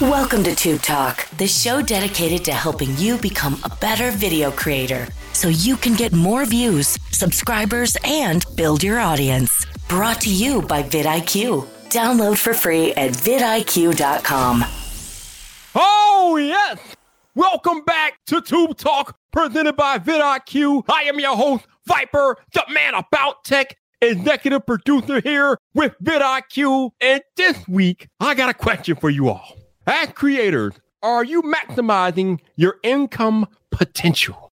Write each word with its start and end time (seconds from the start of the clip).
Welcome 0.00 0.44
to 0.44 0.54
Tube 0.54 0.82
Talk, 0.82 1.28
the 1.38 1.48
show 1.48 1.82
dedicated 1.82 2.44
to 2.44 2.52
helping 2.52 2.96
you 2.98 3.18
become 3.18 3.58
a 3.64 3.68
better 3.68 4.12
video 4.12 4.52
creator 4.52 5.08
so 5.32 5.48
you 5.48 5.76
can 5.76 5.94
get 5.94 6.12
more 6.12 6.44
views, 6.44 6.96
subscribers, 7.10 7.96
and 8.04 8.44
build 8.54 8.84
your 8.84 9.00
audience. 9.00 9.66
Brought 9.88 10.20
to 10.20 10.32
you 10.32 10.62
by 10.62 10.84
vidIQ. 10.84 11.66
Download 11.88 12.38
for 12.38 12.54
free 12.54 12.92
at 12.92 13.10
vidIQ.com. 13.10 14.64
Oh, 15.74 16.36
yes. 16.40 16.78
Welcome 17.34 17.82
back 17.82 18.20
to 18.26 18.40
Tube 18.40 18.76
Talk, 18.76 19.18
presented 19.32 19.74
by 19.74 19.98
vidIQ. 19.98 20.84
I 20.88 21.02
am 21.08 21.18
your 21.18 21.34
host, 21.34 21.66
Viper, 21.88 22.36
the 22.54 22.62
man 22.72 22.94
about 22.94 23.42
tech, 23.42 23.76
executive 24.00 24.64
producer 24.64 25.20
here 25.20 25.58
with 25.74 25.96
vidIQ. 26.00 26.92
And 27.00 27.20
this 27.34 27.66
week, 27.66 28.06
I 28.20 28.36
got 28.36 28.48
a 28.48 28.54
question 28.54 28.94
for 28.94 29.10
you 29.10 29.30
all. 29.30 29.57
As 29.88 30.12
creators, 30.12 30.74
are 31.02 31.24
you 31.24 31.40
maximizing 31.40 32.40
your 32.56 32.76
income 32.82 33.46
potential? 33.70 34.52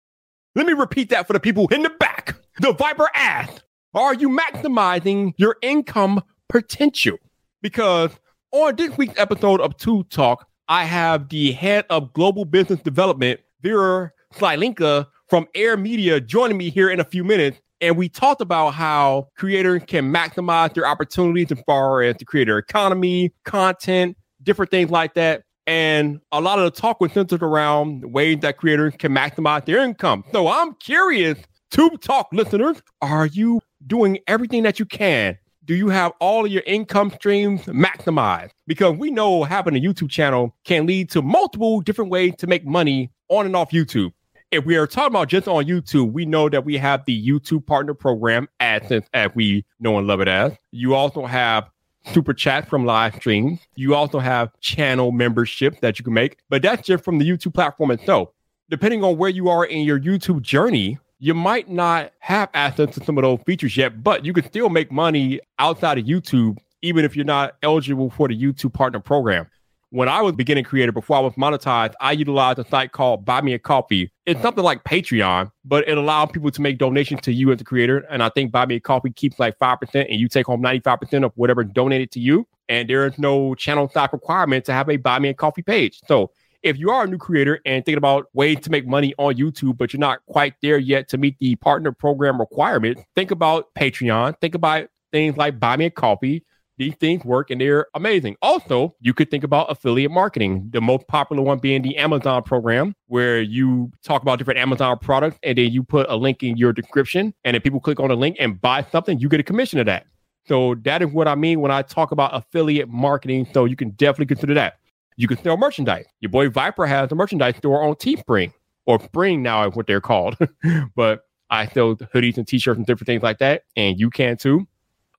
Let 0.53 0.67
me 0.67 0.73
repeat 0.73 1.09
that 1.09 1.25
for 1.25 1.33
the 1.33 1.39
people 1.39 1.67
in 1.69 1.81
the 1.81 1.89
back. 1.89 2.35
The 2.59 2.71
Viper 2.71 3.09
asked, 3.15 3.63
Are 3.95 4.13
you 4.13 4.29
maximizing 4.29 5.33
your 5.37 5.55
income 5.63 6.21
potential? 6.49 7.17
Because 7.63 8.11
on 8.51 8.75
this 8.75 8.95
week's 8.95 9.19
episode 9.19 9.59
of 9.59 9.75
Tube 9.75 10.07
Talk, 10.11 10.47
I 10.67 10.85
have 10.85 11.29
the 11.29 11.51
head 11.53 11.85
of 11.89 12.13
global 12.13 12.45
business 12.45 12.81
development, 12.81 13.39
Vera 13.63 14.11
Slavinka 14.35 15.07
from 15.29 15.47
Air 15.55 15.77
Media, 15.77 16.21
joining 16.21 16.57
me 16.57 16.69
here 16.69 16.91
in 16.91 16.99
a 16.99 17.05
few 17.05 17.23
minutes. 17.23 17.59
And 17.81 17.97
we 17.97 18.07
talked 18.07 18.41
about 18.41 18.75
how 18.75 19.29
creators 19.35 19.81
can 19.87 20.13
maximize 20.13 20.75
their 20.75 20.85
opportunities 20.85 21.51
as 21.51 21.59
far 21.65 22.03
as 22.03 22.17
the 22.17 22.25
creator 22.25 22.59
economy, 22.59 23.33
content, 23.45 24.15
different 24.43 24.71
things 24.71 24.91
like 24.91 25.13
that. 25.15 25.43
And 25.65 26.19
a 26.31 26.41
lot 26.41 26.59
of 26.59 26.65
the 26.65 26.79
talk 26.79 26.99
was 26.99 27.13
centered 27.13 27.41
around 27.41 28.11
ways 28.11 28.39
that 28.41 28.57
creators 28.57 28.93
can 28.97 29.13
maximize 29.13 29.65
their 29.65 29.83
income. 29.83 30.25
So 30.31 30.49
I'm 30.49 30.73
curious, 30.75 31.39
Tube 31.71 32.01
Talk 32.01 32.27
listeners, 32.33 32.81
are 33.01 33.27
you 33.27 33.61
doing 33.87 34.19
everything 34.27 34.63
that 34.63 34.79
you 34.79 34.85
can? 34.85 35.37
Do 35.65 35.75
you 35.75 35.87
have 35.87 36.11
all 36.19 36.45
of 36.45 36.51
your 36.51 36.63
income 36.65 37.11
streams 37.11 37.61
maximized? 37.67 38.51
Because 38.67 38.97
we 38.97 39.09
know 39.11 39.45
having 39.45 39.77
a 39.77 39.79
YouTube 39.79 40.09
channel 40.09 40.53
can 40.65 40.85
lead 40.85 41.09
to 41.11 41.21
multiple 41.21 41.79
different 41.79 42.11
ways 42.11 42.33
to 42.39 42.47
make 42.47 42.65
money 42.65 43.11
on 43.29 43.45
and 43.45 43.55
off 43.55 43.71
YouTube. 43.71 44.11
If 44.51 44.65
we 44.65 44.75
are 44.75 44.85
talking 44.85 45.13
about 45.13 45.29
just 45.29 45.47
on 45.47 45.63
YouTube, 45.63 46.11
we 46.11 46.25
know 46.25 46.49
that 46.49 46.65
we 46.65 46.77
have 46.77 47.05
the 47.05 47.27
YouTube 47.27 47.65
Partner 47.65 47.93
Program, 47.93 48.47
AdSense, 48.59 49.05
as 49.13 49.31
we 49.33 49.65
know 49.79 49.97
and 49.97 50.05
love 50.05 50.19
it 50.19 50.27
as. 50.27 50.51
You 50.71 50.93
also 50.93 51.25
have 51.25 51.69
super 52.05 52.33
chat 52.33 52.67
from 52.67 52.85
live 52.85 53.15
stream. 53.15 53.59
You 53.75 53.95
also 53.95 54.19
have 54.19 54.51
channel 54.59 55.11
membership 55.11 55.79
that 55.81 55.99
you 55.99 56.03
can 56.03 56.13
make, 56.13 56.37
but 56.49 56.61
that's 56.61 56.85
just 56.85 57.03
from 57.03 57.19
the 57.19 57.29
YouTube 57.29 57.53
platform 57.53 57.91
itself. 57.91 58.29
Depending 58.69 59.03
on 59.03 59.17
where 59.17 59.29
you 59.29 59.49
are 59.49 59.65
in 59.65 59.83
your 59.83 59.99
YouTube 59.99 60.41
journey, 60.41 60.97
you 61.19 61.33
might 61.33 61.69
not 61.69 62.11
have 62.19 62.49
access 62.53 62.93
to 62.95 63.03
some 63.03 63.17
of 63.17 63.21
those 63.21 63.39
features 63.45 63.77
yet, 63.77 64.03
but 64.03 64.25
you 64.25 64.33
can 64.33 64.43
still 64.45 64.69
make 64.69 64.91
money 64.91 65.39
outside 65.59 65.97
of 65.97 66.05
YouTube, 66.05 66.57
even 66.81 67.05
if 67.05 67.15
you're 67.15 67.25
not 67.25 67.55
eligible 67.63 68.09
for 68.09 68.27
the 68.27 68.37
YouTube 68.37 68.73
partner 68.73 68.99
program 68.99 69.47
when 69.93 70.09
I 70.09 70.23
was 70.23 70.33
beginning 70.33 70.63
creator 70.63 70.91
before 70.91 71.17
I 71.17 71.19
was 71.19 71.33
monetized, 71.33 71.93
I 72.01 72.13
utilized 72.13 72.57
a 72.57 72.67
site 72.67 72.93
called 72.93 73.25
Buy 73.25 73.41
Me 73.41 73.53
a 73.53 73.59
Coffee. 73.59 74.11
It's 74.25 74.41
something 74.41 74.63
like 74.63 74.83
Patreon, 74.85 75.51
but 75.63 75.87
it 75.87 75.99
allows 75.99 76.31
people 76.31 76.49
to 76.49 76.61
make 76.63 76.79
donations 76.79 77.21
to 77.21 77.31
you 77.31 77.51
as 77.51 77.61
a 77.61 77.63
creator. 77.63 77.99
And 78.09 78.23
I 78.23 78.29
think 78.29 78.51
Buy 78.51 78.65
Me 78.65 78.77
a 78.77 78.79
Coffee 78.79 79.11
keeps 79.11 79.37
like 79.37 79.55
5% 79.59 79.93
and 79.93 80.19
you 80.19 80.27
take 80.27 80.47
home 80.47 80.63
95% 80.63 81.23
of 81.23 81.31
whatever 81.35 81.63
donated 81.63 82.09
to 82.13 82.19
you. 82.19 82.47
And 82.69 82.89
there 82.89 83.05
is 83.05 83.19
no 83.19 83.53
channel 83.53 83.87
stock 83.87 84.13
requirement 84.13 84.65
to 84.65 84.73
have 84.73 84.89
a 84.89 84.97
Buy 84.97 85.19
Me 85.19 85.29
a 85.29 85.33
Coffee 85.35 85.61
page. 85.61 86.01
So 86.07 86.31
if 86.63 86.75
you 86.79 86.89
are 86.89 87.03
a 87.03 87.07
new 87.07 87.19
creator 87.19 87.59
and 87.63 87.85
thinking 87.85 87.99
about 87.99 88.29
ways 88.33 88.61
to 88.61 88.71
make 88.71 88.87
money 88.87 89.13
on 89.19 89.35
YouTube, 89.35 89.77
but 89.77 89.93
you're 89.93 89.99
not 89.99 90.25
quite 90.25 90.55
there 90.63 90.79
yet 90.79 91.07
to 91.09 91.19
meet 91.19 91.37
the 91.37 91.55
partner 91.57 91.91
program 91.91 92.39
requirement, 92.39 92.97
think 93.15 93.29
about 93.29 93.71
Patreon. 93.75 94.39
Think 94.41 94.55
about 94.55 94.87
things 95.11 95.37
like 95.37 95.59
Buy 95.59 95.77
Me 95.77 95.85
a 95.85 95.91
Coffee 95.91 96.43
these 96.77 96.95
things 96.95 97.23
work 97.23 97.49
and 97.49 97.61
they're 97.61 97.87
amazing. 97.93 98.35
Also, 98.41 98.95
you 98.99 99.13
could 99.13 99.29
think 99.29 99.43
about 99.43 99.71
affiliate 99.71 100.11
marketing, 100.11 100.69
the 100.71 100.81
most 100.81 101.07
popular 101.07 101.41
one 101.41 101.59
being 101.59 101.81
the 101.81 101.97
Amazon 101.97 102.43
program, 102.43 102.95
where 103.07 103.41
you 103.41 103.91
talk 104.03 104.21
about 104.21 104.39
different 104.39 104.59
Amazon 104.59 104.97
products 104.99 105.37
and 105.43 105.57
then 105.57 105.71
you 105.71 105.83
put 105.83 106.09
a 106.09 106.15
link 106.15 106.43
in 106.43 106.57
your 106.57 106.73
description. 106.73 107.33
And 107.43 107.55
if 107.55 107.63
people 107.63 107.79
click 107.79 107.99
on 107.99 108.09
the 108.09 108.15
link 108.15 108.37
and 108.39 108.59
buy 108.59 108.83
something, 108.91 109.19
you 109.19 109.29
get 109.29 109.39
a 109.39 109.43
commission 109.43 109.79
of 109.79 109.85
that. 109.85 110.05
So 110.45 110.75
that 110.83 111.01
is 111.01 111.09
what 111.09 111.27
I 111.27 111.35
mean 111.35 111.61
when 111.61 111.71
I 111.71 111.83
talk 111.83 112.11
about 112.11 112.35
affiliate 112.35 112.89
marketing. 112.89 113.47
So 113.53 113.65
you 113.65 113.75
can 113.75 113.91
definitely 113.91 114.27
consider 114.27 114.53
that. 114.55 114.79
You 115.15 115.27
can 115.27 115.37
sell 115.37 115.57
merchandise. 115.57 116.05
Your 116.21 116.31
boy 116.31 116.49
Viper 116.49 116.85
has 116.85 117.11
a 117.11 117.15
merchandise 117.15 117.57
store 117.57 117.83
on 117.83 117.95
Teespring 117.95 118.51
or 118.85 118.99
Spring 119.01 119.41
now 119.43 119.67
is 119.67 119.75
what 119.75 119.87
they're 119.87 120.01
called. 120.01 120.37
but 120.95 121.21
I 121.49 121.67
sell 121.67 121.95
hoodies 121.95 122.37
and 122.37 122.47
t-shirts 122.47 122.77
and 122.77 122.85
different 122.85 123.05
things 123.05 123.21
like 123.21 123.37
that. 123.37 123.63
And 123.77 123.99
you 123.99 124.09
can 124.09 124.37
too. 124.37 124.67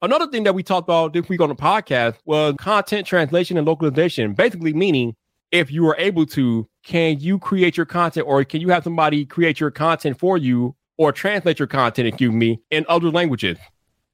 Another 0.02 0.26
thing 0.26 0.44
that 0.44 0.54
we 0.54 0.62
talked 0.62 0.86
about 0.86 1.12
this 1.12 1.28
week 1.28 1.40
on 1.40 1.48
the 1.48 1.54
podcast 1.54 2.16
was 2.24 2.54
content 2.58 3.06
translation 3.06 3.56
and 3.56 3.66
localization, 3.66 4.34
basically 4.34 4.74
meaning 4.74 5.14
if 5.50 5.70
you 5.70 5.86
are 5.88 5.96
able 5.98 6.26
to, 6.26 6.68
can 6.84 7.20
you 7.20 7.38
create 7.38 7.76
your 7.76 7.86
content 7.86 8.26
or 8.26 8.44
can 8.44 8.60
you 8.60 8.68
have 8.70 8.84
somebody 8.84 9.24
create 9.24 9.60
your 9.60 9.70
content 9.70 10.18
for 10.18 10.36
you 10.36 10.74
or 10.98 11.12
translate 11.12 11.58
your 11.58 11.68
content, 11.68 12.08
excuse 12.08 12.32
me, 12.32 12.60
in 12.70 12.84
other 12.88 13.10
languages? 13.10 13.56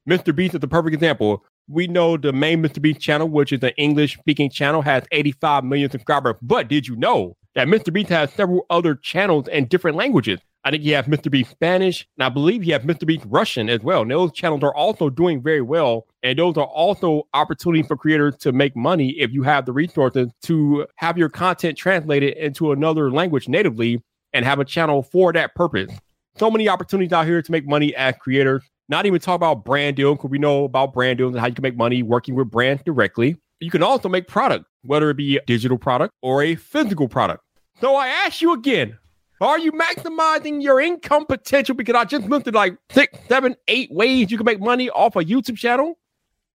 Mr. 0.08 0.36
Beast 0.36 0.54
is 0.54 0.60
the 0.60 0.68
perfect 0.68 0.94
example. 0.94 1.44
We 1.66 1.86
know 1.86 2.16
the 2.16 2.32
main 2.32 2.62
Mr. 2.62 2.80
Beast 2.80 3.00
channel, 3.00 3.28
which 3.28 3.52
is 3.52 3.62
an 3.62 3.72
English 3.76 4.18
speaking 4.18 4.50
channel, 4.50 4.82
has 4.82 5.04
85 5.12 5.64
million 5.64 5.90
subscribers. 5.90 6.36
But 6.42 6.68
did 6.68 6.86
you 6.86 6.96
know 6.96 7.36
that 7.54 7.68
Mr. 7.68 7.92
Beast 7.92 8.10
has 8.10 8.32
several 8.32 8.66
other 8.70 8.94
channels 8.94 9.48
in 9.48 9.66
different 9.66 9.96
languages? 9.96 10.40
I 10.62 10.70
think 10.70 10.84
you 10.84 10.94
have 10.94 11.06
Mr. 11.06 11.30
Beast 11.30 11.50
Spanish, 11.50 12.06
and 12.18 12.24
I 12.24 12.28
believe 12.28 12.62
you 12.64 12.74
have 12.74 12.82
Mr. 12.82 13.06
Beast 13.06 13.24
Russian 13.28 13.70
as 13.70 13.80
well. 13.80 14.02
And 14.02 14.10
those 14.10 14.32
channels 14.32 14.62
are 14.62 14.74
also 14.74 15.08
doing 15.08 15.42
very 15.42 15.62
well. 15.62 16.06
And 16.22 16.38
those 16.38 16.58
are 16.58 16.66
also 16.66 17.26
opportunities 17.32 17.86
for 17.86 17.96
creators 17.96 18.36
to 18.38 18.52
make 18.52 18.76
money 18.76 19.10
if 19.18 19.32
you 19.32 19.42
have 19.42 19.64
the 19.64 19.72
resources 19.72 20.30
to 20.42 20.86
have 20.96 21.16
your 21.16 21.30
content 21.30 21.78
translated 21.78 22.36
into 22.36 22.72
another 22.72 23.10
language 23.10 23.48
natively 23.48 24.02
and 24.34 24.44
have 24.44 24.58
a 24.58 24.64
channel 24.64 25.02
for 25.02 25.32
that 25.32 25.54
purpose. 25.54 25.90
So 26.36 26.50
many 26.50 26.68
opportunities 26.68 27.12
out 27.12 27.26
here 27.26 27.40
to 27.40 27.52
make 27.52 27.66
money 27.66 27.94
as 27.96 28.14
creators. 28.20 28.62
Not 28.90 29.06
even 29.06 29.20
talk 29.20 29.36
about 29.36 29.64
brand 29.64 29.96
deals, 29.96 30.18
because 30.18 30.30
we 30.30 30.38
know 30.38 30.64
about 30.64 30.92
brand 30.92 31.18
deals 31.18 31.32
and 31.32 31.40
how 31.40 31.46
you 31.46 31.54
can 31.54 31.62
make 31.62 31.76
money 31.76 32.02
working 32.02 32.34
with 32.34 32.50
brands 32.50 32.82
directly. 32.84 33.36
You 33.60 33.70
can 33.70 33.82
also 33.82 34.08
make 34.08 34.26
product, 34.26 34.64
whether 34.82 35.10
it 35.10 35.16
be 35.16 35.36
a 35.36 35.42
digital 35.46 35.78
product 35.78 36.14
or 36.22 36.42
a 36.42 36.54
physical 36.56 37.08
product. 37.08 37.44
So 37.80 37.94
I 37.94 38.08
ask 38.08 38.40
you 38.40 38.52
again, 38.52 38.98
are 39.40 39.58
you 39.58 39.72
maximizing 39.72 40.62
your 40.62 40.80
income 40.80 41.26
potential? 41.26 41.74
Because 41.74 41.94
I 41.94 42.04
just 42.04 42.30
at 42.30 42.54
like 42.54 42.76
six, 42.90 43.18
seven, 43.28 43.56
eight 43.68 43.90
ways 43.90 44.30
you 44.30 44.36
can 44.36 44.44
make 44.44 44.60
money 44.60 44.90
off 44.90 45.16
a 45.16 45.24
YouTube 45.24 45.56
channel. 45.56 45.98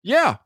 Yeah. 0.01 0.37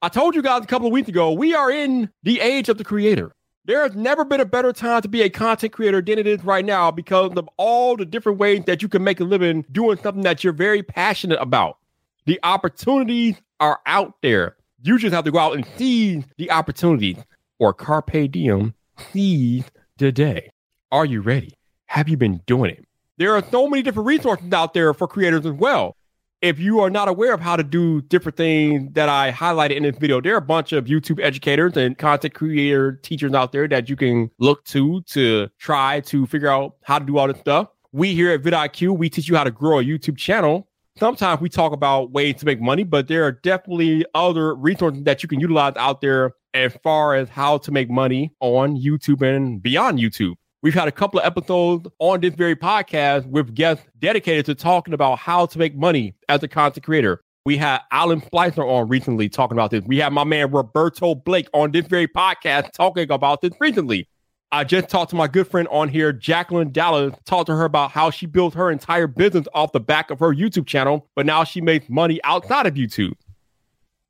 I 0.00 0.08
told 0.08 0.34
you 0.34 0.42
guys 0.42 0.62
a 0.62 0.66
couple 0.66 0.86
of 0.86 0.92
weeks 0.92 1.08
ago, 1.08 1.32
we 1.32 1.54
are 1.54 1.70
in 1.70 2.10
the 2.22 2.40
age 2.40 2.68
of 2.68 2.78
the 2.78 2.84
creator. 2.84 3.34
There 3.64 3.82
has 3.82 3.94
never 3.94 4.24
been 4.24 4.40
a 4.40 4.46
better 4.46 4.72
time 4.72 5.02
to 5.02 5.08
be 5.08 5.20
a 5.20 5.28
content 5.28 5.74
creator 5.74 6.00
than 6.00 6.18
it 6.18 6.26
is 6.26 6.42
right 6.42 6.64
now 6.64 6.90
because 6.90 7.32
of 7.36 7.48
all 7.58 7.96
the 7.96 8.06
different 8.06 8.38
ways 8.38 8.62
that 8.64 8.80
you 8.80 8.88
can 8.88 9.04
make 9.04 9.20
a 9.20 9.24
living 9.24 9.66
doing 9.72 9.98
something 10.02 10.22
that 10.22 10.42
you're 10.42 10.54
very 10.54 10.82
passionate 10.82 11.38
about. 11.38 11.76
The 12.24 12.40
opportunities 12.42 13.36
are 13.60 13.80
out 13.84 14.14
there. 14.22 14.56
You 14.82 14.98
just 14.98 15.14
have 15.14 15.24
to 15.24 15.30
go 15.30 15.38
out 15.38 15.54
and 15.54 15.66
seize 15.76 16.24
the 16.36 16.50
opportunity 16.50 17.16
or 17.58 17.72
carpe 17.72 18.30
diem, 18.30 18.74
seize 19.12 19.64
the 19.96 20.12
day. 20.12 20.50
Are 20.92 21.04
you 21.04 21.20
ready? 21.20 21.58
have 21.88 22.08
you 22.08 22.16
been 22.16 22.40
doing 22.46 22.70
it? 22.70 22.84
There 23.16 23.34
are 23.34 23.42
so 23.50 23.66
many 23.66 23.82
different 23.82 24.06
resources 24.06 24.52
out 24.52 24.72
there 24.72 24.94
for 24.94 25.08
creators 25.08 25.44
as 25.44 25.52
well. 25.52 25.96
If 26.40 26.60
you 26.60 26.78
are 26.80 26.90
not 26.90 27.08
aware 27.08 27.34
of 27.34 27.40
how 27.40 27.56
to 27.56 27.64
do 27.64 28.00
different 28.02 28.36
things 28.36 28.92
that 28.92 29.08
I 29.08 29.32
highlighted 29.32 29.76
in 29.76 29.82
this 29.82 29.96
video, 29.96 30.20
there 30.20 30.34
are 30.34 30.38
a 30.38 30.42
bunch 30.42 30.72
of 30.72 30.84
YouTube 30.84 31.20
educators 31.20 31.76
and 31.76 31.98
content 31.98 32.34
creator 32.34 32.92
teachers 32.92 33.34
out 33.34 33.50
there 33.50 33.66
that 33.66 33.88
you 33.88 33.96
can 33.96 34.30
look 34.38 34.64
to 34.66 35.02
to 35.02 35.48
try 35.58 35.98
to 36.02 36.26
figure 36.26 36.48
out 36.48 36.76
how 36.84 37.00
to 37.00 37.04
do 37.04 37.18
all 37.18 37.26
this 37.26 37.40
stuff. 37.40 37.68
We 37.90 38.14
here 38.14 38.30
at 38.30 38.42
vidIQ, 38.42 38.96
we 38.96 39.10
teach 39.10 39.28
you 39.28 39.34
how 39.34 39.42
to 39.42 39.50
grow 39.50 39.80
a 39.80 39.82
YouTube 39.82 40.16
channel. 40.16 40.67
Sometimes 40.98 41.40
we 41.40 41.48
talk 41.48 41.72
about 41.72 42.10
ways 42.10 42.34
to 42.36 42.46
make 42.46 42.60
money, 42.60 42.82
but 42.82 43.06
there 43.06 43.24
are 43.24 43.30
definitely 43.30 44.04
other 44.16 44.56
resources 44.56 45.04
that 45.04 45.22
you 45.22 45.28
can 45.28 45.38
utilize 45.38 45.74
out 45.76 46.00
there 46.00 46.32
as 46.54 46.76
far 46.82 47.14
as 47.14 47.28
how 47.28 47.58
to 47.58 47.70
make 47.70 47.88
money 47.88 48.32
on 48.40 48.76
YouTube 48.76 49.22
and 49.22 49.62
beyond 49.62 50.00
YouTube. 50.00 50.34
We've 50.60 50.74
had 50.74 50.88
a 50.88 50.92
couple 50.92 51.20
of 51.20 51.26
episodes 51.26 51.86
on 52.00 52.20
this 52.20 52.34
very 52.34 52.56
podcast 52.56 53.26
with 53.26 53.54
guests 53.54 53.86
dedicated 54.00 54.46
to 54.46 54.56
talking 54.56 54.92
about 54.92 55.20
how 55.20 55.46
to 55.46 55.58
make 55.58 55.76
money 55.76 56.16
as 56.28 56.42
a 56.42 56.48
content 56.48 56.84
creator. 56.84 57.20
We 57.46 57.56
had 57.56 57.80
Alan 57.92 58.20
Spicer 58.20 58.66
on 58.66 58.88
recently 58.88 59.28
talking 59.28 59.56
about 59.56 59.70
this. 59.70 59.84
We 59.86 59.98
had 59.98 60.12
my 60.12 60.24
man 60.24 60.50
Roberto 60.50 61.14
Blake 61.14 61.46
on 61.54 61.70
this 61.70 61.86
very 61.86 62.08
podcast 62.08 62.72
talking 62.72 63.08
about 63.12 63.40
this 63.40 63.52
recently. 63.60 64.08
I 64.50 64.64
just 64.64 64.88
talked 64.88 65.10
to 65.10 65.16
my 65.16 65.28
good 65.28 65.46
friend 65.46 65.68
on 65.70 65.90
here, 65.90 66.10
Jacqueline 66.10 66.72
Dallas, 66.72 67.14
talked 67.26 67.48
to 67.48 67.56
her 67.56 67.64
about 67.64 67.90
how 67.90 68.10
she 68.10 68.24
built 68.24 68.54
her 68.54 68.70
entire 68.70 69.06
business 69.06 69.46
off 69.52 69.72
the 69.72 69.80
back 69.80 70.10
of 70.10 70.20
her 70.20 70.34
YouTube 70.34 70.66
channel, 70.66 71.06
but 71.14 71.26
now 71.26 71.44
she 71.44 71.60
makes 71.60 71.90
money 71.90 72.18
outside 72.24 72.66
of 72.66 72.74
YouTube. 72.74 73.12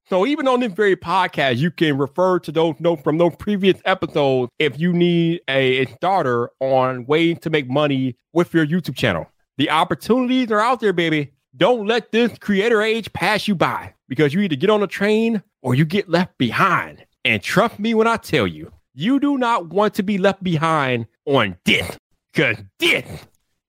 So 0.09 0.25
even 0.27 0.47
on 0.47 0.61
this 0.61 0.73
very 0.73 0.97
podcast, 0.97 1.57
you 1.57 1.73
can 1.73 1.99
refer 1.99 2.39
to 2.39 2.53
those 2.53 2.77
notes 2.79 3.03
from 3.03 3.19
those 3.19 3.35
previous 3.37 3.81
episodes 3.85 4.51
if 4.61 4.79
you 4.79 4.93
need 4.93 5.41
a, 5.49 5.83
a 5.83 5.87
starter 5.97 6.51
on 6.61 7.05
ways 7.07 7.39
to 7.41 7.51
make 7.51 7.69
money 7.69 8.17
with 8.33 8.55
your 8.55 8.65
YouTube 8.65 8.97
channel. 8.97 9.27
The 9.59 9.69
opportunities 9.71 10.53
are 10.53 10.61
out 10.61 10.79
there, 10.79 10.93
baby. 10.93 11.33
Don't 11.57 11.87
let 11.87 12.13
this 12.13 12.39
creator 12.39 12.81
age 12.81 13.13
pass 13.13 13.49
you 13.49 13.57
by 13.57 13.93
because 14.09 14.33
you 14.33 14.41
either 14.41 14.57
get 14.57 14.71
on 14.71 14.85
a 14.85 14.87
train 14.87 15.43
or 15.63 15.75
you 15.75 15.85
get 15.85 16.09
left 16.09 16.39
behind. 16.39 17.05
And 17.25 17.43
trust 17.43 17.79
me 17.81 17.93
when 17.93 18.07
I 18.07 18.17
tell 18.17 18.47
you, 18.47 18.73
you 18.99 19.21
do 19.21 19.39
not 19.39 19.69
want 19.69 19.95
to 19.95 20.03
be 20.03 20.19
left 20.19 20.43
behind 20.43 21.07
on 21.25 21.57
this 21.65 21.97
because 22.33 22.57
this 22.81 23.05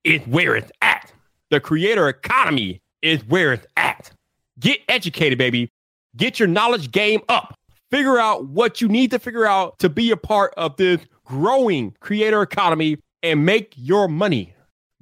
is 0.02 0.20
where 0.26 0.56
it's 0.56 0.72
at. 0.82 1.12
The 1.50 1.60
creator 1.60 2.08
economy 2.08 2.80
is 3.00 3.24
where 3.26 3.52
it's 3.52 3.66
at. 3.76 4.10
Get 4.58 4.80
educated, 4.88 5.38
baby. 5.38 5.70
Get 6.16 6.40
your 6.40 6.48
knowledge 6.48 6.90
game 6.90 7.20
up. 7.28 7.54
Figure 7.92 8.18
out 8.18 8.46
what 8.48 8.80
you 8.80 8.88
need 8.88 9.12
to 9.12 9.20
figure 9.20 9.46
out 9.46 9.78
to 9.78 9.88
be 9.88 10.10
a 10.10 10.16
part 10.16 10.52
of 10.56 10.76
this 10.76 11.00
growing 11.24 11.94
creator 12.00 12.42
economy 12.42 12.98
and 13.22 13.46
make 13.46 13.72
your 13.76 14.08
money. 14.08 14.52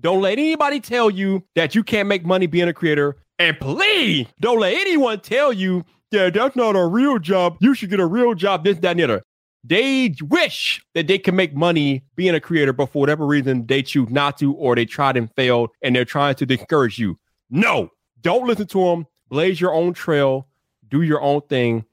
Don't 0.00 0.20
let 0.20 0.32
anybody 0.32 0.78
tell 0.78 1.08
you 1.08 1.42
that 1.54 1.74
you 1.74 1.82
can't 1.82 2.06
make 2.06 2.26
money 2.26 2.46
being 2.46 2.68
a 2.68 2.74
creator. 2.74 3.16
And 3.38 3.58
please 3.58 4.26
don't 4.40 4.60
let 4.60 4.74
anyone 4.74 5.20
tell 5.20 5.54
you 5.54 5.86
that 6.10 6.34
that's 6.34 6.54
not 6.54 6.76
a 6.76 6.86
real 6.86 7.18
job. 7.18 7.56
You 7.60 7.74
should 7.74 7.88
get 7.88 8.00
a 8.00 8.06
real 8.06 8.34
job, 8.34 8.64
this, 8.64 8.78
that, 8.80 8.90
and 8.90 9.00
the 9.00 9.04
other. 9.04 9.22
They 9.64 10.14
wish 10.22 10.84
that 10.94 11.08
they 11.08 11.18
can 11.18 11.36
make 11.36 11.54
money 11.54 12.04
being 12.16 12.34
a 12.34 12.40
creator, 12.40 12.72
but 12.72 12.92
for 12.92 13.00
whatever 13.00 13.26
reason, 13.26 13.66
they 13.66 13.82
choose 13.82 14.08
not 14.08 14.38
to, 14.38 14.54
or 14.54 14.74
they 14.74 14.84
tried 14.84 15.16
and 15.16 15.32
failed, 15.34 15.70
and 15.82 15.94
they're 15.94 16.04
trying 16.04 16.36
to 16.36 16.46
discourage 16.46 16.98
you. 16.98 17.18
No, 17.50 17.90
don't 18.20 18.46
listen 18.46 18.66
to 18.68 18.84
them. 18.84 19.06
Blaze 19.28 19.60
your 19.60 19.74
own 19.74 19.92
trail 19.92 20.48
do 20.90 21.02
your 21.02 21.20
own 21.20 21.42
thing. 21.42 21.84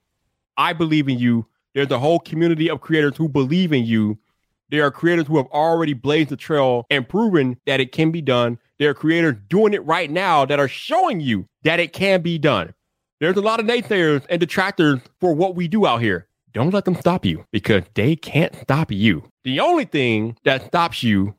I 0.58 0.74
believe 0.74 1.10
in 1.10 1.20
you. 1.20 1.46
There's 1.74 1.92
a 1.92 2.00
whole 2.00 2.20
community 2.20 2.70
of 2.70 2.82
creators 2.82 3.18
who 3.18 3.28
believe 3.28 3.74
in 3.74 3.86
you. 3.86 4.18
There 4.70 4.86
are 4.86 4.92
creators 4.92 5.28
who 5.28 5.38
have 5.38 5.48
already 5.48 5.94
blazed 5.94 6.30
the 6.30 6.38
trail 6.38 6.86
and 6.90 7.08
proven 7.08 7.58
that 7.66 7.80
it 7.80 7.92
can 7.92 8.12
be 8.12 8.22
done. 8.22 8.58
There 8.80 8.90
are 8.90 8.94
creators 8.96 9.36
doing 9.48 9.74
it 9.74 9.86
right 9.86 10.10
now 10.10 10.46
that 10.46 10.60
are 10.60 10.68
showing 10.68 11.20
you 11.20 11.48
that 11.64 11.80
it 11.80 11.94
can 11.94 12.22
be 12.22 12.38
done. 12.38 12.74
There's 13.20 13.38
a 13.38 13.42
lot 13.42 13.60
of 13.60 13.66
naysayers 13.66 14.26
and 14.30 14.40
detractors 14.40 15.00
for 15.20 15.34
what 15.34 15.56
we 15.56 15.68
do 15.68 15.86
out 15.86 16.02
here. 16.02 16.28
Don't 16.56 16.74
let 16.74 16.86
them 16.86 16.96
stop 16.96 17.26
you 17.26 17.44
because 17.52 17.84
they 17.96 18.16
can't 18.16 18.56
stop 18.56 18.90
you. 18.90 19.30
The 19.44 19.60
only 19.60 19.84
thing 19.84 20.38
that 20.46 20.66
stops 20.66 21.04
you 21.04 21.36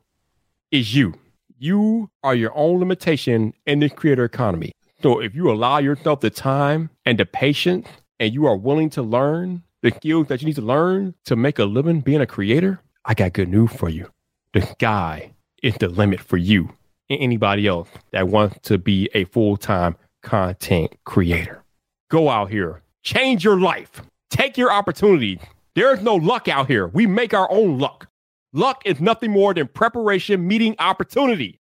is 0.69 0.93
you. 0.93 1.15
You 1.57 2.11
are 2.23 2.35
your 2.35 2.55
own 2.55 2.77
limitation 2.77 3.55
in 3.65 3.79
this 3.79 3.91
creator 3.93 4.23
economy. 4.23 4.73
So 5.01 5.19
if 5.19 5.33
you 5.33 5.49
allow 5.49 5.79
yourself 5.79 6.19
the 6.19 6.29
time 6.29 6.91
and 7.03 7.17
the 7.17 7.25
patience 7.25 7.87
and 8.19 8.31
you 8.31 8.45
are 8.45 8.55
willing 8.55 8.91
to 8.91 9.01
learn 9.01 9.63
the 9.81 9.89
skills 9.89 10.27
that 10.27 10.43
you 10.43 10.45
need 10.45 10.55
to 10.57 10.61
learn 10.61 11.15
to 11.25 11.35
make 11.35 11.57
a 11.57 11.65
living 11.65 12.01
being 12.01 12.21
a 12.21 12.27
creator, 12.27 12.79
I 13.03 13.15
got 13.15 13.33
good 13.33 13.49
news 13.49 13.71
for 13.71 13.89
you. 13.89 14.11
The 14.53 14.61
sky 14.61 15.31
is 15.63 15.73
the 15.79 15.87
limit 15.87 16.19
for 16.19 16.37
you 16.37 16.69
and 17.09 17.19
anybody 17.19 17.65
else 17.65 17.89
that 18.11 18.27
wants 18.27 18.59
to 18.67 18.77
be 18.77 19.09
a 19.15 19.23
full 19.25 19.57
time 19.57 19.95
content 20.21 20.95
creator. 21.05 21.63
Go 22.09 22.29
out 22.29 22.51
here, 22.51 22.83
change 23.01 23.43
your 23.43 23.59
life, 23.59 24.03
take 24.29 24.57
your 24.57 24.71
opportunity. 24.71 25.39
There's 25.75 26.01
no 26.01 26.15
luck 26.15 26.47
out 26.47 26.67
here. 26.67 26.87
We 26.87 27.05
make 27.05 27.33
our 27.33 27.49
own 27.51 27.77
luck. 27.79 28.07
Luck 28.53 28.81
is 28.85 28.99
nothing 28.99 29.31
more 29.31 29.53
than 29.53 29.67
preparation 29.67 30.47
meeting 30.47 30.75
opportunity. 30.79 31.59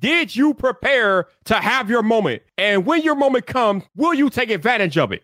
Did 0.00 0.34
you 0.34 0.54
prepare 0.54 1.26
to 1.46 1.54
have 1.54 1.90
your 1.90 2.02
moment? 2.02 2.42
And 2.56 2.86
when 2.86 3.02
your 3.02 3.16
moment 3.16 3.46
comes, 3.46 3.84
will 3.96 4.14
you 4.14 4.30
take 4.30 4.50
advantage 4.50 4.96
of 4.96 5.12
it? 5.12 5.22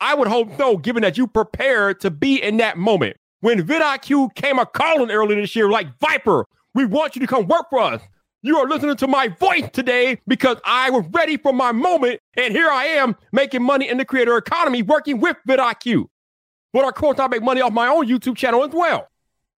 I 0.00 0.14
would 0.14 0.28
hope 0.28 0.56
so, 0.56 0.76
given 0.76 1.02
that 1.02 1.16
you 1.16 1.26
prepared 1.26 2.00
to 2.00 2.10
be 2.10 2.42
in 2.42 2.58
that 2.58 2.76
moment. 2.76 3.16
When 3.40 3.66
vidIQ 3.66 4.34
came 4.34 4.58
a 4.58 4.66
calling 4.66 5.10
earlier 5.10 5.40
this 5.40 5.56
year, 5.56 5.70
like 5.70 5.88
Viper, 6.00 6.44
we 6.74 6.84
want 6.84 7.16
you 7.16 7.20
to 7.20 7.26
come 7.26 7.48
work 7.48 7.66
for 7.70 7.80
us. 7.80 8.02
You 8.44 8.58
are 8.58 8.68
listening 8.68 8.96
to 8.96 9.06
my 9.06 9.28
voice 9.28 9.70
today 9.72 10.18
because 10.26 10.58
I 10.64 10.90
was 10.90 11.04
ready 11.12 11.36
for 11.36 11.52
my 11.52 11.70
moment. 11.70 12.20
And 12.36 12.52
here 12.52 12.68
I 12.68 12.86
am 12.86 13.16
making 13.30 13.62
money 13.62 13.88
in 13.88 13.98
the 13.98 14.04
creator 14.04 14.36
economy 14.36 14.82
working 14.82 15.20
with 15.20 15.36
vidIQ. 15.46 16.06
But 16.72 16.86
of 16.86 16.94
course, 16.94 17.20
I 17.20 17.28
make 17.28 17.42
money 17.42 17.60
off 17.60 17.72
my 17.72 17.86
own 17.86 18.08
YouTube 18.08 18.36
channel 18.36 18.64
as 18.64 18.72
well. 18.72 19.06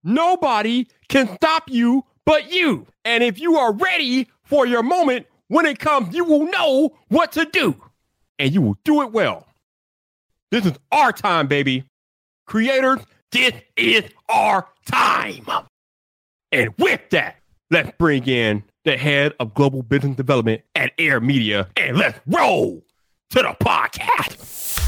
Nobody 0.03 0.87
can 1.09 1.27
stop 1.35 1.63
you 1.67 2.05
but 2.25 2.51
you. 2.51 2.85
And 3.03 3.23
if 3.23 3.39
you 3.39 3.57
are 3.57 3.73
ready 3.73 4.29
for 4.43 4.67
your 4.67 4.83
moment, 4.83 5.25
when 5.47 5.65
it 5.65 5.79
comes, 5.79 6.13
you 6.15 6.23
will 6.23 6.45
know 6.45 6.95
what 7.07 7.31
to 7.33 7.45
do 7.45 7.75
and 8.37 8.53
you 8.53 8.61
will 8.61 8.77
do 8.83 9.01
it 9.01 9.11
well. 9.11 9.47
This 10.51 10.65
is 10.65 10.73
our 10.91 11.11
time, 11.11 11.47
baby. 11.47 11.85
Creators, 12.45 12.99
this 13.31 13.53
is 13.75 14.03
our 14.29 14.67
time. 14.85 15.47
And 16.51 16.71
with 16.77 17.09
that, 17.09 17.37
let's 17.71 17.91
bring 17.97 18.27
in 18.27 18.63
the 18.85 18.95
head 18.95 19.33
of 19.39 19.53
global 19.55 19.81
business 19.81 20.15
development 20.15 20.61
at 20.75 20.93
Air 20.99 21.19
Media 21.19 21.67
and 21.75 21.97
let's 21.97 22.19
roll 22.27 22.83
to 23.31 23.41
the 23.41 23.55
podcast. 23.59 24.79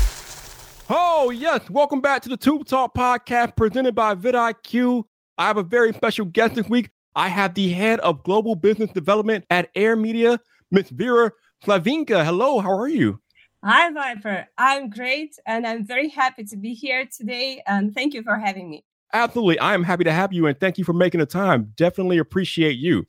Oh, 0.88 1.32
yes. 1.32 1.68
Welcome 1.68 2.00
back 2.00 2.22
to 2.22 2.30
the 2.30 2.38
Tube 2.38 2.68
Talk 2.68 2.94
podcast 2.94 3.56
presented 3.56 3.96
by 3.96 4.14
vidIQ. 4.14 5.04
I 5.40 5.48
have 5.48 5.58
a 5.58 5.64
very 5.64 5.94
special 5.94 6.26
guest 6.26 6.54
this 6.54 6.70
week. 6.70 6.92
I 7.16 7.28
have 7.28 7.56
the 7.56 7.70
head 7.70 8.00
of 8.02 8.24
global 8.24 8.56
business 8.56 8.92
development 8.92 9.46
at 9.50 9.70
Air 9.74 9.96
Media, 9.96 10.40
Miss 10.70 10.90
Vera 10.92 11.32
Slavinka. 11.66 12.24
Hello, 12.24 12.60
how 12.60 12.78
are 12.78 12.88
you? 12.88 13.20
Hi, 13.66 13.92
Viper. 13.92 14.48
I'm 14.60 14.92
great, 14.92 15.36
and 15.48 15.66
I'm 15.66 15.88
very 15.88 16.10
happy 16.10 16.44
to 16.44 16.56
be 16.56 16.76
here 16.76 17.10
today. 17.12 17.64
And 17.66 17.96
thank 17.96 18.14
you 18.14 18.22
for 18.22 18.36
having 18.38 18.70
me. 18.70 18.86
Absolutely. 19.12 19.58
I 19.58 19.74
am 19.74 19.84
happy 19.84 20.04
to 20.04 20.12
have 20.12 20.32
you, 20.32 20.46
and 20.46 20.60
thank 20.60 20.78
you 20.78 20.84
for 20.84 20.94
making 20.94 21.20
the 21.20 21.26
time. 21.26 21.74
Definitely 21.76 22.20
appreciate 22.20 22.78
you 22.78 23.08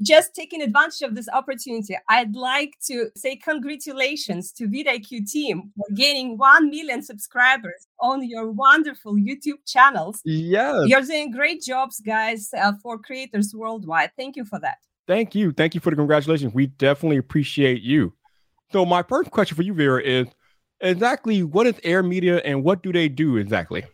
just 0.00 0.34
taking 0.34 0.62
advantage 0.62 1.02
of 1.02 1.14
this 1.14 1.28
opportunity, 1.32 1.96
I'd 2.08 2.34
like 2.34 2.74
to 2.86 3.10
say 3.16 3.36
congratulations 3.36 4.52
to 4.52 4.68
vidIQ 4.68 5.30
team 5.30 5.72
for 5.76 5.86
gaining 5.94 6.38
1 6.38 6.70
million 6.70 7.02
subscribers 7.02 7.86
on 8.00 8.28
your 8.28 8.50
wonderful 8.50 9.14
YouTube 9.14 9.64
channels. 9.66 10.20
Yes. 10.24 10.84
You're 10.86 11.02
doing 11.02 11.30
great 11.32 11.62
jobs, 11.62 12.00
guys, 12.00 12.50
uh, 12.56 12.72
for 12.82 12.98
creators 12.98 13.54
worldwide. 13.54 14.10
Thank 14.16 14.36
you 14.36 14.44
for 14.44 14.58
that. 14.60 14.78
Thank 15.06 15.34
you. 15.34 15.52
Thank 15.52 15.74
you 15.74 15.80
for 15.80 15.90
the 15.90 15.96
congratulations. 15.96 16.52
We 16.52 16.66
definitely 16.66 17.16
appreciate 17.16 17.82
you. 17.82 18.12
So, 18.70 18.84
my 18.84 19.02
first 19.02 19.30
question 19.30 19.56
for 19.56 19.62
you, 19.62 19.72
Vera, 19.72 20.02
is 20.02 20.28
exactly 20.80 21.42
what 21.42 21.66
is 21.66 21.80
Air 21.82 22.02
Media 22.02 22.42
and 22.44 22.62
what 22.62 22.82
do 22.82 22.92
they 22.92 23.08
do 23.08 23.38
exactly? 23.38 23.84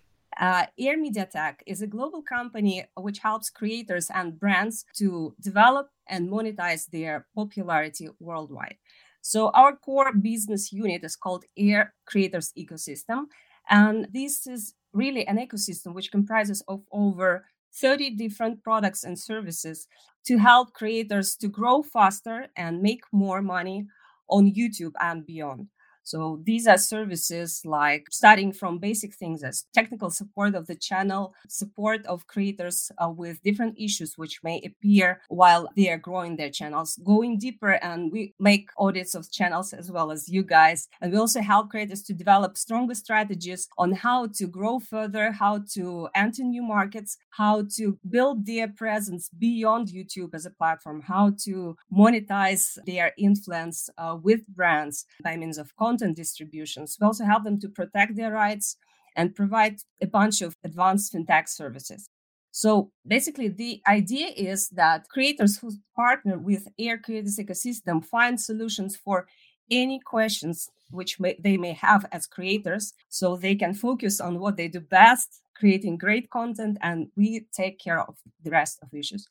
Uh, 0.41 0.67
Air 0.79 0.97
Media 0.97 1.27
Tech 1.27 1.63
is 1.67 1.83
a 1.83 1.87
global 1.87 2.23
company 2.23 2.85
which 2.97 3.19
helps 3.19 3.51
creators 3.51 4.11
and 4.11 4.39
brands 4.39 4.85
to 4.97 5.35
develop 5.41 5.89
and 6.09 6.29
monetize 6.29 6.87
their 6.91 7.27
popularity 7.35 8.09
worldwide. 8.19 8.77
So, 9.21 9.51
our 9.51 9.77
core 9.77 10.13
business 10.13 10.73
unit 10.73 11.05
is 11.05 11.17
called 11.17 11.45
Air 11.57 11.95
Creators 12.05 12.53
Ecosystem. 12.59 13.27
And 13.71 14.09
this 14.13 14.47
is 14.47 14.75
really 14.93 15.27
an 15.27 15.39
ecosystem 15.39 15.95
which 15.95 16.13
comprises 16.13 16.63
of 16.69 16.83
over 16.93 17.47
30 17.75 18.11
different 18.11 18.63
products 18.63 19.05
and 19.05 19.19
services 19.19 19.89
to 20.27 20.39
help 20.39 20.73
creators 20.73 21.37
to 21.37 21.49
grow 21.49 21.83
faster 21.83 22.49
and 22.57 22.83
make 22.83 23.03
more 23.13 23.43
money 23.43 23.87
on 24.29 24.53
YouTube 24.53 24.93
and 25.01 25.27
beyond. 25.27 25.69
So 26.05 26.41
these 26.45 26.67
are 26.67 26.77
services 26.77 27.63
like 27.65 28.09
starting 28.11 28.53
from 28.53 28.79
basic 28.79 29.15
things 29.15 29.43
as 29.43 29.65
technical 29.73 30.11
support 30.11 30.55
of 30.55 30.67
the 30.67 30.75
channel, 30.75 31.35
support 31.49 32.05
of 32.05 32.27
creators 32.27 32.93
uh, 32.99 33.09
with 33.09 33.43
different 33.43 33.77
issues 33.79 34.19
which 34.19 34.45
may 34.45 34.61
appear 34.65 35.23
while 35.29 35.71
they 35.75 35.89
are 35.89 35.99
growing 35.99 36.37
their 36.37 36.51
channels, 36.51 36.99
going 37.05 37.39
deeper 37.39 37.73
and 37.83 38.13
we 38.13 38.35
make 38.39 38.69
audits 38.77 39.15
of 39.15 39.31
channels 39.33 39.73
as 39.73 39.91
well 39.91 40.13
as 40.13 40.29
you 40.29 40.43
guys. 40.43 40.89
And 41.01 41.11
we 41.11 41.19
also 41.19 41.41
help 41.41 41.71
creators 41.71 42.03
to 42.03 42.13
develop 42.13 42.59
stronger 42.59 42.95
strategies 42.95 43.67
on 43.79 43.93
how 43.93 44.27
to 44.27 44.47
grow 44.47 44.81
further, 44.81 45.33
how 45.33 45.63
to 45.73 46.09
enter 46.15 46.45
new 46.45 46.63
markets, 46.63 47.17
how 47.31 47.65
to 47.77 47.99
build 48.11 48.45
their 48.45 48.69
presence 48.69 49.31
beyond 49.31 49.89
YouTube 49.89 50.35
as 50.35 50.45
a 50.45 50.51
platform, 50.51 51.01
how 51.01 51.33
to 51.45 51.77
monetize 51.91 52.77
their 52.85 53.13
influence 53.17 53.89
uh, 53.97 54.19
with 54.23 54.47
brands 54.49 55.07
by 55.23 55.37
means 55.37 55.57
of 55.57 55.75
content 55.77 55.94
content 55.95 56.17
distributions. 56.17 56.97
We 57.01 57.07
also 57.07 57.25
help 57.25 57.45
them 57.45 57.61
to 57.61 57.69
protect 57.69 58.17
their 58.17 58.33
rights 58.33 58.77
and 59.17 59.35
provide 59.35 59.77
a 60.01 60.07
bunch 60.07 60.43
of 60.43 60.57
advanced 60.65 61.13
fintech 61.13 61.49
services. 61.49 62.09
So 62.51 62.91
basically, 63.07 63.49
the 63.49 63.81
idea 63.87 64.29
is 64.53 64.69
that 64.71 65.09
creators 65.09 65.59
who 65.59 65.71
partner 65.97 66.39
with 66.39 66.69
Air 66.79 66.99
Creators 66.99 67.39
ecosystem 67.39 68.05
find 68.05 68.41
solutions 68.41 68.97
for 68.97 69.27
any 69.71 70.01
questions 70.05 70.69
which 70.91 71.19
may, 71.19 71.37
they 71.43 71.57
may 71.57 71.73
have 71.73 72.07
as 72.13 72.27
creators, 72.27 72.93
so 73.09 73.37
they 73.37 73.57
can 73.57 73.75
focus 73.75 74.21
on 74.21 74.39
what 74.39 74.57
they 74.57 74.69
do 74.69 74.81
best, 74.81 75.29
creating 75.57 75.99
great 75.99 76.31
content, 76.31 76.79
and 76.81 77.09
we 77.17 77.47
take 77.53 77.79
care 77.81 78.01
of 78.01 78.17
the 78.45 78.51
rest 78.51 78.79
of 78.83 78.89
issues. 78.95 79.27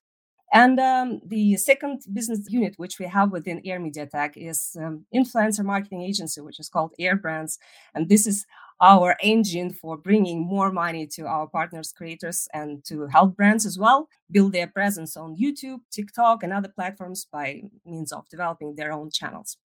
And 0.53 0.79
um, 0.79 1.19
the 1.25 1.57
second 1.57 2.03
business 2.13 2.45
unit, 2.47 2.75
which 2.77 2.99
we 2.99 3.07
have 3.07 3.31
within 3.31 3.59
Air 3.65 3.79
Media 3.79 4.05
Tech, 4.05 4.37
is 4.37 4.77
um, 4.79 5.03
influencer 5.13 5.65
marketing 5.65 6.03
agency, 6.03 6.41
which 6.41 6.59
is 6.59 6.69
called 6.69 6.93
Air 6.99 7.15
Brands. 7.15 7.57
And 7.95 8.07
this 8.07 8.27
is 8.27 8.45
our 8.79 9.15
engine 9.23 9.73
for 9.73 9.97
bringing 9.97 10.45
more 10.45 10.71
money 10.71 11.07
to 11.07 11.25
our 11.25 11.47
partners, 11.47 11.91
creators, 11.91 12.47
and 12.53 12.85
to 12.85 13.07
help 13.07 13.35
brands 13.35 13.65
as 13.65 13.79
well 13.79 14.07
build 14.29 14.53
their 14.53 14.67
presence 14.67 15.17
on 15.17 15.35
YouTube, 15.35 15.79
TikTok, 15.91 16.43
and 16.43 16.53
other 16.53 16.69
platforms 16.69 17.25
by 17.31 17.63
means 17.83 18.11
of 18.11 18.29
developing 18.29 18.75
their 18.75 18.91
own 18.91 19.09
channels. 19.09 19.57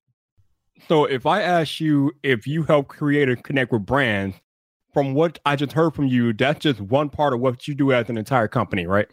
So, 0.88 1.04
if 1.04 1.26
I 1.26 1.42
ask 1.42 1.80
you 1.80 2.12
if 2.23 2.47
you 2.47 2.62
help 2.62 2.88
create 2.88 3.28
and 3.28 3.42
connect 3.45 3.73
with 3.73 3.85
brands, 3.85 4.37
from 4.95 5.12
what 5.12 5.38
I 5.45 5.54
just 5.54 5.73
heard 5.73 5.95
from 5.95 6.07
you, 6.07 6.33
that's 6.33 6.61
just 6.61 6.80
one 6.80 7.11
part 7.11 7.35
of 7.35 7.40
what 7.40 7.68
you 7.68 7.75
do 7.75 7.92
as 7.92 8.09
an 8.09 8.16
entire 8.16 8.49
company, 8.49 8.87
right? 8.87 9.09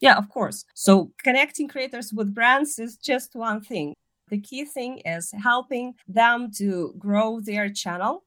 Yeah, 0.00 0.16
of 0.16 0.28
course. 0.28 0.64
So, 0.74 1.12
connecting 1.22 1.68
creators 1.68 2.12
with 2.12 2.34
brands 2.34 2.78
is 2.78 2.96
just 2.96 3.34
one 3.34 3.60
thing. 3.60 3.94
The 4.28 4.40
key 4.40 4.64
thing 4.64 4.98
is 5.04 5.32
helping 5.42 5.94
them 6.06 6.50
to 6.58 6.94
grow 6.98 7.40
their 7.40 7.68
channel 7.70 8.24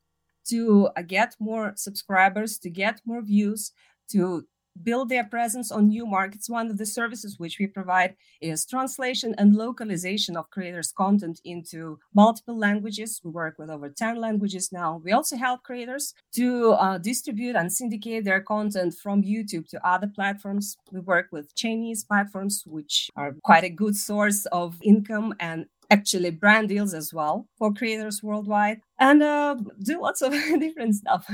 to 0.49 0.89
uh, 0.97 1.01
get 1.03 1.35
more 1.39 1.73
subscribers, 1.75 2.57
to 2.59 2.69
get 2.69 2.99
more 3.05 3.21
views, 3.21 3.71
to 4.11 4.45
build 4.81 5.09
their 5.09 5.23
presence 5.23 5.71
on 5.71 5.87
new 5.87 6.05
markets. 6.05 6.49
One 6.49 6.69
of 6.69 6.77
the 6.77 6.85
services 6.85 7.39
which 7.39 7.57
we 7.59 7.67
provide 7.67 8.15
is 8.41 8.65
translation 8.65 9.35
and 9.37 9.55
localization 9.55 10.35
of 10.37 10.49
creators' 10.49 10.91
content 10.91 11.39
into 11.45 11.99
multiple 12.13 12.57
languages. 12.57 13.21
We 13.23 13.31
work 13.31 13.57
with 13.57 13.69
over 13.69 13.89
10 13.89 14.15
languages 14.19 14.71
now. 14.71 15.01
We 15.03 15.11
also 15.11 15.37
help 15.37 15.63
creators 15.63 16.13
to 16.35 16.71
uh, 16.71 16.97
distribute 16.97 17.55
and 17.55 17.71
syndicate 17.71 18.25
their 18.25 18.41
content 18.41 18.95
from 18.95 19.23
YouTube 19.23 19.67
to 19.69 19.87
other 19.87 20.07
platforms. 20.07 20.77
We 20.91 20.99
work 20.99 21.27
with 21.31 21.55
Chinese 21.55 22.03
platforms, 22.03 22.63
which 22.65 23.09
are 23.15 23.35
quite 23.43 23.63
a 23.63 23.69
good 23.69 23.95
source 23.95 24.45
of 24.47 24.77
income 24.81 25.35
and 25.39 25.65
actually 25.91 26.31
brand 26.31 26.69
deals 26.69 26.93
as 26.93 27.13
well 27.13 27.47
for 27.57 27.73
creators 27.73 28.23
worldwide 28.23 28.79
and 28.97 29.21
uh, 29.21 29.55
do 29.83 30.01
lots 30.01 30.21
of 30.21 30.31
different 30.59 30.95
stuff. 30.95 31.29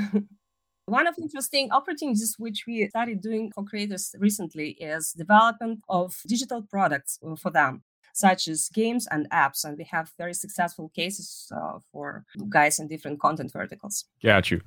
One 0.88 1.06
of 1.06 1.18
the 1.18 1.24
interesting 1.24 1.70
opportunities 1.72 2.36
which 2.40 2.64
we 2.66 2.88
started 2.88 3.20
doing 3.22 3.52
for 3.52 3.66
creators 3.66 4.16
recently 4.20 4.70
is 4.80 5.12
development 5.12 5.82
of 5.90 6.16
digital 6.26 6.62
products 6.62 7.20
for 7.38 7.52
them 7.52 7.84
such 8.14 8.48
as 8.48 8.70
games 8.70 9.06
and 9.12 9.30
apps. 9.32 9.66
And 9.66 9.78
we 9.78 9.84
have 9.92 10.12
very 10.18 10.34
successful 10.34 10.90
cases 10.96 11.52
uh, 11.54 11.80
for 11.92 12.24
guys 12.48 12.80
in 12.80 12.88
different 12.88 13.20
content 13.20 13.52
verticals. 13.52 14.06
Got 14.24 14.50
you. 14.50 14.62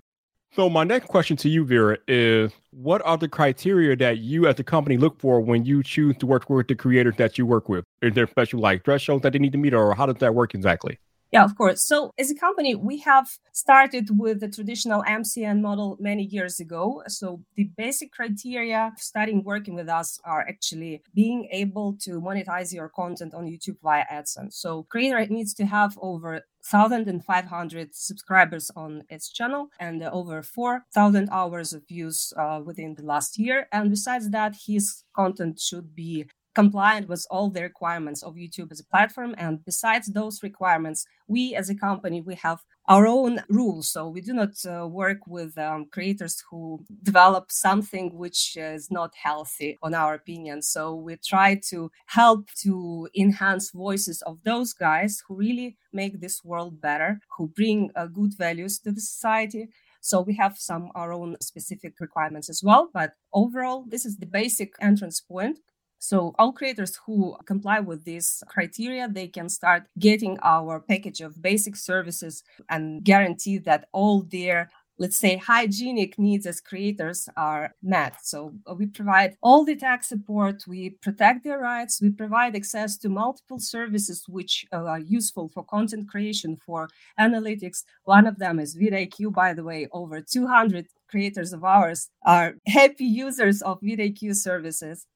So 0.53 0.69
my 0.69 0.85
next 0.85 1.07
question 1.07 1.39
to 1.39 1.49
you, 1.49 1.65
Vera, 1.65 1.97
is 2.07 2.53
what 2.71 3.01
are 3.07 3.17
the 3.17 3.29
criteria 3.29 3.97
that 3.97 4.19
you 4.19 4.47
as 4.47 4.61
a 4.61 4.65
company 4.65 4.99
look 4.99 5.19
for 5.19 5.41
when 5.41 5.65
you 5.65 5.83
choose 5.83 6.19
to 6.19 6.27
work 6.27 6.51
with 6.51 6.69
the 6.69 6.75
creators 6.75 7.17
that 7.17 7.39
you 7.39 7.47
work 7.47 7.71
with? 7.71 7.85
Is 8.03 8.13
there 8.13 8.27
special 8.27 8.61
like 8.61 8.85
thresholds 8.85 9.23
that 9.23 9.33
they 9.33 9.39
need 9.39 9.53
to 9.53 9.59
meet 9.59 9.73
or 9.73 9.95
how 9.95 10.05
does 10.05 10.17
that 10.17 10.35
work 10.35 10.55
exactly? 10.55 10.99
Yeah, 11.33 11.45
of 11.45 11.57
course. 11.57 11.85
So 11.85 12.13
as 12.19 12.31
a 12.31 12.35
company, 12.35 12.75
we 12.75 12.99
have 12.99 13.39
started 13.53 14.19
with 14.19 14.41
the 14.41 14.49
traditional 14.49 15.05
MCN 15.05 15.61
model 15.61 15.97
many 16.01 16.25
years 16.25 16.59
ago. 16.59 17.05
So 17.07 17.41
the 17.55 17.71
basic 17.77 18.11
criteria 18.11 18.93
starting 18.99 19.45
working 19.45 19.77
with 19.77 19.89
us 19.89 20.19
are 20.25 20.45
actually 20.49 21.03
being 21.15 21.49
able 21.53 21.97
to 22.01 22.21
monetize 22.21 22.73
your 22.73 22.89
content 22.89 23.33
on 23.33 23.47
YouTube 23.47 23.77
via 23.81 24.05
AdSense. 24.13 24.55
So 24.55 24.83
creator 24.85 25.25
needs 25.27 25.55
to 25.55 25.67
have 25.67 25.97
over 26.03 26.43
1,500 26.69 27.95
subscribers 27.95 28.71
on 28.75 29.05
its 29.09 29.31
channel 29.31 29.69
and 29.79 30.03
over 30.03 30.43
4,000 30.43 31.29
hours 31.31 31.73
of 31.73 31.87
views 31.87 32.33
uh, 32.37 32.61
within 32.65 32.95
the 32.97 33.05
last 33.05 33.39
year. 33.39 33.69
And 33.73 33.89
besides 33.89 34.31
that, 34.31 34.57
his 34.67 35.05
content 35.15 35.61
should 35.61 35.95
be 35.95 36.27
compliant 36.55 37.09
with 37.09 37.27
all 37.31 37.51
the 37.51 37.63
requirements 37.63 38.23
of 38.23 38.35
YouTube 38.35 38.73
as 38.73 38.81
a 38.81 38.85
platform. 38.85 39.35
And 39.39 39.65
besides 39.65 40.09
those 40.09 40.43
requirements, 40.43 41.07
we 41.29 41.55
as 41.55 41.71
a 41.71 41.75
company, 41.75 42.21
we 42.21 42.35
have 42.37 42.61
our 42.89 43.07
own 43.07 43.41
rules. 43.49 43.89
So 43.89 44.09
we 44.09 44.21
do 44.21 44.33
not 44.33 44.55
uh, 44.67 44.87
work 44.87 45.19
with 45.27 45.57
um, 45.57 45.87
creators 45.93 46.43
who 46.51 46.85
develop 47.03 47.53
something 47.53 48.17
which 48.17 48.57
is 48.57 48.91
not 48.91 49.13
healthy, 49.15 49.79
on 49.83 49.95
our 49.95 50.15
opinion. 50.15 50.63
So 50.63 50.95
we 50.95 51.17
try 51.17 51.61
to 51.71 51.91
help 52.07 52.49
to 52.63 53.09
enhance 53.17 53.71
voices 53.71 54.23
of 54.23 54.39
those 54.45 54.73
guys 54.73 55.23
who 55.27 55.37
really 55.37 55.77
make 55.93 56.21
this 56.21 56.45
world 56.45 56.81
better, 56.81 57.21
who 57.37 57.49
bring 57.49 57.91
uh, 57.95 58.07
good 58.07 58.35
values 58.37 58.79
to 58.81 58.91
the 58.91 59.01
society. 59.01 59.69
So 60.01 60.23
we 60.23 60.35
have 60.37 60.57
some 60.59 60.91
our 60.95 61.13
own 61.13 61.37
specific 61.41 61.95
requirements 62.01 62.49
as 62.49 62.63
well. 62.63 62.89
But 62.93 63.13
overall, 63.33 63.85
this 63.87 64.05
is 64.05 64.17
the 64.17 64.27
basic 64.27 64.73
entrance 64.81 65.21
point. 65.21 65.59
So 66.01 66.35
all 66.39 66.53
creators 66.53 66.99
who 67.05 67.37
comply 67.45 67.79
with 67.81 68.05
these 68.05 68.43
criteria, 68.49 69.07
they 69.07 69.29
can 69.29 69.51
start 69.51 69.85
getting 69.99 70.39
our 70.43 70.81
package 70.81 71.21
of 71.21 71.41
basic 71.43 71.77
services 71.77 72.43
and 72.71 73.05
guarantee 73.05 73.59
that 73.59 73.87
all 73.93 74.23
their 74.23 74.71
let's 74.99 75.17
say 75.17 75.39
hygienic 75.39 76.19
needs 76.19 76.47
as 76.47 76.61
creators 76.61 77.27
are 77.35 77.75
met. 77.83 78.15
So 78.23 78.53
we 78.77 78.87
provide 78.87 79.35
all 79.43 79.65
the 79.65 79.75
tech 79.75 80.05
support 80.05 80.63
we 80.67 80.91
protect 81.03 81.45
their 81.45 81.59
rights 81.59 82.01
we 82.03 82.11
provide 82.11 82.55
access 82.55 82.99
to 82.99 83.09
multiple 83.09 83.59
services 83.59 84.25
which 84.29 84.67
uh, 84.73 84.85
are 84.85 85.01
useful 85.01 85.49
for 85.49 85.65
content 85.65 86.09
creation 86.09 86.59
for 86.67 86.89
analytics. 87.19 87.85
One 88.05 88.27
of 88.27 88.39
them 88.39 88.59
is 88.59 88.77
vidIQ 88.77 89.33
by 89.33 89.55
the 89.55 89.65
way 89.65 89.89
over 89.93 90.21
200 90.21 90.87
creators 91.09 91.53
of 91.53 91.65
ours 91.65 92.09
are 92.25 92.55
happy 92.67 93.05
users 93.05 93.63
of 93.63 93.81
vidIQ 93.81 94.37
services 94.37 95.07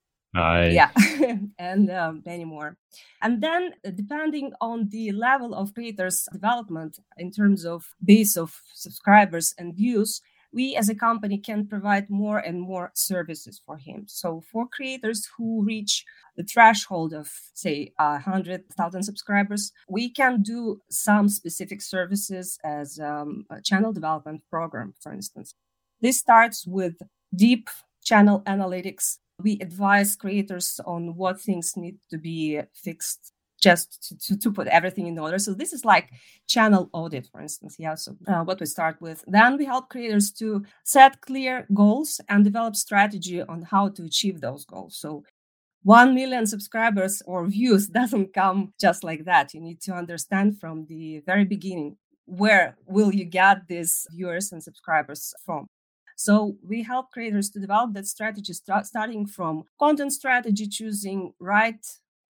Yeah, 0.72 0.90
and 1.58 1.90
um, 1.90 2.22
many 2.26 2.44
more. 2.44 2.76
And 3.22 3.42
then, 3.42 3.74
uh, 3.86 3.90
depending 3.90 4.52
on 4.60 4.88
the 4.88 5.12
level 5.12 5.54
of 5.54 5.74
creators' 5.74 6.26
development 6.32 6.98
in 7.16 7.30
terms 7.30 7.64
of 7.64 7.84
base 8.04 8.36
of 8.36 8.60
subscribers 8.74 9.54
and 9.58 9.74
views, 9.74 10.20
we 10.52 10.76
as 10.76 10.88
a 10.88 10.94
company 10.94 11.38
can 11.38 11.66
provide 11.66 12.08
more 12.08 12.38
and 12.38 12.60
more 12.60 12.92
services 12.94 13.60
for 13.64 13.76
him. 13.76 14.04
So, 14.06 14.42
for 14.52 14.66
creators 14.68 15.28
who 15.36 15.64
reach 15.64 16.04
the 16.36 16.44
threshold 16.44 17.12
of, 17.12 17.30
say, 17.54 17.92
100,000 17.98 19.02
subscribers, 19.02 19.72
we 19.88 20.10
can 20.10 20.42
do 20.42 20.80
some 20.90 21.28
specific 21.28 21.82
services 21.82 22.58
as 22.64 22.98
um, 22.98 23.44
a 23.50 23.60
channel 23.60 23.92
development 23.92 24.42
program, 24.50 24.94
for 25.00 25.12
instance. 25.12 25.54
This 26.00 26.18
starts 26.18 26.66
with 26.66 26.94
deep 27.34 27.68
channel 28.04 28.42
analytics 28.46 29.18
we 29.42 29.58
advise 29.60 30.16
creators 30.16 30.80
on 30.84 31.16
what 31.16 31.40
things 31.40 31.74
need 31.76 31.98
to 32.10 32.18
be 32.18 32.60
fixed 32.72 33.32
just 33.60 34.02
to, 34.08 34.18
to, 34.18 34.38
to, 34.38 34.52
put 34.52 34.66
everything 34.66 35.06
in 35.06 35.18
order. 35.18 35.38
So 35.38 35.54
this 35.54 35.72
is 35.72 35.84
like 35.84 36.10
channel 36.46 36.90
audit, 36.92 37.26
for 37.32 37.40
instance. 37.40 37.76
Yeah. 37.78 37.94
So 37.94 38.16
uh, 38.26 38.42
what 38.44 38.60
we 38.60 38.66
start 38.66 39.00
with. 39.00 39.24
Then 39.26 39.56
we 39.56 39.64
help 39.64 39.88
creators 39.88 40.30
to 40.32 40.64
set 40.84 41.20
clear 41.22 41.66
goals 41.72 42.20
and 42.28 42.44
develop 42.44 42.76
strategy 42.76 43.40
on 43.40 43.62
how 43.62 43.88
to 43.90 44.04
achieve 44.04 44.40
those 44.40 44.64
goals. 44.66 44.98
So 44.98 45.24
1 45.84 46.14
million 46.14 46.46
subscribers 46.46 47.22
or 47.26 47.46
views 47.46 47.88
doesn't 47.98 48.34
come 48.34 48.74
just 48.78 49.02
like 49.02 49.24
that. 49.24 49.54
You 49.54 49.60
need 49.60 49.80
to 49.82 49.92
understand 49.92 50.60
from 50.60 50.86
the 50.86 51.22
very 51.26 51.44
beginning 51.44 51.96
where 52.26 52.76
will 52.86 53.14
you 53.14 53.24
get 53.24 53.66
these 53.68 54.06
viewers 54.12 54.52
and 54.52 54.62
subscribers 54.62 55.32
from 55.44 55.66
so 56.16 56.56
we 56.66 56.82
help 56.82 57.10
creators 57.10 57.50
to 57.50 57.60
develop 57.60 57.92
that 57.94 58.06
strategy, 58.06 58.52
start, 58.52 58.86
starting 58.86 59.26
from 59.26 59.64
content 59.78 60.12
strategy, 60.12 60.66
choosing 60.66 61.32
right 61.38 61.84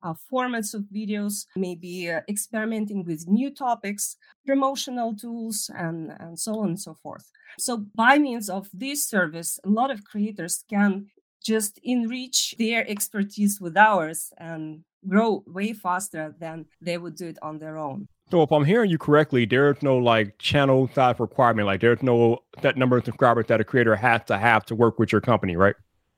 uh, 0.04 0.14
formats 0.30 0.74
of 0.74 0.82
videos, 0.94 1.46
maybe 1.56 2.10
uh, 2.10 2.20
experimenting 2.28 3.04
with 3.04 3.26
new 3.26 3.50
topics, 3.50 4.16
promotional 4.46 5.16
tools, 5.16 5.70
and, 5.74 6.12
and 6.20 6.38
so 6.38 6.60
on 6.60 6.68
and 6.68 6.80
so 6.80 6.94
forth. 6.94 7.30
So, 7.58 7.86
by 7.94 8.18
means 8.18 8.50
of 8.50 8.68
this 8.72 9.08
service, 9.08 9.58
a 9.64 9.68
lot 9.68 9.90
of 9.90 10.04
creators 10.04 10.64
can 10.68 11.06
just 11.42 11.78
enrich 11.82 12.54
their 12.58 12.88
expertise 12.88 13.60
with 13.60 13.76
ours 13.76 14.32
and 14.38 14.84
grow 15.06 15.42
way 15.46 15.72
faster 15.72 16.34
than 16.38 16.66
they 16.80 16.98
would 16.98 17.16
do 17.16 17.28
it 17.28 17.38
on 17.42 17.58
their 17.58 17.76
own. 17.76 18.08
So 18.30 18.42
if 18.42 18.50
I'm 18.50 18.64
hearing 18.64 18.90
you 18.90 18.98
correctly, 18.98 19.44
there's 19.44 19.82
no 19.82 19.98
like 19.98 20.38
channel 20.38 20.90
size 20.94 21.20
requirement. 21.20 21.66
Like 21.66 21.80
there's 21.80 22.02
no 22.02 22.38
that 22.62 22.76
number 22.76 22.96
of 22.96 23.04
subscribers 23.04 23.46
that 23.48 23.60
a 23.60 23.64
creator 23.64 23.94
has 23.96 24.22
to 24.26 24.38
have 24.38 24.64
to 24.66 24.74
work 24.74 24.98
with 24.98 25.12
your 25.12 25.20
company, 25.20 25.56
right? 25.56 25.74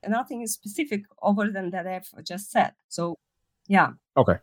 Nothing 0.07 0.43
is 0.43 0.53
specific 0.53 1.03
other 1.23 1.51
than 1.51 1.71
that 1.71 1.87
I've 1.87 2.09
just 2.25 2.51
said. 2.51 2.73
So 2.89 3.19
yeah. 3.67 3.91
Okay. 4.17 4.37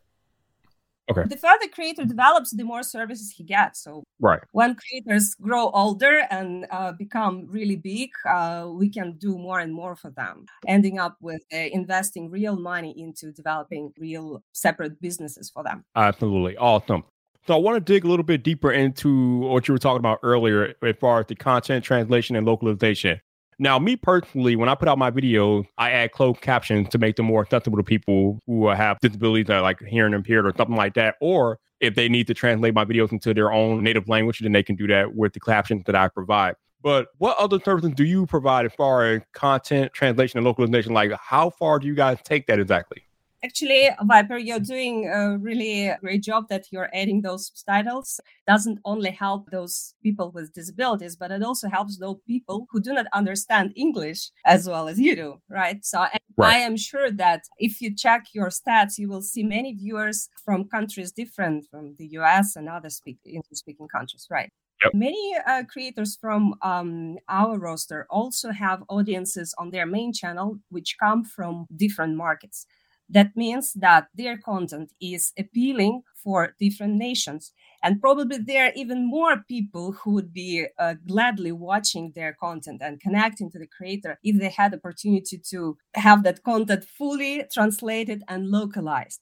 Okay. 1.12 1.24
The 1.27 1.36
further 1.36 1.67
creator 1.67 2.05
develops, 2.05 2.51
the 2.51 2.63
more 2.63 2.82
services 2.82 3.29
he 3.32 3.43
gets. 3.43 3.84
So 3.84 4.05
right. 4.22 4.39
when 4.53 4.75
creators 4.75 5.36
grow 5.36 5.70
older 5.72 6.22
and 6.32 6.65
uh, 6.72 6.93
become 6.93 7.46
really 7.50 7.75
big, 7.75 8.12
uh, 8.29 8.70
we 8.72 8.89
can 8.89 9.17
do 9.17 9.38
more 9.38 9.60
and 9.60 9.74
more 9.74 9.98
for 9.98 10.12
them, 10.12 10.46
ending 10.65 11.00
up 11.00 11.17
with 11.20 11.41
uh, 11.53 11.58
investing 11.58 12.29
real 12.29 12.55
money 12.58 12.93
into 12.98 13.34
developing 13.34 13.91
real 13.98 14.41
separate 14.53 15.01
businesses 15.01 15.50
for 15.50 15.62
them. 15.62 15.84
Absolutely. 15.96 16.55
Awesome. 16.55 17.03
So 17.46 17.54
I 17.54 17.58
want 17.58 17.76
to 17.76 17.94
dig 17.94 18.06
a 18.06 18.08
little 18.08 18.24
bit 18.24 18.42
deeper 18.42 18.72
into 18.72 19.40
what 19.40 19.68
you 19.68 19.74
were 19.74 19.78
talking 19.78 20.00
about 20.00 20.20
earlier 20.24 20.76
as 20.82 20.96
far 21.02 21.20
as 21.20 21.26
the 21.28 21.36
content 21.36 21.84
translation 21.84 22.38
and 22.38 22.46
localization. 22.48 23.20
Now, 23.60 23.78
me 23.80 23.98
personally, 23.98 24.56
when 24.56 24.70
I 24.70 24.76
put 24.76 24.88
out 24.88 24.98
my 24.98 25.12
videos, 25.12 25.66
I 25.78 25.92
add 25.92 26.14
closed 26.14 26.40
captions 26.40 26.88
to 26.90 26.98
make 26.98 27.18
them 27.18 27.26
more 27.26 27.42
accessible 27.42 27.78
to 27.78 27.84
people 27.84 28.40
who 28.48 28.68
have 28.70 28.98
disabilities 29.02 29.48
that 29.48 29.60
like 29.60 29.82
hearing 29.82 30.14
impaired 30.14 30.46
or 30.46 30.54
something 30.56 30.78
like 30.78 30.94
that. 30.94 31.16
Or 31.20 31.60
if 31.82 31.96
they 31.96 32.08
need 32.08 32.28
to 32.28 32.34
translate 32.34 32.74
my 32.74 32.86
videos 32.86 33.12
into 33.12 33.34
their 33.34 33.52
own 33.52 33.84
native 33.84 34.08
language, 34.08 34.40
then 34.40 34.54
they 34.54 34.64
can 34.64 34.78
do 34.78 34.88
that 34.88 35.14
with 35.14 35.34
the 35.34 35.42
captions 35.42 35.84
that 35.86 35.96
I 35.96 36.08
provide. 36.08 36.56
But 36.82 37.08
what 37.18 37.38
other 37.38 37.60
services 37.60 37.92
do 37.94 38.06
you 38.06 38.26
provide 38.26 38.66
as 38.66 38.74
far 38.74 39.06
as 39.06 39.22
content 39.34 39.92
translation 39.92 40.38
and 40.38 40.46
localization? 40.46 40.94
Like, 40.94 41.12
how 41.12 41.50
far 41.50 41.80
do 41.80 41.88
you 41.88 41.96
guys 41.96 42.20
take 42.24 42.48
that 42.48 42.60
exactly? 42.60 43.04
Actually, 43.44 43.90
Viper, 44.04 44.38
you're 44.38 44.60
doing 44.60 45.10
a 45.10 45.38
really 45.38 45.92
great 46.00 46.24
job 46.24 46.48
that 46.48 46.68
you're 46.72 46.90
adding 46.94 47.22
those 47.22 47.52
subtitles. 47.54 48.22
Doesn't 48.48 48.80
only 48.86 49.12
help 49.12 49.52
those 49.52 49.96
people 50.02 50.32
with 50.32 50.54
disabilities, 50.54 51.18
but 51.18 51.30
it 51.30 51.44
also 51.44 51.68
helps 51.68 51.98
those 51.98 52.20
people 52.26 52.68
who 52.72 52.80
do 52.80 52.94
not 52.94 53.08
understand 53.12 53.74
English 53.76 54.30
as 54.46 54.70
well 54.70 54.88
as 54.88 54.98
you 54.98 55.14
do, 55.18 55.42
right? 55.50 55.84
So 55.84 56.00
right. 56.00 56.22
I 56.40 56.58
am 56.60 56.78
sure 56.78 57.12
that 57.12 57.42
if 57.60 57.82
you 57.82 57.94
check 57.94 58.28
your 58.34 58.48
stats, 58.48 58.98
you 58.98 59.10
will 59.10 59.22
see 59.22 59.44
many 59.44 59.74
viewers 59.74 60.30
from 60.46 60.70
countries 60.70 61.12
different 61.12 61.66
from 61.70 61.96
the 61.98 62.08
US 62.20 62.56
and 62.56 62.70
other 62.70 62.90
speak- 62.90 63.20
English-speaking 63.26 63.90
countries, 63.90 64.26
right? 64.32 64.50
Yep. 64.84 64.94
Many 64.96 65.36
uh, 65.46 65.64
creators 65.70 66.18
from 66.20 66.56
um, 66.62 67.18
our 67.30 67.58
roster 67.58 68.06
also 68.10 68.52
have 68.52 68.84
audiences 68.90 69.54
on 69.58 69.70
their 69.70 69.86
main 69.86 70.14
channel, 70.14 70.60
which 70.70 70.96
come 71.00 71.24
from 71.24 71.68
different 71.76 72.16
markets. 72.16 72.66
That 73.10 73.36
means 73.36 73.74
that 73.74 74.08
their 74.16 74.38
content 74.38 74.92
is 75.00 75.34
appealing 75.38 76.04
for 76.16 76.56
different 76.60 76.96
nations. 76.96 77.52
And 77.84 78.00
probably 78.00 78.38
there 78.38 78.68
are 78.68 78.72
even 78.76 79.06
more 79.06 79.44
people 79.48 79.92
who 79.92 80.12
would 80.12 80.34
be 80.34 80.66
uh, 80.80 80.96
gladly 81.06 81.52
watching 81.52 82.14
their 82.16 82.34
content 82.34 82.82
and 82.82 83.00
connecting 83.00 83.52
to 83.52 83.60
the 83.60 83.68
creator 83.68 84.18
if 84.24 84.40
they 84.40 84.50
had 84.50 84.74
opportunity 84.74 85.38
to 85.50 85.78
have 85.96 86.24
that 86.24 86.44
content 86.44 86.86
fully 86.86 87.44
translated 87.52 88.24
and 88.30 88.50
localized. 88.50 89.20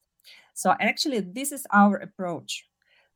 So 0.53 0.75
actually, 0.79 1.21
this 1.21 1.51
is 1.51 1.65
our 1.71 1.95
approach. 1.95 2.65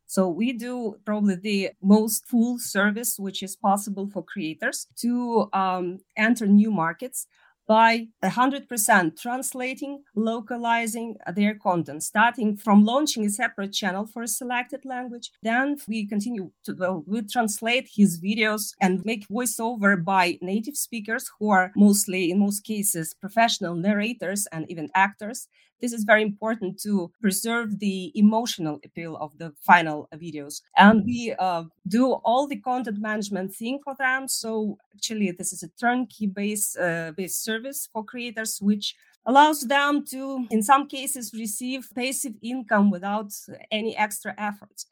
So 0.07 0.29
we 0.29 0.53
do 0.53 0.95
probably 1.05 1.35
the 1.35 1.69
most 1.81 2.27
full 2.27 2.59
service 2.59 3.17
which 3.17 3.41
is 3.41 3.55
possible 3.55 4.07
for 4.07 4.23
creators 4.23 4.87
to 4.97 5.49
um, 5.53 5.99
enter 6.15 6.45
new 6.47 6.71
markets 6.71 7.27
by 7.67 8.07
100% 8.23 9.19
translating, 9.19 10.03
localizing 10.15 11.15
their 11.35 11.55
content, 11.55 12.03
starting 12.03 12.55
from 12.57 12.83
launching 12.83 13.25
a 13.25 13.29
separate 13.29 13.73
channel 13.73 14.05
for 14.05 14.23
a 14.23 14.27
selected 14.27 14.85
language. 14.85 15.31
Then 15.41 15.77
we 15.87 16.05
continue 16.07 16.51
to 16.65 16.75
well, 16.77 17.03
we 17.07 17.21
translate 17.23 17.89
his 17.93 18.19
videos 18.21 18.73
and 18.81 19.03
make 19.05 19.27
voiceover 19.27 20.03
by 20.03 20.37
native 20.41 20.75
speakers 20.77 21.31
who 21.39 21.49
are 21.49 21.71
mostly, 21.75 22.31
in 22.31 22.39
most 22.39 22.63
cases, 22.63 23.13
professional 23.13 23.75
narrators 23.75 24.47
and 24.51 24.69
even 24.69 24.89
actors. 24.93 25.47
This 25.81 25.93
is 25.93 26.03
very 26.03 26.21
important 26.21 26.79
to 26.81 27.11
preserve 27.21 27.79
the 27.79 28.11
emotional 28.15 28.79
appeal 28.83 29.17
of 29.17 29.37
the 29.37 29.53
final 29.61 30.07
videos. 30.15 30.61
And 30.77 31.03
we 31.05 31.35
uh, 31.37 31.63
do 31.87 32.13
all 32.23 32.47
the 32.47 32.59
content 32.59 32.99
management 32.99 33.53
thing 33.53 33.79
for 33.83 33.95
them. 33.99 34.27
So 34.27 34.77
actually, 34.95 35.31
this 35.31 35.53
is 35.53 35.63
a 35.63 35.69
turnkey 35.79 36.27
based, 36.27 36.77
uh, 36.77 37.11
based 37.15 37.43
service 37.43 37.89
for 37.91 38.03
creators, 38.03 38.59
which 38.61 38.95
allows 39.25 39.61
them 39.61 40.05
to, 40.05 40.45
in 40.49 40.61
some 40.61 40.87
cases, 40.87 41.33
receive 41.33 41.89
passive 41.95 42.33
income 42.41 42.91
without 42.91 43.33
any 43.71 43.97
extra 43.97 44.33
efforts. 44.37 44.85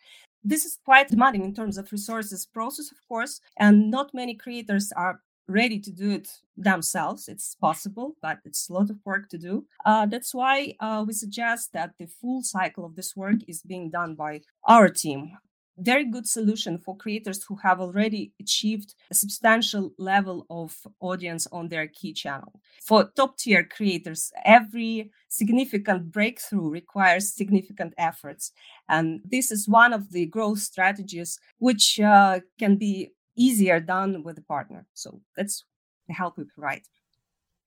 This 0.43 0.65
is 0.65 0.77
quite 0.83 1.07
demanding 1.07 1.45
in 1.45 1.53
terms 1.53 1.77
of 1.77 1.91
resources 1.91 2.45
process, 2.45 2.91
of 2.91 2.97
course, 3.07 3.39
and 3.57 3.89
not 3.89 4.13
many 4.13 4.35
creators 4.35 4.91
are 4.97 5.21
ready 5.47 5.79
to 5.79 5.91
do 5.91 6.11
it 6.11 6.29
themselves. 6.57 7.27
It's 7.27 7.55
possible, 7.55 8.15
but 8.21 8.39
it's 8.45 8.69
a 8.69 8.73
lot 8.73 8.89
of 8.89 8.97
work 9.05 9.29
to 9.29 9.37
do. 9.37 9.65
Uh, 9.85 10.05
that's 10.05 10.33
why 10.33 10.75
uh, 10.79 11.03
we 11.05 11.13
suggest 11.13 11.73
that 11.73 11.91
the 11.99 12.07
full 12.07 12.43
cycle 12.43 12.85
of 12.85 12.95
this 12.95 13.15
work 13.15 13.37
is 13.47 13.61
being 13.61 13.89
done 13.89 14.15
by 14.15 14.41
our 14.67 14.89
team. 14.89 15.37
Very 15.75 16.05
good 16.05 16.27
solution 16.27 16.77
for 16.77 16.95
creators 16.95 17.43
who 17.43 17.55
have 17.63 17.81
already 17.81 18.31
achieved 18.39 18.93
a 19.09 19.15
substantial 19.15 19.91
level 19.97 20.45
of 20.47 20.77
audience 20.99 21.47
on 21.51 21.69
their 21.69 21.87
key 21.87 22.13
channel. 22.13 22.61
For 22.85 23.09
top 23.15 23.39
tier 23.39 23.63
creators, 23.63 24.31
every 24.45 25.09
significant 25.29 26.11
breakthrough 26.11 26.69
requires 26.69 27.33
significant 27.33 27.95
efforts. 27.97 28.51
And 28.87 29.21
this 29.25 29.49
is 29.49 29.67
one 29.67 29.93
of 29.93 30.11
the 30.11 30.27
growth 30.27 30.59
strategies 30.59 31.39
which 31.57 31.99
uh, 31.99 32.41
can 32.59 32.75
be 32.77 33.09
easier 33.35 33.79
done 33.79 34.23
with 34.23 34.37
a 34.37 34.41
partner. 34.43 34.85
So 34.93 35.21
that's 35.35 35.65
the 36.07 36.13
help 36.13 36.37
we 36.37 36.45
provide. 36.45 36.81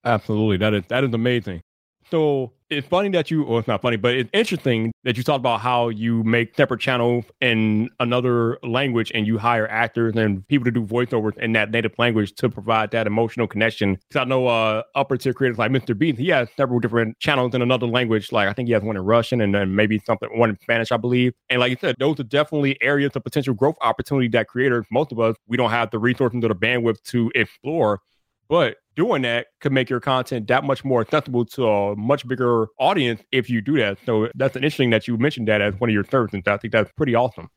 Absolutely. 0.04 0.56
That 0.58 0.74
is 0.74 0.84
that 0.88 1.04
is 1.04 1.12
amazing. 1.14 1.62
So 2.10 2.52
it's 2.70 2.86
funny 2.86 3.08
that 3.10 3.30
you, 3.30 3.44
or 3.44 3.58
it's 3.60 3.68
not 3.68 3.82
funny, 3.82 3.96
but 3.96 4.14
it's 4.14 4.30
interesting 4.32 4.92
that 5.04 5.16
you 5.16 5.22
talked 5.22 5.38
about 5.38 5.60
how 5.60 5.88
you 5.88 6.22
make 6.24 6.54
separate 6.56 6.80
channels 6.80 7.24
in 7.40 7.88
another 8.00 8.58
language 8.62 9.12
and 9.14 9.26
you 9.26 9.38
hire 9.38 9.68
actors 9.68 10.14
and 10.16 10.46
people 10.48 10.64
to 10.64 10.70
do 10.70 10.84
voiceovers 10.84 11.36
in 11.38 11.52
that 11.52 11.70
native 11.70 11.92
language 11.98 12.34
to 12.34 12.48
provide 12.48 12.90
that 12.92 13.06
emotional 13.06 13.46
connection. 13.46 13.98
Because 14.08 14.22
I 14.22 14.24
know 14.24 14.46
uh, 14.46 14.82
upper 14.94 15.16
tier 15.16 15.32
creators 15.32 15.58
like 15.58 15.70
Mr. 15.70 15.96
Beast, 15.96 16.18
he 16.18 16.28
has 16.28 16.48
several 16.56 16.80
different 16.80 17.18
channels 17.18 17.54
in 17.54 17.62
another 17.62 17.86
language. 17.86 18.32
Like 18.32 18.48
I 18.48 18.52
think 18.52 18.68
he 18.68 18.72
has 18.72 18.82
one 18.82 18.96
in 18.96 19.02
Russian 19.02 19.40
and 19.40 19.54
then 19.54 19.74
maybe 19.74 20.00
something, 20.04 20.28
one 20.38 20.50
in 20.50 20.58
Spanish, 20.60 20.92
I 20.92 20.96
believe. 20.96 21.34
And 21.50 21.60
like 21.60 21.70
you 21.70 21.76
said, 21.80 21.96
those 21.98 22.18
are 22.20 22.24
definitely 22.24 22.80
areas 22.82 23.12
of 23.14 23.24
potential 23.24 23.54
growth 23.54 23.76
opportunity 23.80 24.28
that 24.28 24.48
creators, 24.48 24.86
most 24.90 25.12
of 25.12 25.20
us, 25.20 25.36
we 25.46 25.56
don't 25.56 25.70
have 25.70 25.90
the 25.90 25.98
resources 25.98 26.42
or 26.42 26.48
the 26.48 26.54
bandwidth 26.54 27.02
to 27.04 27.30
explore. 27.34 28.00
But 28.48 28.76
doing 28.96 29.22
that 29.22 29.48
could 29.60 29.72
make 29.72 29.88
your 29.88 30.00
content 30.00 30.48
that 30.48 30.64
much 30.64 30.84
more 30.84 31.02
accessible 31.02 31.44
to 31.44 31.66
a 31.66 31.96
much 31.96 32.26
bigger 32.26 32.68
audience 32.78 33.22
if 33.30 33.48
you 33.48 33.60
do 33.60 33.76
that. 33.78 33.98
So 34.04 34.28
that's 34.34 34.56
interesting 34.56 34.90
that 34.90 35.06
you 35.06 35.16
mentioned 35.18 35.48
that 35.48 35.60
as 35.60 35.74
one 35.78 35.90
of 35.90 35.94
your 35.94 36.04
services. 36.04 36.42
I 36.46 36.56
think 36.56 36.72
that's 36.72 36.90
pretty 36.92 37.14
awesome. 37.14 37.50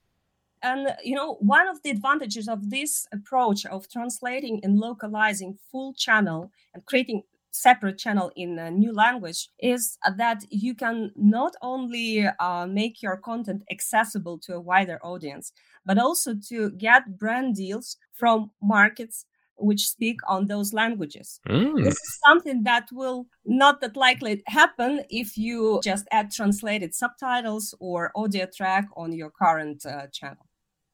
And 0.62 0.90
you 1.04 1.16
know, 1.16 1.36
one 1.36 1.68
of 1.68 1.82
the 1.84 1.90
advantages 1.90 2.48
of 2.50 2.70
this 2.70 3.08
approach 3.14 3.66
of 3.66 3.90
translating 3.90 4.60
and 4.64 4.78
localizing 4.78 5.58
full 5.72 5.94
channel 5.94 6.52
and 6.74 6.86
creating 6.86 7.24
separate 7.52 7.98
channel 7.98 8.32
in 8.36 8.60
a 8.60 8.70
new 8.70 8.94
language 8.94 9.50
is 9.60 9.98
that 10.18 10.44
you 10.50 10.76
can 10.76 11.12
not 11.16 11.56
only 11.62 12.28
uh, 12.40 12.68
make 12.68 13.02
your 13.02 13.18
content 13.18 13.64
accessible 13.72 14.38
to 14.38 14.54
a 14.54 14.60
wider 14.60 15.00
audience 15.02 15.52
but 15.86 15.98
also 15.98 16.36
to 16.36 16.70
get 16.72 17.18
brand 17.18 17.56
deals 17.56 17.98
from 18.14 18.52
markets 18.62 19.26
which 19.60 19.88
speak 19.88 20.20
on 20.28 20.48
those 20.48 20.74
languages. 20.74 21.40
Mm. 21.48 21.84
This 21.84 21.94
is 21.94 22.20
something 22.26 22.64
that 22.64 22.88
will 22.92 23.28
not 23.46 23.82
that 23.82 23.96
likely 23.96 24.44
happen 24.48 25.04
if 25.10 25.38
you 25.38 25.80
just 25.84 26.08
add 26.12 26.32
translated 26.32 26.94
subtitles 26.94 27.76
or 27.80 28.12
audio 28.16 28.48
track 28.56 28.88
on 28.96 29.12
your 29.12 29.32
current 29.32 29.86
uh, 29.86 30.08
channel. 30.12 30.46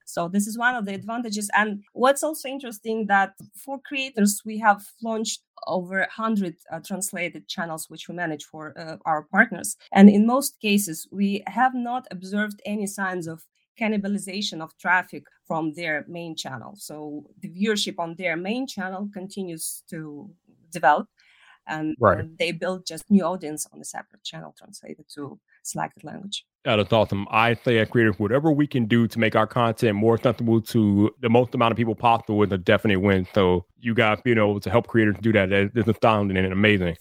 So 0.08 0.28
this 0.28 0.46
is 0.46 0.58
one 0.58 0.76
of 0.76 0.86
the 0.86 0.94
advantages. 0.94 1.50
And 1.56 1.84
what's 1.94 2.24
also 2.24 2.48
interesting 2.48 3.08
that 3.08 3.34
for 3.56 3.80
creators, 3.80 4.42
we 4.46 4.60
have 4.60 4.86
launched 5.04 5.42
over 5.68 6.00
100 6.00 6.56
uh, 6.72 6.80
translated 6.86 7.48
channels 7.48 7.90
which 7.90 8.08
we 8.08 8.16
manage 8.16 8.44
for 8.44 8.78
uh, 8.78 8.98
our 9.06 9.24
partners 9.24 9.76
and 9.92 10.10
in 10.10 10.28
most 10.28 10.60
cases 10.62 11.08
we 11.12 11.44
have 11.48 11.74
not 11.74 12.06
observed 12.12 12.62
any 12.66 12.86
signs 12.86 13.26
of 13.26 13.44
cannibalization 13.80 14.62
of 14.62 14.78
traffic 14.78 15.26
from 15.48 15.74
their 15.74 16.06
main 16.08 16.36
channel. 16.36 16.74
So 16.76 17.26
the 17.42 17.50
viewership 17.50 17.96
on 18.00 18.16
their 18.18 18.36
main 18.36 18.68
channel 18.68 19.10
continues 19.14 19.84
to 19.90 20.30
develop 20.72 21.08
and 21.68 21.96
right. 22.00 22.38
they 22.38 22.52
build 22.52 22.86
just 22.86 23.10
new 23.10 23.24
audience 23.24 23.68
on 23.74 23.82
a 23.82 23.84
separate 23.84 24.24
channel 24.24 24.54
translated 24.58 25.06
to 25.16 25.40
selected 25.64 26.04
language. 26.04 26.46
That's 26.64 26.94
awesome. 26.94 27.28
I 27.30 27.56
say 27.56 27.78
as 27.80 27.90
creators, 27.90 28.16
whatever 28.18 28.52
we 28.52 28.68
can 28.68 28.86
do 28.86 29.08
to 29.08 29.20
make 29.20 29.36
our 29.36 29.48
content 29.48 29.96
more 29.96 30.16
accessible 30.16 30.62
to 30.62 31.12
the 31.22 31.30
most 31.30 31.54
amount 31.54 31.72
of 31.72 31.78
people 31.78 31.96
possible 31.96 32.42
is 32.44 32.52
a 32.52 32.58
definite 32.58 33.00
win. 33.00 33.28
So 33.34 33.66
you 33.80 33.94
guys 33.94 34.20
being 34.24 34.38
able 34.38 34.60
to 34.60 34.70
help 34.70 34.88
creators 34.88 35.16
do 35.22 35.32
that, 35.34 35.50
that 35.50 35.72
is 35.76 35.88
astounding 35.88 36.38
and 36.38 36.52
amazing. 36.52 36.98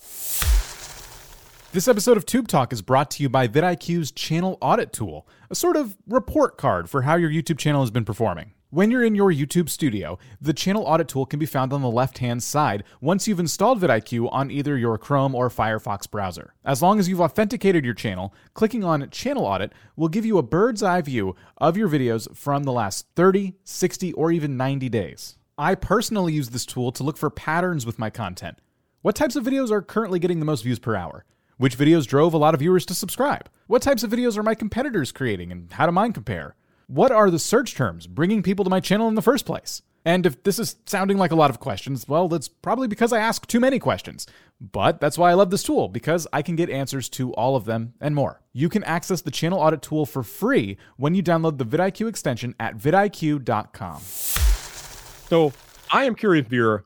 This 1.74 1.88
episode 1.88 2.16
of 2.16 2.24
Tube 2.24 2.46
Talk 2.46 2.72
is 2.72 2.82
brought 2.82 3.10
to 3.10 3.22
you 3.24 3.28
by 3.28 3.48
vidIQ's 3.48 4.12
Channel 4.12 4.58
Audit 4.60 4.92
Tool, 4.92 5.26
a 5.50 5.56
sort 5.56 5.76
of 5.76 5.96
report 6.06 6.56
card 6.56 6.88
for 6.88 7.02
how 7.02 7.16
your 7.16 7.28
YouTube 7.28 7.58
channel 7.58 7.80
has 7.80 7.90
been 7.90 8.04
performing. 8.04 8.52
When 8.70 8.92
you're 8.92 9.02
in 9.02 9.16
your 9.16 9.32
YouTube 9.32 9.68
studio, 9.68 10.16
the 10.40 10.52
Channel 10.52 10.84
Audit 10.84 11.08
Tool 11.08 11.26
can 11.26 11.40
be 11.40 11.46
found 11.46 11.72
on 11.72 11.82
the 11.82 11.90
left 11.90 12.18
hand 12.18 12.44
side 12.44 12.84
once 13.00 13.26
you've 13.26 13.40
installed 13.40 13.80
vidIQ 13.80 14.28
on 14.30 14.52
either 14.52 14.78
your 14.78 14.96
Chrome 14.98 15.34
or 15.34 15.48
Firefox 15.50 16.08
browser. 16.08 16.54
As 16.64 16.80
long 16.80 17.00
as 17.00 17.08
you've 17.08 17.20
authenticated 17.20 17.84
your 17.84 17.92
channel, 17.92 18.32
clicking 18.54 18.84
on 18.84 19.10
Channel 19.10 19.44
Audit 19.44 19.72
will 19.96 20.06
give 20.06 20.24
you 20.24 20.38
a 20.38 20.44
bird's 20.44 20.80
eye 20.80 21.00
view 21.00 21.34
of 21.58 21.76
your 21.76 21.88
videos 21.88 22.32
from 22.36 22.62
the 22.62 22.70
last 22.70 23.08
30, 23.16 23.56
60, 23.64 24.12
or 24.12 24.30
even 24.30 24.56
90 24.56 24.88
days. 24.90 25.38
I 25.58 25.74
personally 25.74 26.34
use 26.34 26.50
this 26.50 26.66
tool 26.66 26.92
to 26.92 27.02
look 27.02 27.16
for 27.16 27.30
patterns 27.30 27.84
with 27.84 27.98
my 27.98 28.10
content. 28.10 28.58
What 29.02 29.16
types 29.16 29.34
of 29.34 29.42
videos 29.42 29.72
are 29.72 29.82
currently 29.82 30.20
getting 30.20 30.38
the 30.38 30.46
most 30.46 30.62
views 30.62 30.78
per 30.78 30.94
hour? 30.94 31.24
Which 31.56 31.78
videos 31.78 32.06
drove 32.06 32.34
a 32.34 32.38
lot 32.38 32.54
of 32.54 32.60
viewers 32.60 32.84
to 32.86 32.94
subscribe? 32.94 33.48
What 33.68 33.82
types 33.82 34.02
of 34.02 34.10
videos 34.10 34.36
are 34.36 34.42
my 34.42 34.56
competitors 34.56 35.12
creating 35.12 35.52
and 35.52 35.72
how 35.72 35.86
do 35.86 35.92
mine 35.92 36.12
compare? 36.12 36.56
What 36.88 37.12
are 37.12 37.30
the 37.30 37.38
search 37.38 37.76
terms 37.76 38.08
bringing 38.08 38.42
people 38.42 38.64
to 38.64 38.70
my 38.70 38.80
channel 38.80 39.06
in 39.06 39.14
the 39.14 39.22
first 39.22 39.46
place? 39.46 39.80
And 40.04 40.26
if 40.26 40.42
this 40.42 40.58
is 40.58 40.76
sounding 40.84 41.16
like 41.16 41.30
a 41.30 41.36
lot 41.36 41.50
of 41.50 41.60
questions, 41.60 42.08
well, 42.08 42.28
that's 42.28 42.48
probably 42.48 42.88
because 42.88 43.12
I 43.12 43.20
ask 43.20 43.46
too 43.46 43.60
many 43.60 43.78
questions. 43.78 44.26
But 44.60 45.00
that's 45.00 45.16
why 45.16 45.30
I 45.30 45.34
love 45.34 45.50
this 45.50 45.62
tool, 45.62 45.88
because 45.88 46.26
I 46.32 46.42
can 46.42 46.56
get 46.56 46.68
answers 46.68 47.08
to 47.10 47.32
all 47.34 47.56
of 47.56 47.64
them 47.64 47.94
and 48.00 48.14
more. 48.14 48.42
You 48.52 48.68
can 48.68 48.84
access 48.84 49.22
the 49.22 49.30
channel 49.30 49.60
audit 49.60 49.80
tool 49.80 50.04
for 50.06 50.22
free 50.22 50.76
when 50.96 51.14
you 51.14 51.22
download 51.22 51.58
the 51.58 51.64
vidIQ 51.64 52.08
extension 52.08 52.54
at 52.58 52.76
vidIQ.com. 52.76 54.00
So 54.00 55.52
I 55.90 56.04
am 56.04 56.16
curious, 56.16 56.46
Vera, 56.48 56.84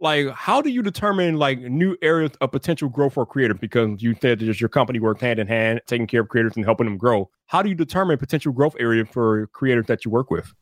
like 0.00 0.30
how 0.30 0.60
do 0.60 0.70
you 0.70 0.82
determine 0.82 1.36
like 1.36 1.58
new 1.58 1.96
areas 2.02 2.32
of 2.40 2.52
potential 2.52 2.88
growth 2.88 3.14
for 3.14 3.26
creators? 3.26 3.58
Because 3.60 4.02
you 4.02 4.14
said 4.20 4.38
that 4.40 4.60
your 4.60 4.68
company 4.68 5.00
works 5.00 5.20
hand 5.20 5.38
in 5.38 5.46
hand, 5.46 5.80
taking 5.86 6.06
care 6.06 6.20
of 6.20 6.28
creators 6.28 6.56
and 6.56 6.64
helping 6.64 6.86
them 6.86 6.96
grow. 6.96 7.30
How 7.46 7.62
do 7.62 7.68
you 7.68 7.74
determine 7.74 8.18
potential 8.18 8.52
growth 8.52 8.76
area 8.78 9.04
for 9.04 9.48
creators 9.48 9.86
that 9.86 10.04
you 10.04 10.10
work 10.10 10.30
with? 10.30 10.52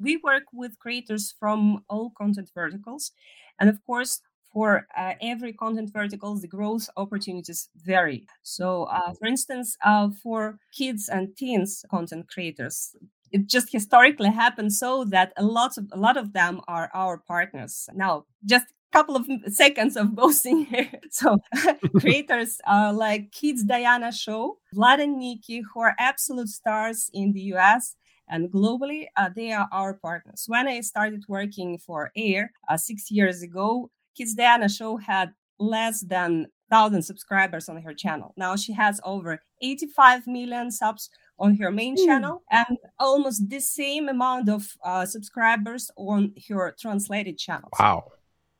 We 0.00 0.16
work 0.18 0.44
with 0.52 0.78
creators 0.78 1.34
from 1.38 1.84
all 1.88 2.12
content 2.18 2.50
verticals. 2.54 3.12
And 3.58 3.70
of 3.70 3.84
course, 3.86 4.20
for 4.52 4.86
uh, 4.96 5.14
every 5.20 5.52
content 5.52 5.92
vertical, 5.92 6.36
the 6.36 6.46
growth 6.46 6.88
opportunities 6.96 7.68
vary. 7.76 8.26
So, 8.42 8.84
uh, 8.84 9.12
for 9.14 9.26
instance, 9.26 9.76
uh, 9.84 10.10
for 10.22 10.58
kids 10.72 11.08
and 11.08 11.36
teens 11.36 11.84
content 11.90 12.28
creators, 12.28 12.94
it 13.32 13.46
just 13.46 13.70
historically 13.72 14.30
happened 14.30 14.72
so 14.72 15.04
that 15.06 15.32
a 15.36 15.44
lot 15.44 15.76
of 15.76 15.86
a 15.92 15.98
lot 15.98 16.16
of 16.16 16.32
them 16.32 16.60
are 16.68 16.90
our 16.94 17.18
partners. 17.18 17.88
Now, 17.94 18.26
just 18.44 18.66
couple 18.92 19.16
of 19.16 19.26
seconds 19.48 19.96
of 19.96 20.14
boasting 20.14 20.66
here. 20.66 20.90
So, 21.10 21.38
creators 21.98 22.60
are 22.66 22.92
like 22.92 23.32
Kids 23.32 23.64
Diana 23.64 24.12
Show, 24.12 24.58
Vlad 24.74 25.00
and 25.02 25.20
Niki, 25.20 25.62
who 25.72 25.80
are 25.80 25.94
absolute 25.98 26.48
stars 26.48 27.10
in 27.12 27.32
the 27.32 27.40
US 27.54 27.96
and 28.28 28.50
globally 28.50 29.06
uh, 29.16 29.28
they 29.34 29.52
are 29.52 29.68
our 29.72 29.94
partners 29.94 30.44
when 30.46 30.66
i 30.66 30.80
started 30.80 31.22
working 31.28 31.78
for 31.78 32.10
air 32.16 32.50
uh, 32.68 32.76
six 32.76 33.10
years 33.10 33.42
ago 33.42 33.90
kids 34.16 34.34
diana 34.34 34.68
show 34.68 34.96
had 34.96 35.32
less 35.58 36.00
than 36.00 36.46
1000 36.68 37.02
subscribers 37.02 37.68
on 37.68 37.80
her 37.82 37.94
channel 37.94 38.32
now 38.36 38.56
she 38.56 38.72
has 38.72 39.00
over 39.04 39.38
85 39.62 40.26
million 40.26 40.70
subs 40.70 41.10
on 41.38 41.56
her 41.56 41.70
main 41.70 41.96
mm. 41.96 42.04
channel 42.04 42.42
and 42.50 42.78
almost 42.98 43.48
the 43.48 43.60
same 43.60 44.08
amount 44.08 44.48
of 44.48 44.76
uh, 44.84 45.04
subscribers 45.04 45.90
on 45.96 46.32
her 46.48 46.74
translated 46.78 47.38
channel. 47.38 47.68
Wow. 47.78 48.12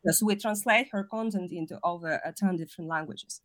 So 0.06 0.26
we 0.26 0.36
translate 0.36 0.88
her 0.92 1.04
content 1.04 1.50
into 1.52 1.78
over 1.82 2.20
uh, 2.24 2.32
10 2.36 2.56
different 2.56 2.90
languages. 2.90 3.40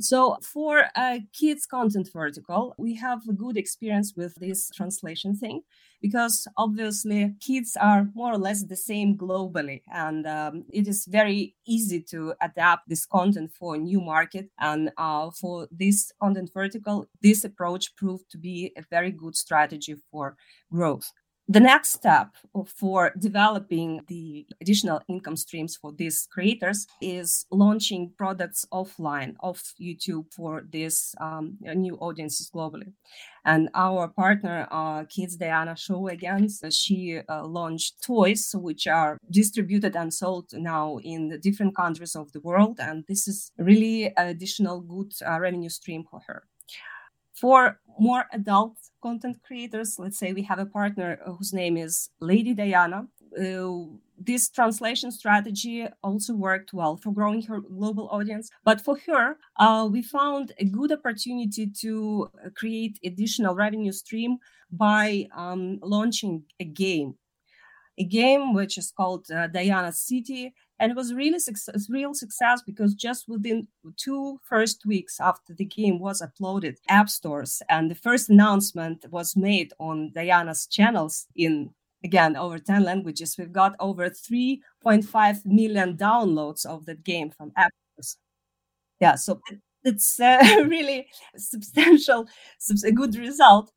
So 0.00 0.38
for 0.42 0.84
a 0.96 1.20
kids 1.32 1.66
content 1.66 2.08
vertical, 2.12 2.74
we 2.78 2.94
have 2.96 3.20
a 3.28 3.32
good 3.32 3.56
experience 3.56 4.14
with 4.16 4.34
this 4.36 4.70
translation 4.70 5.36
thing 5.36 5.62
because 6.00 6.48
obviously 6.56 7.34
kids 7.40 7.76
are 7.80 8.08
more 8.14 8.32
or 8.32 8.38
less 8.38 8.64
the 8.64 8.76
same 8.76 9.16
globally 9.16 9.82
and 9.92 10.26
um, 10.26 10.64
it 10.72 10.88
is 10.88 11.06
very 11.06 11.54
easy 11.66 12.00
to 12.00 12.34
adapt 12.42 12.88
this 12.88 13.06
content 13.06 13.52
for 13.52 13.76
a 13.76 13.78
new 13.78 14.00
market 14.00 14.50
and 14.58 14.90
uh, 14.98 15.30
for 15.30 15.68
this 15.70 16.10
content 16.20 16.50
vertical 16.52 17.06
this 17.22 17.44
approach 17.44 17.94
proved 17.96 18.28
to 18.30 18.36
be 18.36 18.72
a 18.76 18.82
very 18.90 19.12
good 19.12 19.36
strategy 19.36 19.94
for 20.10 20.36
growth 20.72 21.12
the 21.48 21.60
next 21.60 21.90
step 21.90 22.28
for 22.66 23.12
developing 23.18 24.00
the 24.06 24.46
additional 24.60 25.00
income 25.08 25.36
streams 25.36 25.76
for 25.76 25.92
these 25.92 26.28
creators 26.30 26.86
is 27.00 27.46
launching 27.50 28.12
products 28.16 28.64
offline 28.72 29.34
off 29.40 29.74
YouTube 29.80 30.32
for 30.32 30.64
these 30.70 31.14
um, 31.20 31.58
new 31.60 31.96
audiences 31.96 32.48
globally. 32.54 32.92
And 33.44 33.68
our 33.74 34.06
partner, 34.06 34.68
uh, 34.70 35.04
Kids 35.04 35.36
Diana 35.36 35.76
Show 35.76 36.06
again, 36.08 36.48
so 36.48 36.70
she 36.70 37.18
uh, 37.28 37.44
launched 37.44 38.00
toys 38.02 38.54
which 38.54 38.86
are 38.86 39.18
distributed 39.28 39.96
and 39.96 40.14
sold 40.14 40.52
now 40.52 40.98
in 41.02 41.28
the 41.28 41.38
different 41.38 41.74
countries 41.74 42.14
of 42.14 42.30
the 42.30 42.40
world. 42.40 42.78
And 42.78 43.04
this 43.08 43.26
is 43.26 43.50
really 43.58 44.12
additional 44.16 44.80
good 44.80 45.12
uh, 45.26 45.40
revenue 45.40 45.70
stream 45.70 46.04
for 46.08 46.20
her. 46.28 46.44
For 47.34 47.80
more 47.98 48.26
adult 48.32 48.76
content 49.02 49.38
creators, 49.42 49.98
let's 49.98 50.18
say 50.18 50.32
we 50.32 50.42
have 50.42 50.58
a 50.58 50.66
partner 50.66 51.18
whose 51.36 51.52
name 51.52 51.76
is 51.76 52.10
Lady 52.20 52.54
Diana. 52.54 53.08
Uh, 53.38 53.84
this 54.18 54.48
translation 54.48 55.10
strategy 55.10 55.86
also 56.02 56.34
worked 56.34 56.72
well 56.72 56.96
for 56.96 57.12
growing 57.12 57.42
her 57.42 57.60
global 57.60 58.08
audience. 58.10 58.50
But 58.64 58.80
for 58.80 58.96
her, 59.06 59.36
uh, 59.58 59.88
we 59.90 60.02
found 60.02 60.52
a 60.58 60.64
good 60.64 60.92
opportunity 60.92 61.66
to 61.80 62.30
create 62.54 62.98
additional 63.04 63.54
revenue 63.54 63.92
stream 63.92 64.38
by 64.70 65.26
um, 65.36 65.78
launching 65.82 66.44
a 66.60 66.64
game. 66.64 67.14
A 67.98 68.04
game 68.04 68.54
which 68.54 68.78
is 68.78 68.92
called 68.96 69.30
uh, 69.30 69.48
Diana 69.48 69.92
City, 69.92 70.54
and 70.82 70.90
it 70.90 70.96
was 70.96 71.14
really 71.14 71.38
success, 71.38 71.86
real 71.88 72.12
success 72.12 72.60
because 72.66 72.92
just 72.94 73.28
within 73.28 73.68
two 73.96 74.40
first 74.42 74.84
weeks 74.84 75.20
after 75.20 75.54
the 75.54 75.64
game 75.64 76.00
was 76.00 76.20
uploaded 76.20 76.74
app 76.88 77.08
stores 77.08 77.62
and 77.68 77.88
the 77.88 77.94
first 77.94 78.28
announcement 78.28 79.06
was 79.12 79.36
made 79.36 79.72
on 79.78 80.10
diana's 80.12 80.66
channels 80.66 81.28
in 81.36 81.70
again 82.02 82.34
over 82.34 82.58
10 82.58 82.82
languages. 82.82 83.36
We've 83.38 83.52
got 83.52 83.76
over 83.78 84.10
3.5 84.10 85.46
million 85.46 85.96
downloads 85.96 86.66
of 86.66 86.84
that 86.86 87.04
game 87.04 87.30
from 87.30 87.52
app 87.56 87.70
stores. 87.92 88.16
Yeah 88.98 89.14
so 89.14 89.40
it's 89.84 90.18
uh, 90.18 90.64
really 90.66 91.06
substantial 91.36 92.26
a 92.84 92.90
good 92.90 93.14
result. 93.14 93.70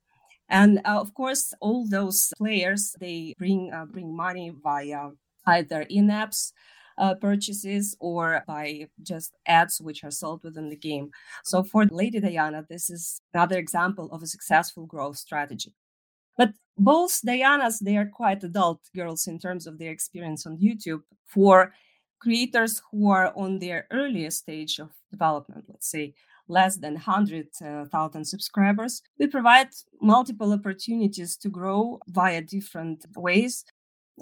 And 0.50 0.80
uh, 0.86 1.00
of 1.00 1.14
course 1.14 1.54
all 1.60 1.88
those 1.88 2.34
players 2.36 2.96
they 3.00 3.36
bring 3.38 3.72
uh, 3.72 3.86
bring 3.86 4.16
money 4.18 4.52
via 4.64 5.12
either 5.46 5.84
in-apps 5.84 6.52
uh, 6.98 7.16
purchases 7.16 7.96
or 8.00 8.44
by 8.48 8.88
just 9.02 9.36
ads 9.48 9.82
which 9.82 10.04
are 10.04 10.12
sold 10.12 10.44
within 10.44 10.70
the 10.70 10.76
game. 10.76 11.12
So 11.44 11.64
for 11.64 11.86
Lady 11.86 12.20
Diana, 12.20 12.66
this 12.70 12.90
is 12.90 13.22
another 13.34 13.58
example 13.58 14.10
of 14.12 14.24
a 14.24 14.28
successful 14.28 14.86
growth 14.86 15.18
strategy. 15.18 15.74
But 16.38 16.52
both 16.78 17.22
Dianas, 17.26 17.80
they 17.80 17.98
are 17.98 18.06
quite 18.06 18.44
adult 18.44 18.82
girls 18.96 19.28
in 19.28 19.40
terms 19.40 19.68
of 19.68 19.78
their 19.78 19.92
experience 19.92 20.46
on 20.46 20.58
YouTube. 20.58 21.02
For 21.26 21.74
creators 22.20 22.82
who 22.92 23.10
are 23.10 23.34
on 23.36 23.60
their 23.60 23.88
earliest 23.92 24.40
stage 24.40 24.80
of 24.80 24.90
development, 25.12 25.66
let's 25.70 25.90
say 25.90 26.14
less 26.48 26.78
than 26.78 26.94
100,000 26.94 27.90
uh, 27.94 28.24
subscribers, 28.24 29.02
we 29.20 29.28
provide 29.28 29.70
multiple 30.02 30.54
opportunities 30.54 31.36
to 31.38 31.50
grow 31.50 32.00
via 32.08 32.42
different 32.42 33.06
ways. 33.16 33.66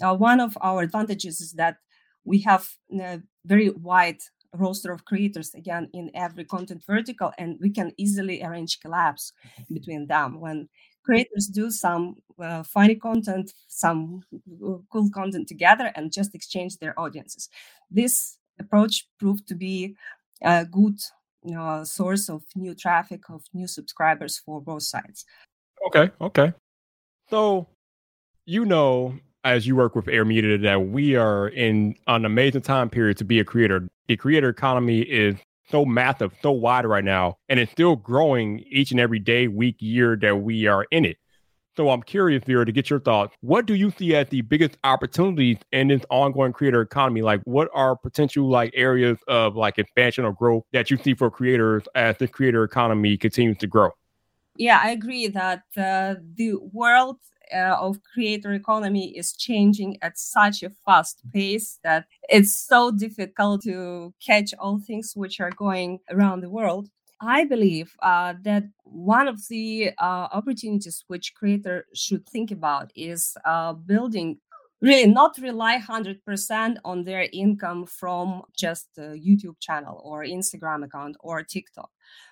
Uh, 0.01 0.15
one 0.15 0.39
of 0.39 0.57
our 0.61 0.81
advantages 0.81 1.41
is 1.41 1.51
that 1.53 1.77
we 2.25 2.39
have 2.39 2.67
a 2.99 3.21
very 3.45 3.69
wide 3.69 4.21
roster 4.55 4.91
of 4.91 5.05
creators 5.05 5.53
again 5.55 5.89
in 5.93 6.11
every 6.13 6.45
content 6.45 6.83
vertical 6.85 7.31
and 7.37 7.57
we 7.59 7.69
can 7.69 7.91
easily 7.97 8.43
arrange 8.43 8.79
collabs 8.79 9.31
between 9.71 10.05
them. 10.07 10.39
When 10.39 10.69
creators 11.03 11.47
do 11.47 11.69
some 11.69 12.15
uh, 12.39 12.63
funny 12.63 12.95
content 12.95 13.53
some 13.67 14.21
cool 14.91 15.09
content 15.13 15.47
together 15.47 15.91
and 15.95 16.11
just 16.11 16.33
exchange 16.33 16.77
their 16.77 16.97
audiences. 16.99 17.49
This 17.91 18.37
approach 18.59 19.07
proved 19.19 19.47
to 19.47 19.55
be 19.55 19.95
a 20.41 20.65
good 20.65 20.99
you 21.43 21.55
know, 21.55 21.83
source 21.83 22.29
of 22.29 22.43
new 22.55 22.73
traffic 22.73 23.29
of 23.29 23.43
new 23.53 23.67
subscribers 23.67 24.39
for 24.39 24.61
both 24.61 24.83
sides. 24.83 25.25
Okay 25.87 26.11
okay. 26.21 26.53
So 27.29 27.67
you 28.45 28.65
know 28.65 29.15
as 29.43 29.67
you 29.67 29.75
work 29.75 29.95
with 29.95 30.07
Air 30.07 30.25
Media, 30.25 30.57
that 30.57 30.87
we 30.87 31.15
are 31.15 31.49
in 31.49 31.95
an 32.07 32.25
amazing 32.25 32.61
time 32.61 32.89
period 32.89 33.17
to 33.17 33.25
be 33.25 33.39
a 33.39 33.45
creator. 33.45 33.87
The 34.07 34.17
creator 34.17 34.49
economy 34.49 35.01
is 35.01 35.35
so 35.69 35.85
massive, 35.85 36.33
so 36.41 36.51
wide 36.51 36.85
right 36.85 37.03
now, 37.03 37.37
and 37.49 37.59
it's 37.59 37.71
still 37.71 37.95
growing 37.95 38.63
each 38.69 38.91
and 38.91 38.99
every 38.99 39.19
day, 39.19 39.47
week, 39.47 39.77
year 39.79 40.17
that 40.21 40.41
we 40.41 40.67
are 40.67 40.85
in 40.91 41.05
it. 41.05 41.17
So 41.75 41.89
I'm 41.89 42.03
curious, 42.03 42.43
Vera, 42.43 42.65
to 42.65 42.71
get 42.71 42.91
your 42.91 42.99
thoughts. 42.99 43.35
What 43.41 43.65
do 43.65 43.73
you 43.73 43.89
see 43.89 44.15
as 44.15 44.29
the 44.29 44.41
biggest 44.41 44.77
opportunities 44.83 45.57
in 45.71 45.87
this 45.87 46.03
ongoing 46.11 46.53
creator 46.53 46.81
economy? 46.81 47.23
Like, 47.23 47.41
what 47.45 47.69
are 47.73 47.95
potential 47.95 48.47
like 48.47 48.71
areas 48.75 49.17
of 49.27 49.55
like 49.55 49.79
expansion 49.79 50.23
or 50.23 50.33
growth 50.33 50.63
that 50.71 50.91
you 50.91 50.97
see 50.97 51.15
for 51.15 51.31
creators 51.31 51.83
as 51.95 52.15
the 52.17 52.27
creator 52.27 52.63
economy 52.63 53.17
continues 53.17 53.57
to 53.57 53.67
grow? 53.67 53.89
Yeah, 54.55 54.79
I 54.83 54.91
agree 54.91 55.27
that 55.29 55.63
uh, 55.75 56.15
the 56.35 56.57
world 56.71 57.17
uh, 57.53 57.75
of 57.79 57.99
creator 58.13 58.53
economy 58.53 59.15
is 59.17 59.33
changing 59.33 59.97
at 60.01 60.17
such 60.17 60.63
a 60.63 60.69
fast 60.85 61.21
pace 61.31 61.79
that 61.83 62.05
it's 62.29 62.55
so 62.55 62.91
difficult 62.91 63.63
to 63.63 64.13
catch 64.25 64.53
all 64.59 64.79
things 64.79 65.13
which 65.15 65.39
are 65.39 65.51
going 65.51 65.99
around 66.09 66.41
the 66.41 66.49
world. 66.49 66.89
I 67.21 67.45
believe 67.45 67.95
uh, 68.01 68.33
that 68.41 68.63
one 68.83 69.27
of 69.27 69.39
the 69.47 69.91
uh, 69.97 70.27
opportunities 70.31 71.05
which 71.07 71.33
creator 71.35 71.85
should 71.93 72.27
think 72.27 72.51
about 72.51 72.91
is 72.95 73.35
uh, 73.45 73.73
building 73.73 74.39
really 74.81 75.09
not 75.09 75.37
rely 75.37 75.79
100% 75.79 76.75
on 76.83 77.03
their 77.05 77.29
income 77.31 77.85
from 77.85 78.41
just 78.55 78.89
a 78.97 79.15
YouTube 79.27 79.55
channel 79.61 80.01
or 80.03 80.25
Instagram 80.25 80.83
account 80.83 81.15
or 81.21 81.41
TikTok, 81.41 81.89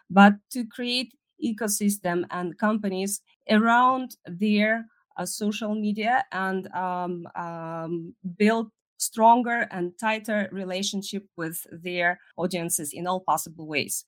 but 0.09 0.33
to 0.51 0.65
create 0.65 1.13
ecosystem 1.43 2.25
and 2.29 2.57
companies 2.57 3.21
around 3.49 4.17
their 4.25 4.85
social 5.25 5.75
media 5.75 6.23
and 6.31 6.67
um, 6.73 7.27
um, 7.35 8.13
build 8.37 8.71
stronger 8.97 9.67
and 9.71 9.93
tighter 9.99 10.47
relationship 10.51 11.25
with 11.35 11.65
their 11.71 12.19
audiences 12.37 12.93
in 12.93 13.07
all 13.07 13.19
possible 13.19 13.67
ways. 13.67 14.05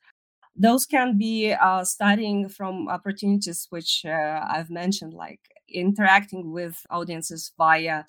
Those 0.55 0.85
can 0.85 1.17
be 1.17 1.51
uh, 1.53 1.83
starting 1.83 2.47
from 2.47 2.87
opportunities 2.87 3.67
which 3.71 4.05
uh, 4.05 4.41
i've 4.49 4.69
mentioned 4.69 5.13
like 5.13 5.39
interacting 5.67 6.51
with 6.51 6.85
audiences 6.91 7.51
via 7.57 8.03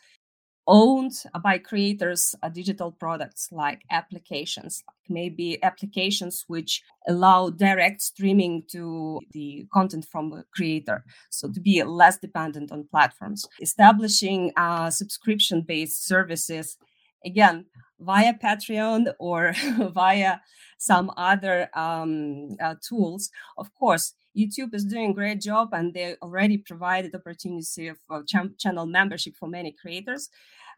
owned 0.66 1.12
by 1.42 1.58
creators 1.58 2.34
uh, 2.42 2.48
digital 2.48 2.90
products 2.90 3.48
like 3.52 3.82
applications 3.90 4.82
like 4.86 5.10
maybe 5.10 5.62
applications 5.62 6.44
which 6.48 6.82
allow 7.08 7.50
direct 7.50 8.00
streaming 8.00 8.62
to 8.70 9.20
the 9.32 9.66
content 9.72 10.06
from 10.10 10.32
a 10.32 10.44
creator 10.54 11.04
so 11.30 11.50
to 11.50 11.60
be 11.60 11.82
less 11.82 12.18
dependent 12.18 12.72
on 12.72 12.88
platforms. 12.90 13.46
Establishing 13.60 14.52
uh, 14.56 14.90
subscription 14.90 15.60
based 15.60 16.06
services 16.06 16.78
again 17.24 17.66
via 18.00 18.34
patreon 18.34 19.12
or 19.18 19.54
via 19.92 20.40
some 20.78 21.10
other 21.16 21.68
um, 21.74 22.56
uh, 22.60 22.74
tools 22.86 23.30
of 23.58 23.72
course 23.74 24.14
YouTube 24.36 24.74
is 24.74 24.84
doing 24.84 25.10
a 25.10 25.14
great 25.14 25.40
job 25.40 25.70
and 25.72 25.94
they 25.94 26.16
already 26.22 26.58
provided 26.58 27.14
opportunity 27.14 27.88
of 27.88 27.98
uh, 28.10 28.22
ch- 28.22 28.58
channel 28.58 28.86
membership 28.86 29.36
for 29.36 29.48
many 29.48 29.72
creators. 29.72 30.28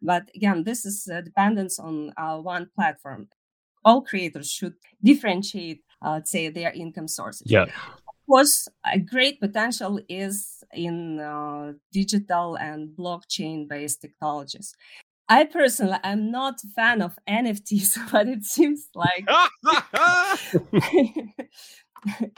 But 0.03 0.31
again, 0.35 0.65
this 0.65 0.85
is 0.85 1.09
uh, 1.13 1.23
dependence 1.23 1.79
on 1.79 2.13
uh, 2.17 2.39
one 2.39 2.69
platform. 2.75 3.29
All 3.85 4.03
creators 4.03 4.51
should 4.51 4.75
differentiate, 5.03 5.83
uh, 6.03 6.21
say, 6.25 6.49
their 6.49 6.73
income 6.73 7.09
sources. 7.09 7.51
Yeah. 7.51 7.63
Of 7.63 8.27
course, 8.29 8.69
a 8.85 8.99
great 8.99 9.41
potential 9.41 10.01
is 10.09 10.63
in 10.75 11.21
uh, 11.21 11.75
digital 11.93 12.57
and 12.57 12.89
blockchain 12.89 13.69
based 13.69 14.03
technologies. 14.03 14.75
I 15.29 15.45
personally 15.45 15.99
am 16.05 16.31
not 16.31 16.61
a 16.65 16.69
fan 16.69 17.03
of 17.03 17.19
NFTs, 17.29 17.99
but 18.13 18.29
it 18.29 18.45
seems 18.45 18.89
like 18.95 19.27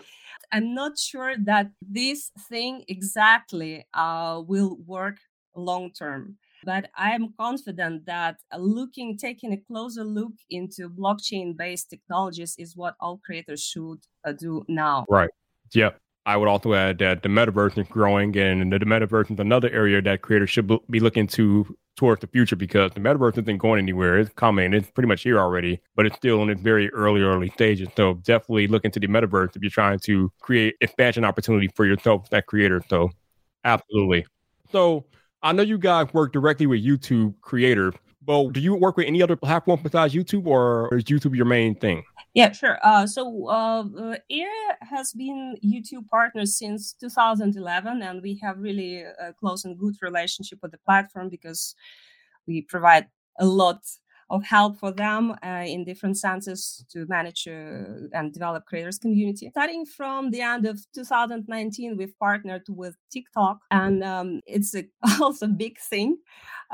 I'm 0.52 0.74
not 0.74 0.98
sure 0.98 1.36
that 1.44 1.70
this 1.82 2.30
thing 2.48 2.84
exactly 2.88 3.86
uh, 3.94 4.42
will 4.46 4.76
work 4.86 5.18
long 5.54 5.92
term. 5.92 6.38
But 6.64 6.90
I 6.96 7.12
am 7.12 7.34
confident 7.38 8.06
that 8.06 8.38
looking, 8.56 9.16
taking 9.16 9.52
a 9.52 9.56
closer 9.58 10.04
look 10.04 10.32
into 10.50 10.88
blockchain 10.90 11.56
based 11.56 11.90
technologies 11.90 12.56
is 12.58 12.76
what 12.76 12.96
all 13.00 13.20
creators 13.24 13.62
should 13.62 14.00
uh, 14.24 14.32
do 14.32 14.64
now. 14.68 15.06
Right. 15.08 15.30
Yeah. 15.72 15.90
I 16.28 16.36
would 16.36 16.46
also 16.46 16.74
add 16.74 16.98
that 16.98 17.22
the 17.22 17.30
metaverse 17.30 17.78
is 17.78 17.88
growing, 17.88 18.36
and 18.36 18.70
the 18.70 18.78
metaverse 18.80 19.30
is 19.30 19.40
another 19.40 19.70
area 19.70 20.02
that 20.02 20.20
creators 20.20 20.50
should 20.50 20.70
be 20.90 21.00
looking 21.00 21.26
to 21.28 21.74
towards 21.96 22.20
the 22.20 22.26
future 22.26 22.54
because 22.54 22.92
the 22.92 23.00
metaverse 23.00 23.38
isn't 23.38 23.56
going 23.56 23.78
anywhere. 23.78 24.18
It's 24.18 24.30
coming. 24.34 24.74
It's 24.74 24.90
pretty 24.90 25.08
much 25.08 25.22
here 25.22 25.38
already, 25.40 25.80
but 25.96 26.04
it's 26.04 26.16
still 26.16 26.42
in 26.42 26.50
its 26.50 26.60
very 26.60 26.90
early, 26.90 27.22
early 27.22 27.48
stages. 27.48 27.88
So 27.96 28.14
definitely 28.24 28.66
look 28.66 28.84
into 28.84 29.00
the 29.00 29.06
metaverse 29.06 29.56
if 29.56 29.62
you're 29.62 29.70
trying 29.70 30.00
to 30.00 30.30
create 30.42 30.74
expansion 30.82 31.24
opportunity 31.24 31.70
for 31.74 31.86
yourself, 31.86 32.28
that 32.28 32.44
creator. 32.44 32.84
So 32.90 33.10
absolutely. 33.64 34.26
So 34.70 35.06
I 35.42 35.52
know 35.52 35.62
you 35.62 35.78
guys 35.78 36.12
work 36.12 36.34
directly 36.34 36.66
with 36.66 36.84
YouTube 36.84 37.40
creators, 37.40 37.94
but 38.22 38.52
do 38.52 38.60
you 38.60 38.74
work 38.74 38.98
with 38.98 39.06
any 39.06 39.22
other 39.22 39.34
platform 39.34 39.80
besides 39.82 40.12
YouTube, 40.12 40.46
or 40.46 40.94
is 40.94 41.04
YouTube 41.04 41.34
your 41.34 41.46
main 41.46 41.74
thing? 41.74 42.04
Yeah, 42.34 42.52
sure. 42.52 42.78
Uh, 42.82 43.06
so 43.06 43.48
uh, 43.48 43.84
Air 44.30 44.50
has 44.82 45.12
been 45.12 45.56
YouTube 45.64 46.06
partners 46.08 46.56
since 46.58 46.92
2011, 46.92 48.02
and 48.02 48.22
we 48.22 48.38
have 48.42 48.58
really 48.58 49.02
a 49.02 49.32
close 49.38 49.64
and 49.64 49.78
good 49.78 49.94
relationship 50.02 50.58
with 50.62 50.72
the 50.72 50.78
platform 50.78 51.28
because 51.30 51.74
we 52.46 52.62
provide 52.62 53.06
a 53.40 53.46
lot 53.46 53.80
of 54.30 54.44
help 54.44 54.78
for 54.78 54.92
them 54.92 55.34
uh, 55.44 55.64
in 55.66 55.84
different 55.84 56.18
senses 56.18 56.84
to 56.90 57.06
manage 57.08 57.48
uh, 57.48 58.08
and 58.12 58.32
develop 58.34 58.66
creators 58.66 58.98
community. 58.98 59.48
Starting 59.50 59.86
from 59.86 60.30
the 60.30 60.42
end 60.42 60.66
of 60.66 60.80
2019, 60.94 61.96
we've 61.96 62.18
partnered 62.18 62.64
with 62.68 62.96
TikTok, 63.10 63.60
and 63.70 64.04
um, 64.04 64.40
it's 64.46 64.74
a, 64.74 64.84
also 65.20 65.46
a 65.46 65.48
big 65.48 65.78
thing 65.78 66.18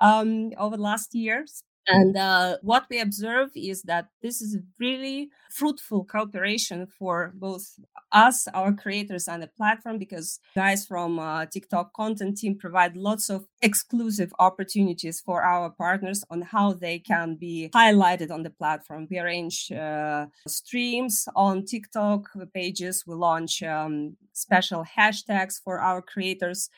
um, 0.01 0.51
over 0.59 0.77
the 0.77 0.83
last 0.83 1.15
years. 1.15 1.63
And 1.87 2.17
uh, 2.17 2.57
what 2.63 2.87
we 2.91 3.01
observe 3.01 3.51
is 3.55 3.83
that 3.83 4.09
this 4.23 4.41
is 4.41 4.59
really 4.79 5.31
fruitful 5.51 6.05
cooperation 6.05 6.87
for 6.87 7.33
both 7.35 7.79
us, 8.13 8.49
our 8.55 8.73
creators, 8.73 9.29
and 9.29 9.43
the 9.43 9.49
platform 9.49 9.99
because 9.99 10.41
guys 10.55 10.87
from 10.87 11.19
uh, 11.19 11.47
TikTok 11.47 11.93
content 11.93 12.39
team 12.39 12.57
provide 12.57 12.97
lots 12.97 13.29
of 13.29 13.47
exclusive 13.61 14.33
opportunities 14.39 15.21
for 15.21 15.43
our 15.43 15.71
partners 15.71 16.25
on 16.31 16.43
how 16.43 16.73
they 16.73 16.99
can 16.99 17.37
be 17.37 17.71
highlighted 17.75 18.31
on 18.31 18.43
the 18.43 18.51
platform. 18.51 19.07
We 19.11 19.19
arrange 19.19 19.71
uh, 19.71 20.27
streams 20.49 21.29
on 21.37 21.67
TikTok 21.67 22.31
pages. 22.55 23.05
We 23.07 23.15
launch 23.15 23.63
um, 23.63 24.17
special 24.33 24.85
hashtags 24.97 25.61
for 25.63 25.81
our 25.81 26.01
creators 26.01 26.71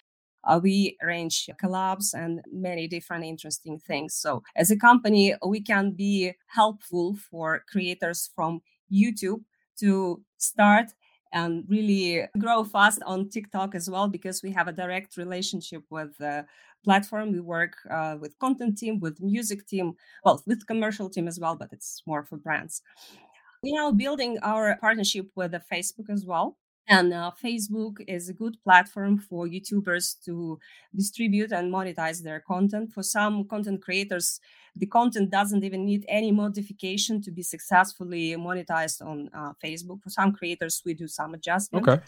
uh, 0.46 0.61
we 0.62 0.96
arrange 1.02 1.48
collabs 1.62 2.14
and 2.14 2.40
many 2.52 2.88
different 2.88 3.24
interesting 3.24 3.78
things. 3.78 4.14
So, 4.14 4.42
as 4.56 4.70
a 4.70 4.76
company, 4.76 5.35
we 5.46 5.61
can 5.61 5.90
be 5.90 6.32
helpful 6.46 7.16
for 7.16 7.64
creators 7.68 8.30
from 8.35 8.61
YouTube 8.92 9.42
to 9.80 10.22
start 10.38 10.87
and 11.32 11.64
really 11.68 12.26
grow 12.38 12.64
fast 12.64 13.02
on 13.04 13.28
TikTok 13.28 13.74
as 13.74 13.90
well 13.90 14.09
because 14.09 14.42
we 14.42 14.50
have 14.52 14.68
a 14.68 14.72
direct 14.72 15.16
relationship 15.16 15.82
with 15.90 16.16
the 16.18 16.46
platform. 16.85 17.32
We 17.32 17.40
work 17.40 17.74
uh, 17.90 18.16
with 18.20 18.38
content 18.38 18.78
team, 18.78 19.00
with 19.00 19.20
music 19.20 19.66
team, 19.66 19.94
well, 20.24 20.42
with 20.46 20.66
commercial 20.66 21.11
team 21.11 21.28
as 21.28 21.38
well, 21.38 21.56
but 21.56 21.72
it's 21.72 22.02
more 22.06 22.24
for 22.24 22.37
brands. 22.37 22.80
We 23.62 23.76
are 23.76 23.92
building 23.92 24.38
our 24.42 24.76
partnership 24.80 25.26
with 25.35 25.52
Facebook 25.70 26.09
as 26.09 26.24
well. 26.24 26.56
And 26.88 27.12
uh, 27.12 27.33
Facebook 27.42 28.03
is 28.07 28.29
a 28.29 28.33
good 28.33 28.57
platform 28.62 29.18
for 29.18 29.46
YouTubers 29.46 30.25
to 30.25 30.59
distribute 30.94 31.51
and 31.51 31.72
monetize 31.72 32.22
their 32.22 32.40
content. 32.40 32.92
For 32.92 33.03
some 33.03 33.44
content 33.44 33.83
creators, 33.83 34.40
the 34.77 34.87
content 34.87 35.31
doesn't 35.31 35.64
even 35.64 35.85
need 35.85 36.05
any 36.09 36.31
modification 36.31 37.20
to 37.22 37.33
be 37.33 37.42
successfully 37.42 38.37
monetized 38.37 39.05
on 39.05 39.31
uh, 39.35 39.53
Facebook. 39.62 40.03
For 40.03 40.11
some 40.11 40.33
creators, 40.33 40.83
we 40.85 40.94
do 40.94 41.09
some 41.09 41.35
adjustment. 41.35 41.88
Okay. 41.88 42.03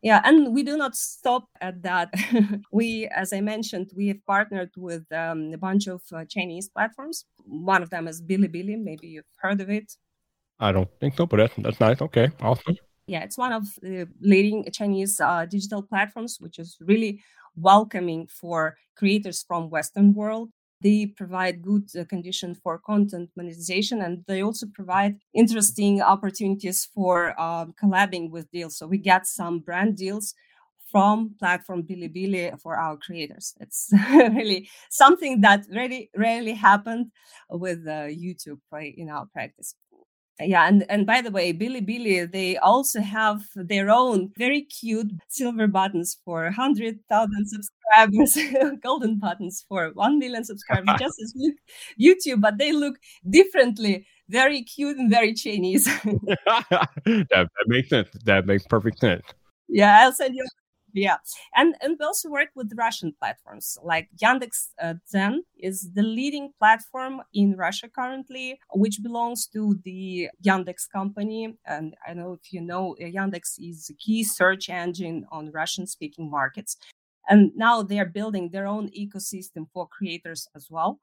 Yeah, 0.00 0.20
and 0.24 0.54
we 0.54 0.62
do 0.62 0.76
not 0.76 0.94
stop 0.96 1.48
at 1.60 1.82
that. 1.82 2.12
we, 2.72 3.08
as 3.08 3.32
I 3.32 3.40
mentioned, 3.40 3.90
we 3.96 4.08
have 4.08 4.24
partnered 4.26 4.70
with 4.76 5.10
um, 5.12 5.52
a 5.52 5.58
bunch 5.58 5.88
of 5.88 6.02
uh, 6.12 6.24
Chinese 6.24 6.68
platforms. 6.68 7.24
One 7.44 7.82
of 7.82 7.90
them 7.90 8.06
is 8.06 8.22
Bilibili. 8.22 8.80
Maybe 8.80 9.08
you've 9.08 9.24
heard 9.36 9.60
of 9.60 9.70
it. 9.70 9.92
I 10.60 10.70
don't 10.72 10.88
think 11.00 11.16
so, 11.16 11.26
but 11.26 11.36
that's, 11.38 11.54
that's 11.58 11.80
nice. 11.80 12.00
Okay, 12.00 12.30
awesome 12.40 12.76
yeah, 13.08 13.20
it's 13.20 13.38
one 13.38 13.52
of 13.52 13.64
the 13.80 14.06
leading 14.20 14.70
Chinese 14.70 15.18
uh, 15.18 15.46
digital 15.46 15.82
platforms, 15.82 16.36
which 16.40 16.58
is 16.58 16.76
really 16.80 17.20
welcoming 17.56 18.26
for 18.26 18.76
creators 18.96 19.42
from 19.42 19.70
Western 19.70 20.12
world. 20.12 20.50
They 20.82 21.06
provide 21.06 21.62
good 21.62 21.88
uh, 21.98 22.04
condition 22.04 22.54
for 22.54 22.78
content 22.78 23.30
monetization, 23.34 24.02
and 24.02 24.24
they 24.28 24.42
also 24.42 24.66
provide 24.72 25.16
interesting 25.34 26.02
opportunities 26.02 26.84
for 26.94 27.38
um, 27.40 27.74
collabing 27.82 28.30
with 28.30 28.50
deals. 28.52 28.76
So 28.76 28.86
we 28.86 28.98
get 28.98 29.26
some 29.26 29.60
brand 29.60 29.96
deals 29.96 30.34
from 30.90 31.34
platform 31.38 31.82
Bilibili 31.82 32.60
for 32.60 32.76
our 32.76 32.96
creators. 32.98 33.54
It's 33.58 33.88
really 34.12 34.68
something 34.90 35.40
that 35.40 35.64
really 35.70 36.10
rarely 36.14 36.52
happened 36.52 37.10
with 37.50 37.86
uh, 37.86 38.08
YouTube 38.08 38.60
in 38.72 39.08
our 39.08 39.26
practice 39.26 39.74
yeah 40.40 40.68
and 40.68 40.84
and 40.88 41.06
by 41.06 41.20
the 41.20 41.30
way 41.30 41.52
Bilibili 41.52 42.30
they 42.30 42.56
also 42.58 43.00
have 43.00 43.42
their 43.54 43.90
own 43.90 44.30
very 44.36 44.62
cute 44.62 45.10
silver 45.28 45.66
buttons 45.66 46.18
for 46.24 46.44
100000 46.44 47.46
subscribers 47.46 48.38
golden 48.82 49.18
buttons 49.18 49.64
for 49.68 49.90
1 49.94 50.18
million 50.18 50.44
subscribers 50.44 50.94
just 50.98 51.20
as 51.22 51.34
youtube 52.00 52.40
but 52.40 52.58
they 52.58 52.72
look 52.72 52.96
differently. 53.28 54.06
Very 54.30 54.62
cute 54.62 54.98
and 54.98 55.10
very 55.10 55.32
chinese. 55.32 55.88
That, 56.44 57.28
that 57.30 57.48
makes 57.66 57.88
sense. 57.88 58.08
That 58.24 58.46
makes 58.46 58.66
perfect 58.66 58.98
sense. 58.98 59.24
Yeah 59.68 60.00
i'll 60.02 60.12
send 60.12 60.34
you 60.34 60.46
yeah. 60.98 61.16
And 61.54 61.74
and 61.80 61.96
we 61.98 62.04
also 62.04 62.28
work 62.28 62.50
with 62.54 62.72
russian 62.76 63.14
platforms. 63.18 63.78
Like 63.82 64.08
yandex 64.22 64.68
uh, 64.82 64.94
zen 65.08 65.44
is 65.56 65.92
the 65.94 66.02
leading 66.02 66.52
platform 66.58 67.22
in 67.32 67.56
russia 67.56 67.88
currently 67.88 68.58
which 68.72 69.02
belongs 69.02 69.46
to 69.54 69.78
the 69.84 70.28
yandex 70.44 70.88
company. 70.90 71.56
And 71.66 71.94
i 72.06 72.14
know 72.14 72.32
if 72.32 72.52
you 72.52 72.60
know 72.60 72.96
yandex 73.00 73.58
is 73.58 73.90
a 73.90 73.94
key 73.94 74.24
search 74.24 74.68
engine 74.68 75.26
on 75.30 75.50
russian 75.52 75.86
speaking 75.86 76.30
markets. 76.30 76.76
And 77.30 77.52
now 77.54 77.82
they 77.82 77.98
are 77.98 78.06
building 78.06 78.48
their 78.50 78.66
own 78.66 78.88
ecosystem 78.90 79.66
for 79.72 79.86
creators 79.86 80.48
as 80.56 80.68
well. 80.70 80.98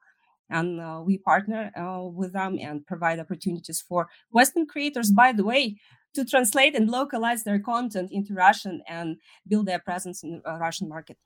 And 0.50 0.80
uh, 0.80 1.02
we 1.04 1.18
partner 1.18 1.70
uh, 1.76 2.02
with 2.02 2.32
them 2.32 2.58
and 2.60 2.86
provide 2.86 3.18
opportunities 3.20 3.80
for 3.80 4.08
western 4.30 4.66
creators. 4.66 5.10
By 5.10 5.32
the 5.32 5.44
way 5.44 5.76
to 6.16 6.24
translate 6.24 6.74
and 6.74 6.90
localize 6.90 7.44
their 7.44 7.60
content 7.60 8.10
into 8.10 8.34
russian 8.34 8.82
and 8.88 9.16
build 9.46 9.66
their 9.66 9.78
presence 9.78 10.22
in 10.22 10.30
the 10.32 10.50
uh, 10.50 10.58
russian 10.58 10.88
market 10.88 11.18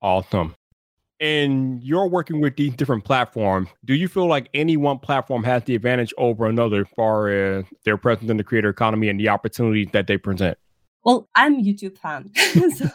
awesome 0.00 0.54
and 1.22 1.80
you're 1.84 2.08
working 2.08 2.40
with 2.40 2.56
these 2.56 2.74
different 2.74 3.04
platforms, 3.04 3.68
do 3.84 3.94
you 3.94 4.08
feel 4.08 4.26
like 4.26 4.48
any 4.54 4.76
one 4.76 4.98
platform 4.98 5.44
has 5.44 5.62
the 5.62 5.76
advantage 5.76 6.12
over 6.18 6.46
another 6.46 6.80
as 6.80 6.88
far 6.96 7.28
as 7.28 7.64
their 7.84 7.96
presence 7.96 8.28
in 8.28 8.38
the 8.38 8.44
creator 8.44 8.68
economy 8.68 9.08
and 9.08 9.20
the 9.20 9.28
opportunities 9.28 9.86
that 9.92 10.08
they 10.08 10.18
present? 10.18 10.58
Well, 11.04 11.28
I'm 11.36 11.60
a 11.60 11.62
YouTube 11.62 11.96
fan, 11.96 12.32
so 12.74 12.88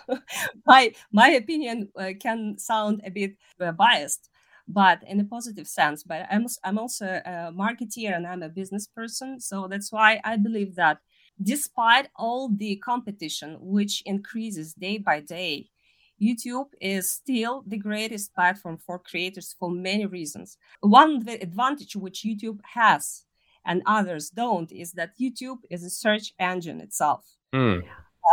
my 0.65 0.93
my 1.11 1.29
opinion 1.29 1.89
uh, 1.97 2.11
can 2.19 2.57
sound 2.57 3.01
a 3.05 3.11
bit 3.11 3.37
uh, 3.61 3.71
biased, 3.71 4.29
but 4.67 5.03
in 5.07 5.21
a 5.21 5.25
positive 5.25 5.67
sense. 5.67 6.03
But 6.03 6.25
I'm 6.29 6.47
I'm 6.65 6.77
also 6.77 7.05
a 7.05 7.51
marketeer 7.53 8.15
and 8.15 8.27
I'm 8.27 8.43
a 8.43 8.49
business 8.49 8.87
person, 8.87 9.39
so 9.39 9.67
that's 9.69 9.91
why 9.91 10.19
I 10.23 10.35
believe 10.35 10.75
that 10.75 10.99
despite 11.41 12.09
all 12.15 12.49
the 12.49 12.77
competition 12.77 13.57
which 13.59 14.01
increases 14.05 14.73
day 14.73 14.97
by 14.97 15.21
day, 15.21 15.69
YouTube 16.21 16.69
is 16.81 17.11
still 17.11 17.63
the 17.67 17.77
greatest 17.77 18.33
platform 18.33 18.77
for 18.77 18.97
creators 18.97 19.55
for 19.59 19.69
many 19.69 20.05
reasons. 20.05 20.57
One 20.81 21.23
the 21.23 21.41
advantage 21.41 21.95
which 21.95 22.23
YouTube 22.23 22.59
has 22.73 23.23
and 23.65 23.83
others 23.85 24.29
don't 24.29 24.71
is 24.71 24.93
that 24.93 25.17
YouTube 25.19 25.59
is 25.69 25.83
a 25.83 25.89
search 25.89 26.33
engine 26.39 26.81
itself. 26.81 27.25
Mm. 27.53 27.83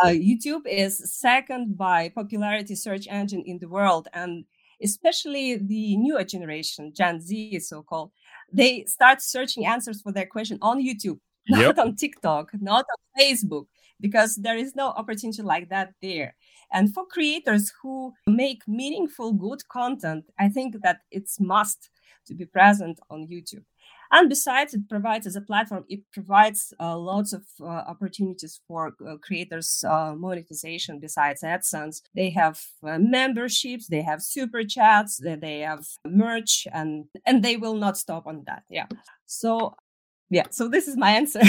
Uh, 0.03 0.09
YouTube 0.09 0.67
is 0.67 1.13
second 1.21 1.77
by 1.77 2.09
popularity 2.09 2.75
search 2.75 3.07
engine 3.09 3.43
in 3.47 3.59
the 3.59 3.69
world, 3.69 4.09
and 4.13 4.45
especially 4.83 5.57
the 5.57 5.97
newer 5.97 6.25
generation, 6.25 6.93
Gen 6.95 7.21
Z, 7.21 7.61
so 7.61 7.83
called, 7.83 8.11
they 8.53 8.85
start 8.87 9.23
searching 9.23 9.67
answers 9.67 10.01
for 10.03 10.11
their 10.13 10.27
question 10.27 10.59
on 10.63 10.83
YouTube, 10.83 11.19
not 11.49 11.61
yep. 11.61 11.79
on 11.79 11.97
TikTok, 11.97 12.51
not 12.61 12.85
on 12.91 13.23
Facebook, 13.23 13.67
because 14.01 14.37
there 14.37 14.57
is 14.57 14.75
no 14.75 14.89
opportunity 14.89 15.43
like 15.43 15.69
that 15.71 15.93
there. 16.03 16.35
And 16.73 16.93
for 16.93 17.07
creators 17.07 17.73
who 17.83 18.13
make 18.27 18.63
meaningful, 18.67 19.33
good 19.33 19.67
content, 19.69 20.25
I 20.39 20.49
think 20.49 20.77
that 20.83 21.01
it's 21.11 21.39
must 21.39 21.91
to 22.27 22.35
be 22.35 22.47
present 22.47 22.99
on 23.11 23.27
YouTube. 23.27 23.65
And 24.11 24.29
besides, 24.29 24.75
it 24.75 24.89
provides 24.89 25.27
as 25.27 25.35
a 25.35 25.41
platform, 25.41 25.85
it 25.89 26.01
provides 26.13 26.73
uh, 26.79 26.97
lots 26.97 27.33
of 27.33 27.43
uh, 27.61 27.65
opportunities 27.65 28.61
for 28.67 28.95
uh, 29.07 29.17
creators' 29.17 29.85
uh, 29.89 30.15
monetization. 30.17 31.01
Besides 31.01 31.43
AdSense, 31.43 32.01
they 32.15 32.31
have 32.31 32.61
uh, 32.87 32.99
memberships, 32.99 33.89
they 33.89 34.03
have 34.03 34.23
super 34.23 34.63
chats, 34.63 35.21
they 35.25 35.61
have 35.61 35.85
merch, 36.07 36.67
and 36.73 37.07
and 37.27 37.43
they 37.43 37.57
will 37.57 37.75
not 37.75 37.97
stop 37.97 38.27
on 38.27 38.45
that. 38.47 38.63
Yeah. 38.71 38.87
So 39.27 39.75
yeah 40.31 40.47
so 40.51 40.69
this 40.69 40.89
is 40.89 40.97
my 40.97 41.11
answer. 41.11 41.41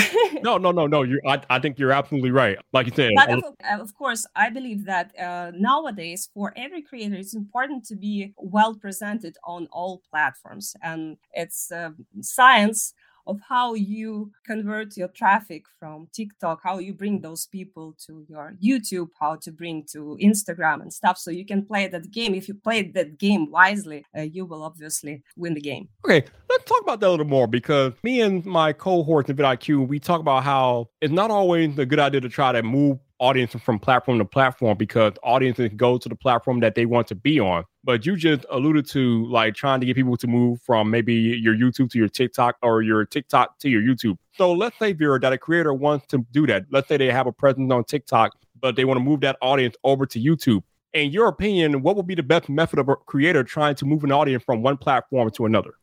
No 0.41 0.57
no 0.57 0.71
no 0.71 0.85
no 0.85 1.03
you 1.03 1.19
I, 1.25 1.41
I 1.49 1.59
think 1.59 1.79
you're 1.79 1.91
absolutely 1.91 2.31
right. 2.31 2.57
Like 2.73 2.87
you 2.87 2.93
said 2.95 3.11
of, 3.29 3.43
of, 3.81 3.95
course 3.95 4.25
i 4.35 4.49
believe 4.49 4.85
that 4.85 5.17
uh, 5.19 5.51
nowadays 5.55 6.29
for 6.33 6.53
every 6.55 6.81
creator 6.81 7.15
it's 7.15 7.33
important 7.33 7.85
to 7.85 7.95
be 7.95 8.33
well 8.37 8.75
presented 8.75 9.37
on 9.43 9.67
all 9.71 10.01
platforms. 10.09 10.75
And 10.81 11.17
it's 11.33 11.71
uh, 11.71 11.91
science 12.21 12.93
of 13.27 13.39
how 13.47 13.73
you 13.73 14.31
convert 14.45 14.97
your 14.97 15.07
traffic 15.09 15.63
from 15.79 16.07
TikTok, 16.13 16.61
how 16.63 16.79
you 16.79 16.93
bring 16.93 17.21
those 17.21 17.45
people 17.47 17.95
to 18.05 18.25
your 18.27 18.55
YouTube, 18.63 19.09
how 19.19 19.35
to 19.37 19.51
bring 19.51 19.83
to 19.91 20.17
Instagram 20.21 20.81
and 20.81 20.93
stuff. 20.93 21.17
So 21.17 21.31
you 21.31 21.45
can 21.45 21.65
play 21.65 21.87
that 21.87 22.11
game. 22.11 22.35
If 22.35 22.47
you 22.47 22.53
play 22.53 22.83
that 22.91 23.17
game 23.17 23.51
wisely, 23.51 24.05
uh, 24.17 24.21
you 24.21 24.45
will 24.45 24.63
obviously 24.63 25.23
win 25.35 25.53
the 25.53 25.61
game. 25.61 25.89
Okay, 26.05 26.25
let's 26.49 26.63
talk 26.65 26.81
about 26.81 26.99
that 26.99 27.07
a 27.07 27.11
little 27.11 27.25
more 27.25 27.47
because 27.47 27.93
me 28.03 28.21
and 28.21 28.45
my 28.45 28.73
cohorts 28.73 29.29
in 29.29 29.35
vidIQ, 29.35 29.87
we 29.87 29.99
talk 29.99 30.19
about 30.19 30.43
how 30.43 30.89
it's 31.01 31.13
not 31.13 31.31
always 31.31 31.77
a 31.77 31.85
good 31.85 31.99
idea 31.99 32.21
to 32.21 32.29
try 32.29 32.51
to 32.51 32.63
move 32.63 32.99
audience 33.19 33.55
from 33.55 33.79
platform 33.79 34.17
to 34.19 34.25
platform 34.25 34.77
because 34.77 35.13
audiences 35.23 35.69
go 35.75 35.97
to 35.97 36.09
the 36.09 36.15
platform 36.15 36.59
that 36.59 36.75
they 36.75 36.85
want 36.85 37.07
to 37.07 37.15
be 37.15 37.39
on. 37.39 37.63
But 37.83 38.05
you 38.05 38.15
just 38.15 38.45
alluded 38.49 38.87
to 38.89 39.25
like 39.27 39.55
trying 39.55 39.79
to 39.79 39.85
get 39.85 39.95
people 39.95 40.17
to 40.17 40.27
move 40.27 40.61
from 40.61 40.89
maybe 40.89 41.13
your 41.13 41.55
YouTube 41.55 41.91
to 41.91 41.97
your 41.97 42.09
TikTok 42.09 42.57
or 42.61 42.81
your 42.81 43.05
TikTok 43.05 43.59
to 43.59 43.69
your 43.69 43.81
YouTube. 43.81 44.17
So 44.33 44.51
let's 44.51 44.77
say 44.79 44.93
Vera 44.93 45.19
that 45.19 45.31
a 45.31 45.37
creator 45.37 45.73
wants 45.73 46.07
to 46.07 46.25
do 46.31 46.45
that. 46.47 46.65
Let's 46.71 46.87
say 46.87 46.97
they 46.97 47.11
have 47.11 47.27
a 47.27 47.31
presence 47.31 47.71
on 47.71 47.83
TikTok, 47.83 48.33
but 48.59 48.75
they 48.75 48.85
want 48.85 48.97
to 48.97 49.03
move 49.03 49.21
that 49.21 49.37
audience 49.41 49.75
over 49.83 50.05
to 50.07 50.19
YouTube. 50.19 50.63
In 50.93 51.11
your 51.11 51.27
opinion, 51.27 51.81
what 51.81 51.95
would 51.95 52.07
be 52.07 52.15
the 52.15 52.23
best 52.23 52.49
method 52.49 52.79
of 52.79 52.89
a 52.89 52.95
creator 52.95 53.43
trying 53.43 53.75
to 53.75 53.85
move 53.85 54.03
an 54.03 54.11
audience 54.11 54.43
from 54.43 54.61
one 54.61 54.77
platform 54.77 55.29
to 55.31 55.45
another? 55.45 55.75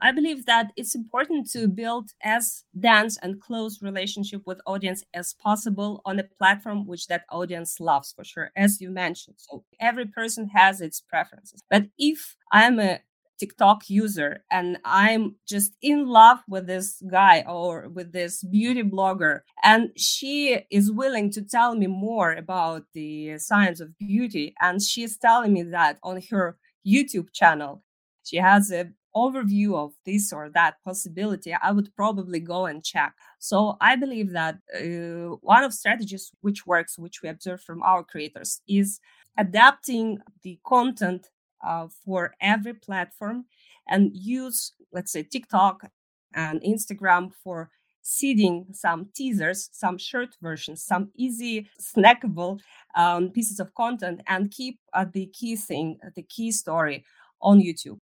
I 0.00 0.12
believe 0.12 0.46
that 0.46 0.72
it's 0.76 0.94
important 0.94 1.50
to 1.50 1.66
build 1.68 2.10
as 2.22 2.64
dense 2.78 3.18
and 3.18 3.40
close 3.40 3.82
relationship 3.82 4.42
with 4.46 4.60
audience 4.66 5.04
as 5.14 5.34
possible 5.34 6.02
on 6.04 6.18
a 6.18 6.24
platform 6.24 6.86
which 6.86 7.08
that 7.08 7.24
audience 7.30 7.80
loves 7.80 8.12
for 8.12 8.24
sure, 8.24 8.50
as 8.56 8.80
you 8.80 8.90
mentioned. 8.90 9.36
So 9.38 9.64
every 9.80 10.06
person 10.06 10.48
has 10.48 10.80
its 10.80 11.00
preferences. 11.00 11.62
But 11.68 11.86
if 11.98 12.36
I'm 12.52 12.78
a 12.78 13.00
TikTok 13.38 13.88
user 13.88 14.44
and 14.50 14.78
I'm 14.84 15.36
just 15.46 15.76
in 15.80 16.06
love 16.06 16.40
with 16.48 16.66
this 16.66 17.02
guy 17.10 17.44
or 17.48 17.88
with 17.88 18.12
this 18.12 18.42
beauty 18.42 18.82
blogger 18.82 19.40
and 19.62 19.90
she 19.96 20.60
is 20.70 20.90
willing 20.90 21.30
to 21.32 21.42
tell 21.42 21.76
me 21.76 21.86
more 21.86 22.32
about 22.32 22.82
the 22.94 23.38
science 23.38 23.80
of 23.80 23.96
beauty 23.96 24.54
and 24.60 24.82
she's 24.82 25.16
telling 25.16 25.52
me 25.52 25.62
that 25.62 25.98
on 26.02 26.20
her 26.30 26.56
YouTube 26.86 27.32
channel 27.32 27.82
she 28.24 28.36
has 28.38 28.72
a 28.72 28.90
overview 29.14 29.74
of 29.74 29.92
this 30.04 30.32
or 30.32 30.50
that 30.50 30.76
possibility, 30.84 31.54
I 31.54 31.72
would 31.72 31.94
probably 31.96 32.40
go 32.40 32.66
and 32.66 32.84
check. 32.84 33.14
So 33.38 33.76
I 33.80 33.96
believe 33.96 34.32
that 34.32 34.58
uh, 34.74 35.36
one 35.40 35.64
of 35.64 35.74
strategies 35.74 36.30
which 36.40 36.66
works, 36.66 36.98
which 36.98 37.22
we 37.22 37.28
observe 37.28 37.62
from 37.62 37.82
our 37.82 38.04
creators, 38.04 38.60
is 38.68 39.00
adapting 39.36 40.18
the 40.42 40.58
content 40.64 41.28
uh, 41.66 41.88
for 42.04 42.34
every 42.40 42.74
platform 42.74 43.46
and 43.88 44.10
use, 44.14 44.72
let's 44.92 45.12
say, 45.12 45.22
TikTok 45.22 45.90
and 46.34 46.60
Instagram 46.62 47.32
for 47.32 47.70
seeding 48.02 48.66
some 48.72 49.08
teasers, 49.14 49.68
some 49.72 49.98
short 49.98 50.30
versions, 50.40 50.82
some 50.82 51.10
easy 51.14 51.68
snackable 51.80 52.58
um, 52.94 53.30
pieces 53.30 53.60
of 53.60 53.74
content, 53.74 54.20
and 54.26 54.50
keep 54.50 54.78
uh, 54.94 55.04
the 55.12 55.26
key 55.26 55.56
thing, 55.56 55.98
the 56.14 56.22
key 56.22 56.50
story 56.50 57.04
on 57.42 57.60
YouTube. 57.60 57.98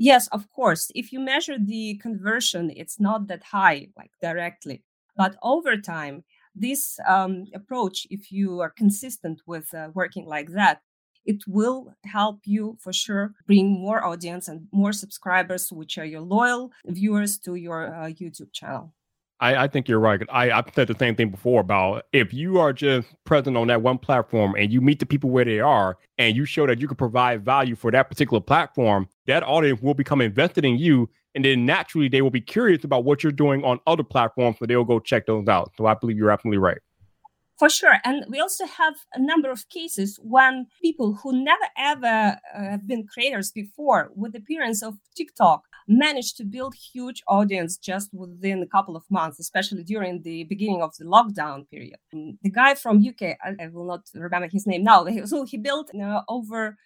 Yes, 0.00 0.28
of 0.28 0.50
course. 0.50 0.90
If 0.94 1.12
you 1.12 1.20
measure 1.20 1.58
the 1.58 1.96
conversion, 1.98 2.72
it's 2.74 2.98
not 2.98 3.26
that 3.28 3.44
high, 3.44 3.88
like 3.98 4.12
directly. 4.22 4.82
But 5.14 5.36
over 5.42 5.76
time, 5.76 6.24
this 6.54 6.98
um, 7.06 7.44
approach, 7.54 8.06
if 8.08 8.32
you 8.32 8.60
are 8.60 8.70
consistent 8.70 9.42
with 9.46 9.74
uh, 9.74 9.90
working 9.92 10.24
like 10.24 10.52
that, 10.52 10.80
it 11.26 11.42
will 11.46 11.92
help 12.06 12.38
you 12.46 12.78
for 12.80 12.94
sure 12.94 13.34
bring 13.46 13.68
more 13.70 14.02
audience 14.02 14.48
and 14.48 14.68
more 14.72 14.94
subscribers, 14.94 15.70
which 15.70 15.98
are 15.98 16.06
your 16.06 16.22
loyal 16.22 16.72
viewers 16.86 17.38
to 17.40 17.56
your 17.56 17.94
uh, 17.94 18.06
YouTube 18.06 18.54
channel. 18.54 18.94
I, 19.40 19.64
I, 19.64 19.68
think 19.68 19.88
you're 19.88 20.00
right. 20.00 20.20
I, 20.30 20.50
I've 20.50 20.66
said 20.74 20.88
the 20.88 20.96
same 20.98 21.16
thing 21.16 21.30
before 21.30 21.60
about 21.60 22.04
if 22.12 22.32
you 22.34 22.58
are 22.58 22.72
just 22.72 23.08
present 23.24 23.56
on 23.56 23.68
that 23.68 23.80
one 23.80 23.98
platform 23.98 24.54
and 24.58 24.70
you 24.70 24.80
meet 24.80 24.98
the 24.98 25.06
people 25.06 25.30
where 25.30 25.44
they 25.44 25.60
are 25.60 25.96
and 26.18 26.36
you 26.36 26.44
show 26.44 26.66
that 26.66 26.80
you 26.80 26.86
can 26.86 26.96
provide 26.96 27.44
value 27.44 27.74
for 27.74 27.90
that 27.90 28.08
particular 28.08 28.40
platform, 28.40 29.08
that 29.26 29.42
audience 29.42 29.80
will 29.80 29.94
become 29.94 30.20
invested 30.20 30.64
in 30.64 30.76
you. 30.76 31.08
And 31.34 31.44
then 31.44 31.64
naturally, 31.64 32.08
they 32.08 32.22
will 32.22 32.30
be 32.30 32.40
curious 32.40 32.84
about 32.84 33.04
what 33.04 33.22
you're 33.22 33.32
doing 33.32 33.64
on 33.64 33.78
other 33.86 34.02
platforms, 34.02 34.58
so 34.58 34.66
they'll 34.66 34.84
go 34.84 35.00
check 35.00 35.26
those 35.26 35.48
out. 35.48 35.72
So 35.76 35.86
I 35.86 35.94
believe 35.94 36.18
you're 36.18 36.30
absolutely 36.30 36.58
right. 36.58 36.78
For 37.60 37.68
sure. 37.68 37.98
And 38.04 38.24
we 38.28 38.40
also 38.40 38.64
have 38.64 38.94
a 39.14 39.20
number 39.20 39.50
of 39.50 39.68
cases 39.68 40.18
when 40.22 40.66
people 40.80 41.18
who 41.22 41.44
never 41.44 41.66
ever 41.76 42.38
uh, 42.54 42.58
have 42.58 42.86
been 42.86 43.06
creators 43.06 43.50
before, 43.50 44.10
with 44.16 44.32
the 44.32 44.38
appearance 44.38 44.82
of 44.82 44.94
TikTok, 45.14 45.64
managed 45.90 46.36
to 46.36 46.44
build 46.44 46.74
huge 46.74 47.22
audience 47.26 47.76
just 47.76 48.08
within 48.14 48.62
a 48.62 48.66
couple 48.66 48.96
of 48.96 49.02
months, 49.10 49.40
especially 49.40 49.82
during 49.82 50.22
the 50.22 50.44
beginning 50.44 50.82
of 50.82 50.94
the 50.96 51.04
lockdown 51.04 51.68
period. 51.68 51.98
The 52.12 52.50
guy 52.50 52.74
from 52.74 53.04
UK, 53.06 53.36
I, 53.44 53.64
I 53.64 53.68
will 53.72 53.86
not 53.86 54.02
remember 54.14 54.48
his 54.48 54.66
name 54.66 54.84
now, 54.84 55.04
so 55.24 55.44
he 55.44 55.58
built 55.58 55.90
uh, 55.94 56.22
over 56.28 56.76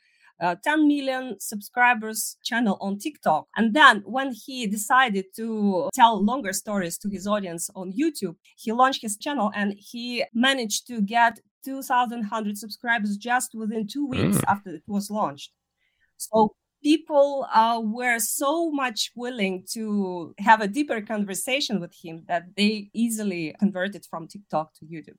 uh, 0.41 0.57
10 0.65 0.89
million 0.89 1.37
subscribers 1.39 2.37
channel 2.43 2.79
on 2.81 2.99
TikTok. 2.99 3.47
And 3.57 3.75
then 3.75 4.03
when 4.07 4.33
he 4.33 4.67
decided 4.67 5.27
to 5.37 5.91
tell 5.95 6.25
longer 6.25 6.53
stories 6.53 6.99
to 6.99 7.09
his 7.11 7.27
audience 7.27 7.71
on 7.77 7.93
YouTube, 7.93 8.37
he 8.57 8.73
launched 8.73 9.03
his 9.03 9.17
channel 9.17 9.53
and 9.55 9.75
he 9.77 10.25
managed 10.33 10.87
to 10.89 11.01
get 11.03 11.41
2,100 11.65 12.59
subscribers 12.59 13.17
just 13.17 13.55
within 13.55 13.87
two 13.87 14.07
weeks 14.07 14.39
mm. 14.39 14.45
after 14.49 14.71
it 14.71 14.83
was 14.87 15.11
launched. 15.11 15.53
So 16.17 16.55
people 16.85 17.49
uh, 17.53 17.81
were 17.83 18.19
so 18.19 18.71
much 18.71 19.11
willing 19.17 19.65
to 19.73 20.35
have 20.39 20.61
a 20.61 20.69
deeper 20.69 21.01
conversation 21.01 21.81
with 21.81 21.95
him 21.95 22.23
that 22.29 22.45
they 22.57 22.91
easily 22.93 23.57
converted 23.59 24.07
from 24.09 24.29
TikTok 24.29 24.75
to 24.75 24.85
YouTube. 24.85 25.17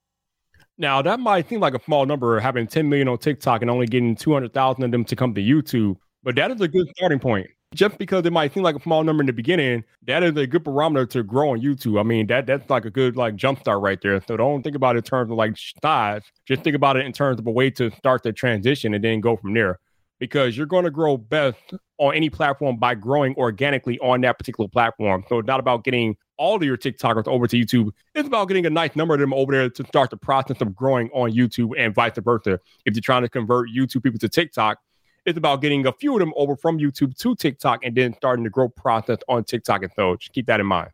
Now 0.78 1.02
that 1.02 1.20
might 1.20 1.50
seem 1.50 1.60
like 1.60 1.74
a 1.74 1.84
small 1.84 2.06
number, 2.06 2.39
having 2.39 2.68
10 2.68 2.88
million 2.88 3.08
on 3.08 3.18
TikTok 3.18 3.62
and 3.62 3.72
only 3.72 3.88
getting 3.88 4.16
200,000 4.16 4.84
of 4.84 4.92
them 4.92 5.04
to 5.06 5.16
come 5.16 5.34
to 5.34 5.42
YouTube, 5.42 5.98
but 6.24 6.36
that 6.36 6.52
is 6.52 6.62
a 6.62 6.68
good 6.68 6.88
starting 6.96 7.20
point. 7.20 7.48
Just 7.74 7.98
because 7.98 8.26
it 8.26 8.32
might 8.32 8.54
seem 8.54 8.64
like 8.64 8.76
a 8.76 8.82
small 8.82 9.04
number 9.04 9.22
in 9.22 9.28
the 9.28 9.34
beginning, 9.34 9.84
that 10.04 10.24
is 10.24 10.38
a 10.38 10.48
good 10.48 10.64
barometer 10.64 11.06
to 11.08 11.24
grow 11.24 11.50
on 11.50 11.62
YouTube. 11.62 12.00
I 12.00 12.04
mean, 12.04 12.28
that 12.28 12.46
that's 12.46 12.70
like 12.70 12.86
a 12.86 12.89
good 12.89 13.18
like 13.18 13.36
jump 13.36 13.60
start 13.60 13.82
right 13.82 14.00
there. 14.02 14.22
So 14.26 14.38
don't 14.38 14.62
think 14.62 14.76
about 14.76 14.96
it 14.96 15.00
in 15.00 15.04
terms 15.04 15.32
of 15.32 15.38
like 15.38 15.58
size. 15.82 16.22
Just 16.48 16.64
think 16.64 16.76
about 16.76 16.96
it 16.96 17.06
in 17.06 17.12
terms 17.12 17.39
of 17.39 17.48
a 17.48 17.52
way 17.52 17.70
to 17.72 17.92
start 17.92 18.24
the 18.24 18.32
transition 18.32 18.94
and 18.94 19.04
then 19.04 19.20
go 19.20 19.36
from 19.36 19.54
there. 19.54 19.80
Because 20.20 20.57
you're 20.57 20.66
going 20.66 20.86
to 20.86 20.91
grow 20.91 21.18
best 21.18 21.74
on 21.97 22.16
any 22.16 22.30
platform 22.30 22.78
by 22.78 22.95
growing 22.95 23.36
organically 23.36 23.99
on 23.99 24.22
that 24.22 24.38
particular 24.38 24.68
platform. 24.68 25.24
So 25.30 25.39
it's 25.39 25.47
not 25.47 25.59
about 25.59 25.84
getting 25.84 26.16
all 26.38 26.55
of 26.55 26.63
your 26.63 26.78
TikTokers 26.78 27.28
over 27.28 27.47
to 27.47 27.57
YouTube. 27.57 27.91
It's 28.13 28.28
about 28.28 28.47
getting 28.47 28.66
a 28.66 28.70
nice 28.70 28.95
number 28.95 29.13
of 29.13 29.20
them 29.20 29.34
over 29.34 29.51
there 29.51 29.70
to 29.70 29.86
start 29.86 30.09
the 30.09 30.18
process 30.18 30.59
of 30.61 30.76
growing 30.76 31.09
on 31.13 31.32
YouTube 31.32 31.72
and 31.78 31.93
vice 31.93 32.18
versa. 32.18 32.59
If 32.86 32.95
you're 32.95 33.01
trying 33.01 33.22
to 33.24 33.30
convert 33.30 33.70
YouTube 33.70 34.03
people 34.03 34.20
to 34.20 34.30
TikTok, 34.30 34.80
it's 35.26 35.38
about 35.38 35.61
getting 35.61 35.88
a 35.88 35.91
few 35.93 36.13
of 36.13 36.20
them 36.20 36.34
over 36.36 36.55
from 36.55 36.78
YouTube 36.78 37.18
to 37.18 37.36
TikTok 37.36 37.84
and 37.84 37.95
then 37.95 38.13
starting 38.16 38.43
the 38.43 38.49
growth 38.49 38.76
process 38.76 39.18
on 39.28 39.43
TikTok. 39.43 39.84
And 39.84 39.91
so 39.95 40.16
just 40.18 40.34
keep 40.34 40.45
that 40.47 40.59
in 40.59 40.66
mind. 40.66 40.91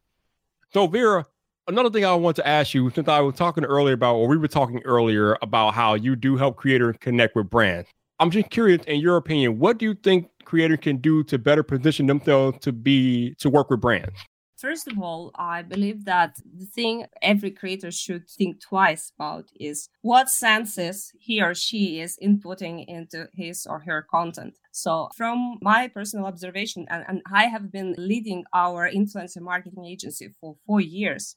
So 0.74 0.88
Vera, 0.88 1.26
another 1.68 1.90
thing 1.90 2.06
I 2.06 2.14
want 2.14 2.38
to 2.38 2.48
ask 2.48 2.74
you, 2.74 2.90
since 2.92 3.08
I 3.08 3.20
was 3.20 3.36
talking 3.36 3.66
earlier 3.66 3.94
about, 3.94 4.16
or 4.16 4.28
we 4.28 4.38
were 4.38 4.48
talking 4.48 4.82
earlier 4.86 5.38
about 5.42 5.74
how 5.74 5.96
you 5.96 6.16
do 6.16 6.38
help 6.38 6.56
creators 6.56 6.96
connect 7.00 7.36
with 7.36 7.50
brands. 7.50 7.90
I'm 8.22 8.30
just 8.30 8.52
curious, 8.52 8.84
in 8.86 9.00
your 9.00 9.18
opinion, 9.18 9.58
what 9.58 9.80
do 9.80 9.86
you 9.86 9.96
think 9.96 10.30
creators 10.46 10.78
can 10.80 10.98
do 10.98 11.24
to 11.24 11.40
better 11.40 11.64
position 11.64 12.06
themselves 12.06 12.60
to 12.60 12.72
be 12.72 13.34
to 13.40 13.50
work 13.50 13.72
with 13.72 13.82
brands? 13.82 14.14
First 14.58 14.88
of 14.88 15.00
all, 15.02 15.32
I 15.34 15.64
believe 15.64 16.06
that 16.06 16.36
the 16.56 16.68
thing 16.68 17.08
every 17.24 17.50
creator 17.50 17.90
should 17.90 18.30
think 18.30 18.62
twice 18.62 19.12
about 19.18 19.46
is 19.60 19.90
what 20.04 20.30
senses 20.30 21.12
he 21.20 21.42
or 21.42 21.56
she 21.56 22.00
is 22.00 22.16
inputting 22.22 22.86
into 22.88 23.28
his 23.34 23.66
or 23.66 23.80
her 23.80 24.04
content. 24.04 24.60
So, 24.72 25.10
from 25.18 25.58
my 25.64 25.88
personal 25.88 26.28
observation, 26.28 26.86
and, 26.92 27.04
and 27.08 27.24
I 27.34 27.46
have 27.46 27.72
been 27.72 27.96
leading 27.98 28.44
our 28.54 28.88
influencer 28.88 29.42
marketing 29.42 29.86
agency 29.86 30.30
for 30.40 30.58
four 30.68 30.80
years, 30.80 31.36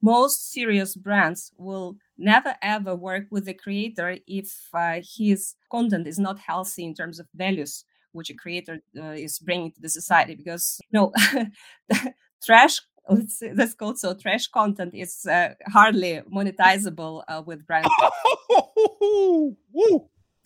most 0.00 0.50
serious 0.50 0.96
brands 0.96 1.52
will 1.58 1.98
never 2.18 2.54
ever 2.62 2.94
work 2.94 3.24
with 3.30 3.44
the 3.44 3.54
creator 3.54 4.18
if 4.26 4.68
uh, 4.74 5.00
his 5.16 5.54
content 5.70 6.06
is 6.06 6.18
not 6.18 6.38
healthy 6.38 6.84
in 6.84 6.94
terms 6.94 7.18
of 7.20 7.26
values 7.34 7.84
which 8.12 8.30
a 8.30 8.34
creator 8.34 8.80
uh, 8.98 9.10
is 9.10 9.38
bringing 9.38 9.70
to 9.72 9.80
the 9.80 9.88
society 9.88 10.34
because 10.34 10.78
you 10.90 10.98
know 10.98 11.12
trash 12.44 12.80
let's, 13.08 13.42
let's 13.54 13.74
call 13.74 13.94
so 13.94 14.14
trash 14.14 14.46
content 14.48 14.94
is 14.94 15.26
uh, 15.26 15.54
hardly 15.68 16.20
monetizable 16.32 17.22
uh, 17.28 17.42
with 17.44 17.66
brands. 17.66 17.88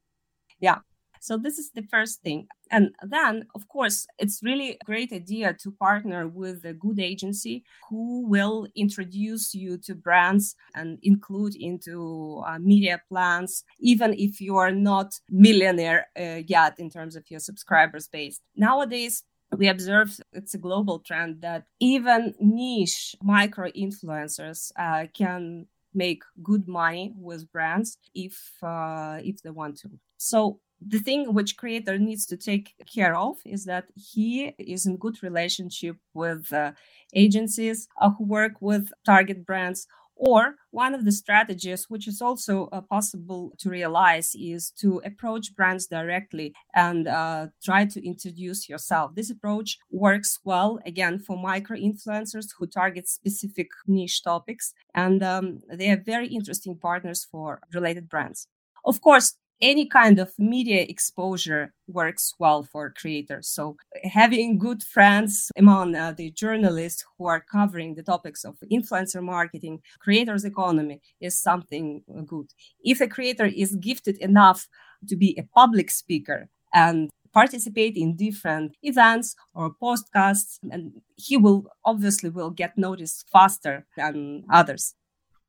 Yeah 0.59 0.79
so 1.25 1.37
this 1.37 1.57
is 1.57 1.71
the 1.71 1.81
first 1.81 2.21
thing. 2.21 2.47
And 2.69 2.93
then 3.01 3.47
of 3.55 3.67
course 3.67 4.05
it's 4.19 4.43
really 4.43 4.71
a 4.73 4.85
great 4.85 5.11
idea 5.11 5.55
to 5.61 5.71
partner 5.71 6.27
with 6.27 6.65
a 6.65 6.73
good 6.73 6.99
agency 6.99 7.63
who 7.89 8.27
will 8.27 8.67
introduce 8.75 9.55
you 9.55 9.79
to 9.85 9.95
brands 9.95 10.55
and 10.75 10.99
include 11.01 11.55
into 11.55 12.43
uh, 12.45 12.59
media 12.59 13.01
plans 13.09 13.63
even 13.79 14.13
if 14.13 14.39
you 14.39 14.57
are 14.57 14.71
not 14.71 15.19
millionaire 15.29 16.07
uh, 16.15 16.41
yet 16.45 16.77
in 16.77 16.91
terms 16.91 17.15
of 17.15 17.23
your 17.31 17.39
subscribers 17.39 18.07
base. 18.07 18.39
Nowadays 18.55 19.23
we 19.57 19.67
observe 19.67 20.19
it's 20.31 20.53
a 20.53 20.59
global 20.59 20.99
trend 20.99 21.41
that 21.41 21.63
even 21.79 22.35
niche 22.39 23.15
micro 23.23 23.71
influencers 23.71 24.71
uh, 24.77 25.07
can 25.11 25.65
make 25.95 26.21
good 26.43 26.67
money 26.67 27.13
with 27.17 27.51
brands 27.51 27.97
if 28.13 28.37
uh, 28.61 29.17
if 29.23 29.41
they 29.41 29.49
want 29.49 29.77
to. 29.79 29.89
So 30.17 30.59
the 30.87 30.99
thing 30.99 31.33
which 31.33 31.57
creator 31.57 31.97
needs 31.97 32.25
to 32.27 32.37
take 32.37 32.75
care 32.93 33.15
of 33.15 33.37
is 33.45 33.65
that 33.65 33.85
he 33.95 34.53
is 34.59 34.85
in 34.85 34.97
good 34.97 35.21
relationship 35.23 35.97
with 36.13 36.53
uh, 36.53 36.71
agencies 37.13 37.87
uh, 37.99 38.11
who 38.11 38.25
work 38.25 38.61
with 38.61 38.91
target 39.05 39.45
brands 39.45 39.87
or 40.15 40.55
one 40.71 40.95
of 40.95 41.03
the 41.03 41.11
strategies, 41.11 41.89
which 41.89 42.07
is 42.07 42.21
also 42.21 42.67
uh, 42.71 42.81
possible 42.81 43.53
to 43.59 43.69
realize, 43.69 44.33
is 44.33 44.71
to 44.71 45.01
approach 45.03 45.53
brands 45.55 45.87
directly 45.87 46.53
and 46.73 47.07
uh, 47.07 47.47
try 47.63 47.85
to 47.85 48.05
introduce 48.05 48.69
yourself. 48.69 49.13
This 49.13 49.29
approach 49.29 49.77
works 49.91 50.39
well, 50.45 50.79
again, 50.85 51.19
for 51.19 51.37
micro 51.37 51.77
influencers 51.77 52.47
who 52.57 52.65
target 52.65 53.09
specific 53.09 53.67
niche 53.87 54.23
topics, 54.23 54.73
and 54.93 55.21
um, 55.21 55.59
they 55.69 55.89
are 55.89 56.01
very 56.01 56.27
interesting 56.27 56.77
partners 56.77 57.27
for 57.29 57.59
related 57.73 58.07
brands. 58.07 58.47
Of 58.85 59.01
course, 59.01 59.35
any 59.61 59.87
kind 59.87 60.19
of 60.19 60.33
media 60.37 60.81
exposure 60.81 61.73
works 61.87 62.33
well 62.39 62.63
for 62.63 62.91
creators. 62.91 63.47
So 63.47 63.77
having 64.03 64.57
good 64.57 64.83
friends 64.83 65.51
among 65.57 65.95
uh, 65.95 66.13
the 66.15 66.31
journalists 66.31 67.05
who 67.17 67.27
are 67.27 67.43
covering 67.51 67.95
the 67.95 68.03
topics 68.03 68.43
of 68.43 68.57
influencer 68.71 69.23
marketing, 69.23 69.79
creators 69.99 70.45
economy 70.45 71.01
is 71.21 71.41
something 71.41 72.03
good. 72.25 72.47
If 72.83 73.01
a 73.01 73.07
creator 73.07 73.45
is 73.45 73.75
gifted 73.75 74.17
enough 74.17 74.67
to 75.07 75.15
be 75.15 75.37
a 75.37 75.43
public 75.43 75.91
speaker 75.91 76.49
and 76.73 77.09
participate 77.33 77.97
in 77.97 78.15
different 78.15 78.75
events 78.81 79.35
or 79.53 79.75
podcasts 79.81 80.57
and 80.71 80.93
he 81.17 81.35
will 81.35 81.65
obviously 81.83 82.29
will 82.29 82.49
get 82.49 82.77
noticed 82.77 83.25
faster 83.29 83.85
than 83.97 84.43
others 84.49 84.95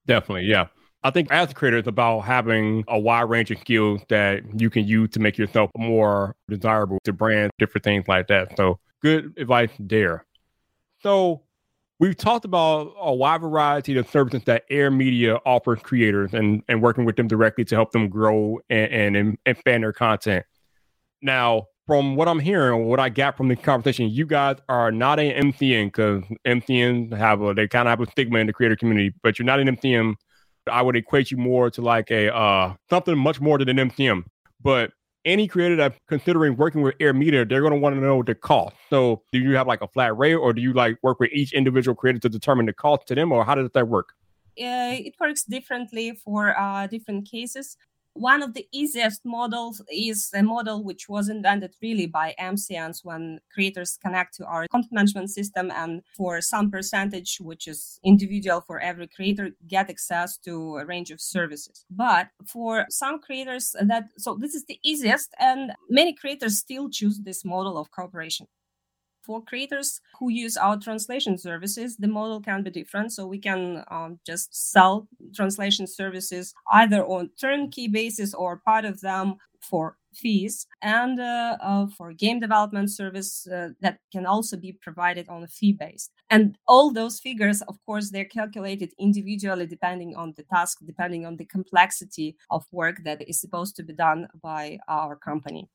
definitely 0.04 0.44
yeah 0.44 0.66
I 1.06 1.10
think 1.12 1.30
as 1.30 1.52
a 1.52 1.54
creator, 1.54 1.76
it's 1.76 1.86
about 1.86 2.22
having 2.22 2.82
a 2.88 2.98
wide 2.98 3.30
range 3.30 3.52
of 3.52 3.60
skills 3.60 4.00
that 4.08 4.42
you 4.60 4.68
can 4.70 4.84
use 4.88 5.10
to 5.10 5.20
make 5.20 5.38
yourself 5.38 5.70
more 5.76 6.34
desirable 6.48 6.98
to 7.04 7.12
brands, 7.12 7.52
different 7.60 7.84
things 7.84 8.08
like 8.08 8.26
that. 8.26 8.56
So 8.56 8.80
good 9.02 9.32
advice 9.36 9.70
there. 9.78 10.26
So 11.04 11.42
we've 12.00 12.16
talked 12.16 12.44
about 12.44 12.92
a 12.98 13.14
wide 13.14 13.40
variety 13.40 13.96
of 13.96 14.10
services 14.10 14.42
that 14.46 14.64
Air 14.68 14.90
Media 14.90 15.36
offers 15.46 15.78
creators 15.80 16.34
and, 16.34 16.64
and 16.66 16.82
working 16.82 17.04
with 17.04 17.14
them 17.14 17.28
directly 17.28 17.64
to 17.66 17.76
help 17.76 17.92
them 17.92 18.08
grow 18.08 18.58
and, 18.68 19.14
and 19.14 19.38
expand 19.46 19.84
their 19.84 19.92
content. 19.92 20.44
Now, 21.22 21.68
from 21.86 22.16
what 22.16 22.26
I'm 22.26 22.40
hearing, 22.40 22.86
what 22.86 22.98
I 22.98 23.10
got 23.10 23.36
from 23.36 23.46
the 23.46 23.54
conversation, 23.54 24.08
you 24.08 24.26
guys 24.26 24.56
are 24.68 24.90
not 24.90 25.20
an 25.20 25.52
MCN 25.52 25.86
because 25.86 26.24
MCNs 26.44 27.16
have 27.16 27.42
a 27.42 27.54
they 27.54 27.68
kind 27.68 27.86
of 27.86 27.96
have 27.96 28.08
a 28.08 28.10
stigma 28.10 28.40
in 28.40 28.48
the 28.48 28.52
creator 28.52 28.74
community, 28.74 29.14
but 29.22 29.38
you're 29.38 29.46
not 29.46 29.60
an 29.60 29.68
MCN 29.68 30.16
I 30.70 30.82
would 30.82 30.96
equate 30.96 31.30
you 31.30 31.36
more 31.36 31.70
to 31.70 31.82
like 31.82 32.10
a 32.10 32.34
uh, 32.34 32.74
something 32.90 33.16
much 33.16 33.40
more 33.40 33.58
than 33.58 33.78
an 33.78 33.90
MCN. 33.90 34.24
But 34.62 34.92
any 35.24 35.48
creator 35.48 35.76
that's 35.76 35.98
considering 36.08 36.56
working 36.56 36.82
with 36.82 36.94
Air 37.00 37.12
Media, 37.12 37.44
they're 37.44 37.60
going 37.60 37.72
to 37.72 37.78
want 37.78 37.96
to 37.96 38.00
know 38.00 38.22
the 38.22 38.34
cost. 38.34 38.76
So, 38.88 39.22
do 39.32 39.38
you 39.38 39.56
have 39.56 39.66
like 39.66 39.82
a 39.82 39.88
flat 39.88 40.16
rate, 40.16 40.34
or 40.34 40.52
do 40.52 40.62
you 40.62 40.72
like 40.72 40.98
work 41.02 41.20
with 41.20 41.30
each 41.32 41.52
individual 41.52 41.94
creator 41.94 42.20
to 42.20 42.28
determine 42.28 42.66
the 42.66 42.72
cost 42.72 43.06
to 43.08 43.14
them, 43.14 43.32
or 43.32 43.44
how 43.44 43.54
does 43.54 43.70
that 43.74 43.88
work? 43.88 44.10
Uh, 44.58 44.96
it 45.04 45.14
works 45.20 45.44
differently 45.44 46.12
for 46.24 46.58
uh, 46.58 46.86
different 46.86 47.28
cases. 47.28 47.76
One 48.16 48.42
of 48.42 48.54
the 48.54 48.66
easiest 48.72 49.26
models 49.26 49.82
is 49.92 50.30
a 50.34 50.42
model 50.42 50.82
which 50.82 51.06
was 51.06 51.28
invented 51.28 51.74
really 51.82 52.06
by 52.06 52.34
MCNs 52.40 53.04
when 53.04 53.40
creators 53.52 53.98
connect 54.02 54.34
to 54.36 54.46
our 54.46 54.66
content 54.68 54.92
management 54.92 55.28
system 55.30 55.70
and 55.70 56.00
for 56.16 56.40
some 56.40 56.70
percentage, 56.70 57.36
which 57.42 57.68
is 57.68 58.00
individual 58.04 58.62
for 58.62 58.80
every 58.80 59.06
creator, 59.06 59.50
get 59.68 59.90
access 59.90 60.38
to 60.38 60.78
a 60.78 60.86
range 60.86 61.10
of 61.10 61.20
services. 61.20 61.84
But 61.90 62.28
for 62.46 62.86
some 62.88 63.20
creators 63.20 63.76
that, 63.78 64.04
so 64.16 64.38
this 64.40 64.54
is 64.54 64.64
the 64.64 64.80
easiest 64.82 65.34
and 65.38 65.72
many 65.90 66.14
creators 66.14 66.56
still 66.58 66.88
choose 66.88 67.18
this 67.18 67.44
model 67.44 67.76
of 67.76 67.90
cooperation. 67.90 68.46
For 69.26 69.42
creators 69.42 70.00
who 70.20 70.28
use 70.30 70.56
our 70.56 70.76
translation 70.78 71.36
services, 71.36 71.96
the 71.96 72.06
model 72.06 72.40
can 72.40 72.62
be 72.62 72.70
different. 72.70 73.12
So 73.12 73.26
we 73.26 73.40
can 73.40 73.82
um, 73.90 74.20
just 74.24 74.54
sell 74.72 75.08
translation 75.34 75.88
services 75.88 76.54
either 76.70 77.04
on 77.04 77.30
turnkey 77.40 77.88
basis 77.88 78.34
or 78.34 78.58
part 78.58 78.84
of 78.84 79.00
them 79.00 79.34
for 79.60 79.96
fees 80.14 80.66
and 80.80 81.18
uh, 81.18 81.56
uh, 81.60 81.86
for 81.88 82.12
game 82.12 82.38
development 82.38 82.88
service 82.90 83.48
uh, 83.48 83.70
that 83.80 83.98
can 84.12 84.26
also 84.26 84.56
be 84.56 84.72
provided 84.72 85.28
on 85.28 85.42
a 85.42 85.48
fee 85.48 85.72
based 85.72 86.12
and 86.30 86.56
all 86.68 86.92
those 86.92 87.18
figures 87.20 87.62
of 87.62 87.76
course 87.84 88.10
they're 88.10 88.24
calculated 88.24 88.92
individually 88.98 89.66
depending 89.66 90.14
on 90.14 90.32
the 90.36 90.42
task 90.44 90.78
depending 90.86 91.26
on 91.26 91.36
the 91.36 91.44
complexity 91.44 92.36
of 92.50 92.64
work 92.70 93.02
that 93.04 93.20
is 93.28 93.40
supposed 93.40 93.76
to 93.76 93.82
be 93.82 93.92
done 93.92 94.26
by 94.40 94.78
our 94.88 95.16
company 95.16 95.68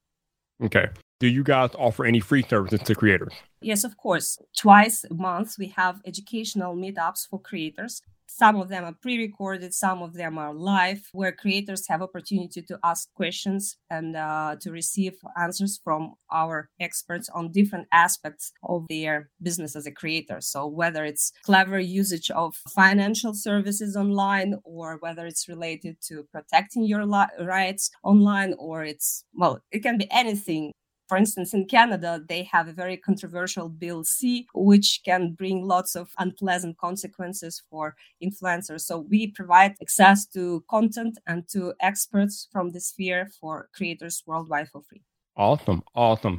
Okay. 0.63 0.87
Do 1.21 1.27
you 1.27 1.43
guys 1.43 1.69
offer 1.77 2.03
any 2.03 2.19
free 2.19 2.41
services 2.41 2.79
to 2.79 2.95
creators? 2.95 3.31
Yes, 3.61 3.83
of 3.83 3.95
course. 3.95 4.39
Twice 4.57 5.03
a 5.03 5.13
month, 5.13 5.55
we 5.59 5.67
have 5.77 6.01
educational 6.03 6.75
meetups 6.75 7.27
for 7.29 7.39
creators. 7.39 8.01
Some 8.25 8.55
of 8.55 8.69
them 8.69 8.85
are 8.85 8.95
pre-recorded, 8.99 9.71
some 9.71 10.01
of 10.01 10.13
them 10.13 10.39
are 10.39 10.51
live, 10.51 11.09
where 11.11 11.31
creators 11.31 11.87
have 11.89 12.01
opportunity 12.01 12.63
to 12.63 12.79
ask 12.83 13.13
questions 13.13 13.77
and 13.91 14.15
uh, 14.15 14.55
to 14.61 14.71
receive 14.71 15.13
answers 15.39 15.79
from 15.83 16.15
our 16.31 16.69
experts 16.79 17.29
on 17.29 17.51
different 17.51 17.87
aspects 17.91 18.51
of 18.63 18.87
their 18.87 19.29
business 19.43 19.75
as 19.75 19.85
a 19.85 19.91
creator. 19.91 20.41
So 20.41 20.65
whether 20.65 21.05
it's 21.05 21.33
clever 21.43 21.79
usage 21.79 22.31
of 22.31 22.55
financial 22.55 23.35
services 23.35 23.95
online, 23.95 24.55
or 24.63 24.97
whether 25.01 25.27
it's 25.27 25.47
related 25.47 25.97
to 26.07 26.23
protecting 26.31 26.85
your 26.85 27.05
li- 27.05 27.37
rights 27.39 27.91
online, 28.01 28.55
or 28.57 28.83
it's 28.83 29.23
well, 29.35 29.59
it 29.71 29.83
can 29.83 29.99
be 29.99 30.07
anything 30.09 30.71
For 31.11 31.17
instance, 31.17 31.53
in 31.53 31.65
Canada, 31.65 32.23
they 32.29 32.43
have 32.43 32.69
a 32.69 32.71
very 32.71 32.95
controversial 32.95 33.67
Bill 33.67 34.05
C, 34.05 34.47
which 34.53 35.01
can 35.03 35.33
bring 35.33 35.67
lots 35.67 35.97
of 35.97 36.09
unpleasant 36.19 36.77
consequences 36.77 37.61
for 37.69 37.97
influencers. 38.23 38.83
So 38.83 38.99
we 38.99 39.27
provide 39.27 39.75
access 39.81 40.25
to 40.27 40.63
content 40.69 41.17
and 41.27 41.45
to 41.49 41.73
experts 41.81 42.47
from 42.49 42.69
the 42.69 42.79
sphere 42.79 43.29
for 43.41 43.67
creators 43.75 44.23
worldwide 44.25 44.69
for 44.69 44.83
free. 44.83 45.01
Awesome. 45.35 45.83
Awesome. 45.95 46.37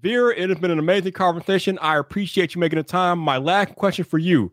Vera, 0.00 0.34
it 0.34 0.48
has 0.48 0.58
been 0.58 0.70
an 0.70 0.78
amazing 0.78 1.12
conversation. 1.12 1.78
I 1.82 1.98
appreciate 1.98 2.54
you 2.54 2.60
making 2.62 2.78
the 2.78 2.84
time. 2.84 3.18
My 3.18 3.36
last 3.36 3.74
question 3.74 4.06
for 4.06 4.16
you 4.16 4.50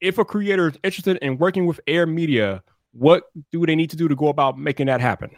if 0.00 0.18
a 0.18 0.24
creator 0.24 0.66
is 0.66 0.78
interested 0.82 1.16
in 1.18 1.38
working 1.38 1.66
with 1.66 1.78
Air 1.86 2.06
Media, 2.06 2.60
what 2.90 3.30
do 3.52 3.64
they 3.66 3.76
need 3.76 3.90
to 3.90 3.96
do 3.96 4.08
to 4.08 4.16
go 4.16 4.26
about 4.26 4.58
making 4.58 4.86
that 4.86 5.00
happen? 5.00 5.30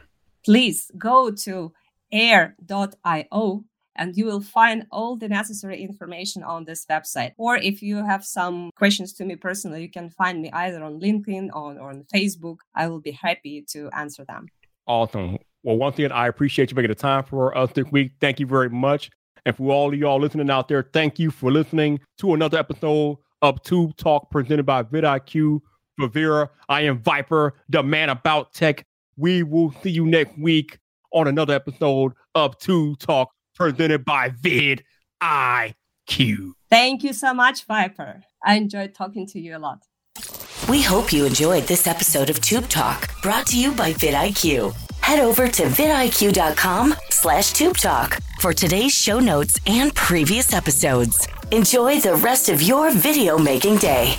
Please 0.42 0.90
go 0.96 1.30
to 1.30 1.70
air.io 2.12 3.64
and 3.98 4.16
you 4.16 4.24
will 4.24 4.40
find 4.40 4.86
all 4.90 5.16
the 5.16 5.28
necessary 5.28 5.82
information 5.82 6.42
on 6.42 6.64
this 6.64 6.86
website. 6.86 7.32
Or 7.36 7.56
if 7.56 7.82
you 7.82 8.04
have 8.04 8.24
some 8.24 8.70
questions 8.76 9.12
to 9.14 9.24
me 9.24 9.36
personally, 9.36 9.82
you 9.82 9.90
can 9.90 10.08
find 10.08 10.40
me 10.40 10.50
either 10.52 10.82
on 10.82 11.00
LinkedIn 11.00 11.48
or, 11.52 11.78
on 11.80 12.04
Facebook. 12.14 12.58
I 12.74 12.86
will 12.86 13.00
be 13.00 13.10
happy 13.10 13.64
to 13.70 13.90
answer 13.92 14.24
them. 14.24 14.46
Awesome. 14.86 15.38
Well, 15.64 15.76
once 15.76 15.98
again, 15.98 16.12
I 16.12 16.28
appreciate 16.28 16.70
you 16.70 16.76
making 16.76 16.90
the 16.90 16.94
time 16.94 17.24
for 17.24 17.56
us 17.58 17.72
this 17.72 17.86
week. 17.90 18.12
Thank 18.20 18.38
you 18.40 18.46
very 18.46 18.70
much. 18.70 19.10
And 19.44 19.56
for 19.56 19.72
all 19.72 19.92
of 19.92 19.98
y'all 19.98 20.20
listening 20.20 20.48
out 20.50 20.68
there, 20.68 20.88
thank 20.92 21.18
you 21.18 21.30
for 21.30 21.50
listening 21.50 22.00
to 22.18 22.34
another 22.34 22.58
episode 22.58 23.18
of 23.42 23.60
Tube 23.62 23.96
Talk 23.96 24.30
presented 24.30 24.64
by 24.64 24.84
vidIQ. 24.84 25.60
For 25.98 26.06
Vera, 26.06 26.48
I 26.68 26.82
am 26.82 27.00
Viper, 27.02 27.54
the 27.68 27.82
man 27.82 28.08
about 28.08 28.54
tech. 28.54 28.86
We 29.16 29.42
will 29.42 29.72
see 29.82 29.90
you 29.90 30.06
next 30.06 30.38
week 30.38 30.78
on 31.12 31.28
another 31.28 31.54
episode 31.54 32.12
of 32.34 32.58
Tube 32.58 32.98
Talk 32.98 33.30
presented 33.54 34.04
by 34.04 34.30
vidIQ. 34.30 34.82
Thank 36.70 37.02
you 37.02 37.12
so 37.12 37.34
much, 37.34 37.64
Viper. 37.64 38.22
I 38.44 38.56
enjoyed 38.56 38.94
talking 38.94 39.26
to 39.28 39.40
you 39.40 39.56
a 39.56 39.58
lot. 39.58 39.84
We 40.68 40.82
hope 40.82 41.12
you 41.12 41.24
enjoyed 41.24 41.64
this 41.64 41.86
episode 41.86 42.30
of 42.30 42.40
Tube 42.40 42.68
Talk, 42.68 43.10
brought 43.22 43.46
to 43.46 43.58
you 43.58 43.72
by 43.72 43.92
vidIQ. 43.92 44.74
Head 45.08 45.20
over 45.20 45.48
to 45.48 45.62
vidiq.com 45.62 46.94
slash 47.08 47.52
tube 47.52 47.78
talk 47.78 48.18
for 48.40 48.52
today's 48.52 48.92
show 48.92 49.18
notes 49.18 49.58
and 49.66 49.94
previous 49.94 50.52
episodes. 50.52 51.26
Enjoy 51.50 51.98
the 51.98 52.14
rest 52.16 52.50
of 52.50 52.60
your 52.60 52.90
video 52.90 53.38
making 53.38 53.78
day. 53.78 54.16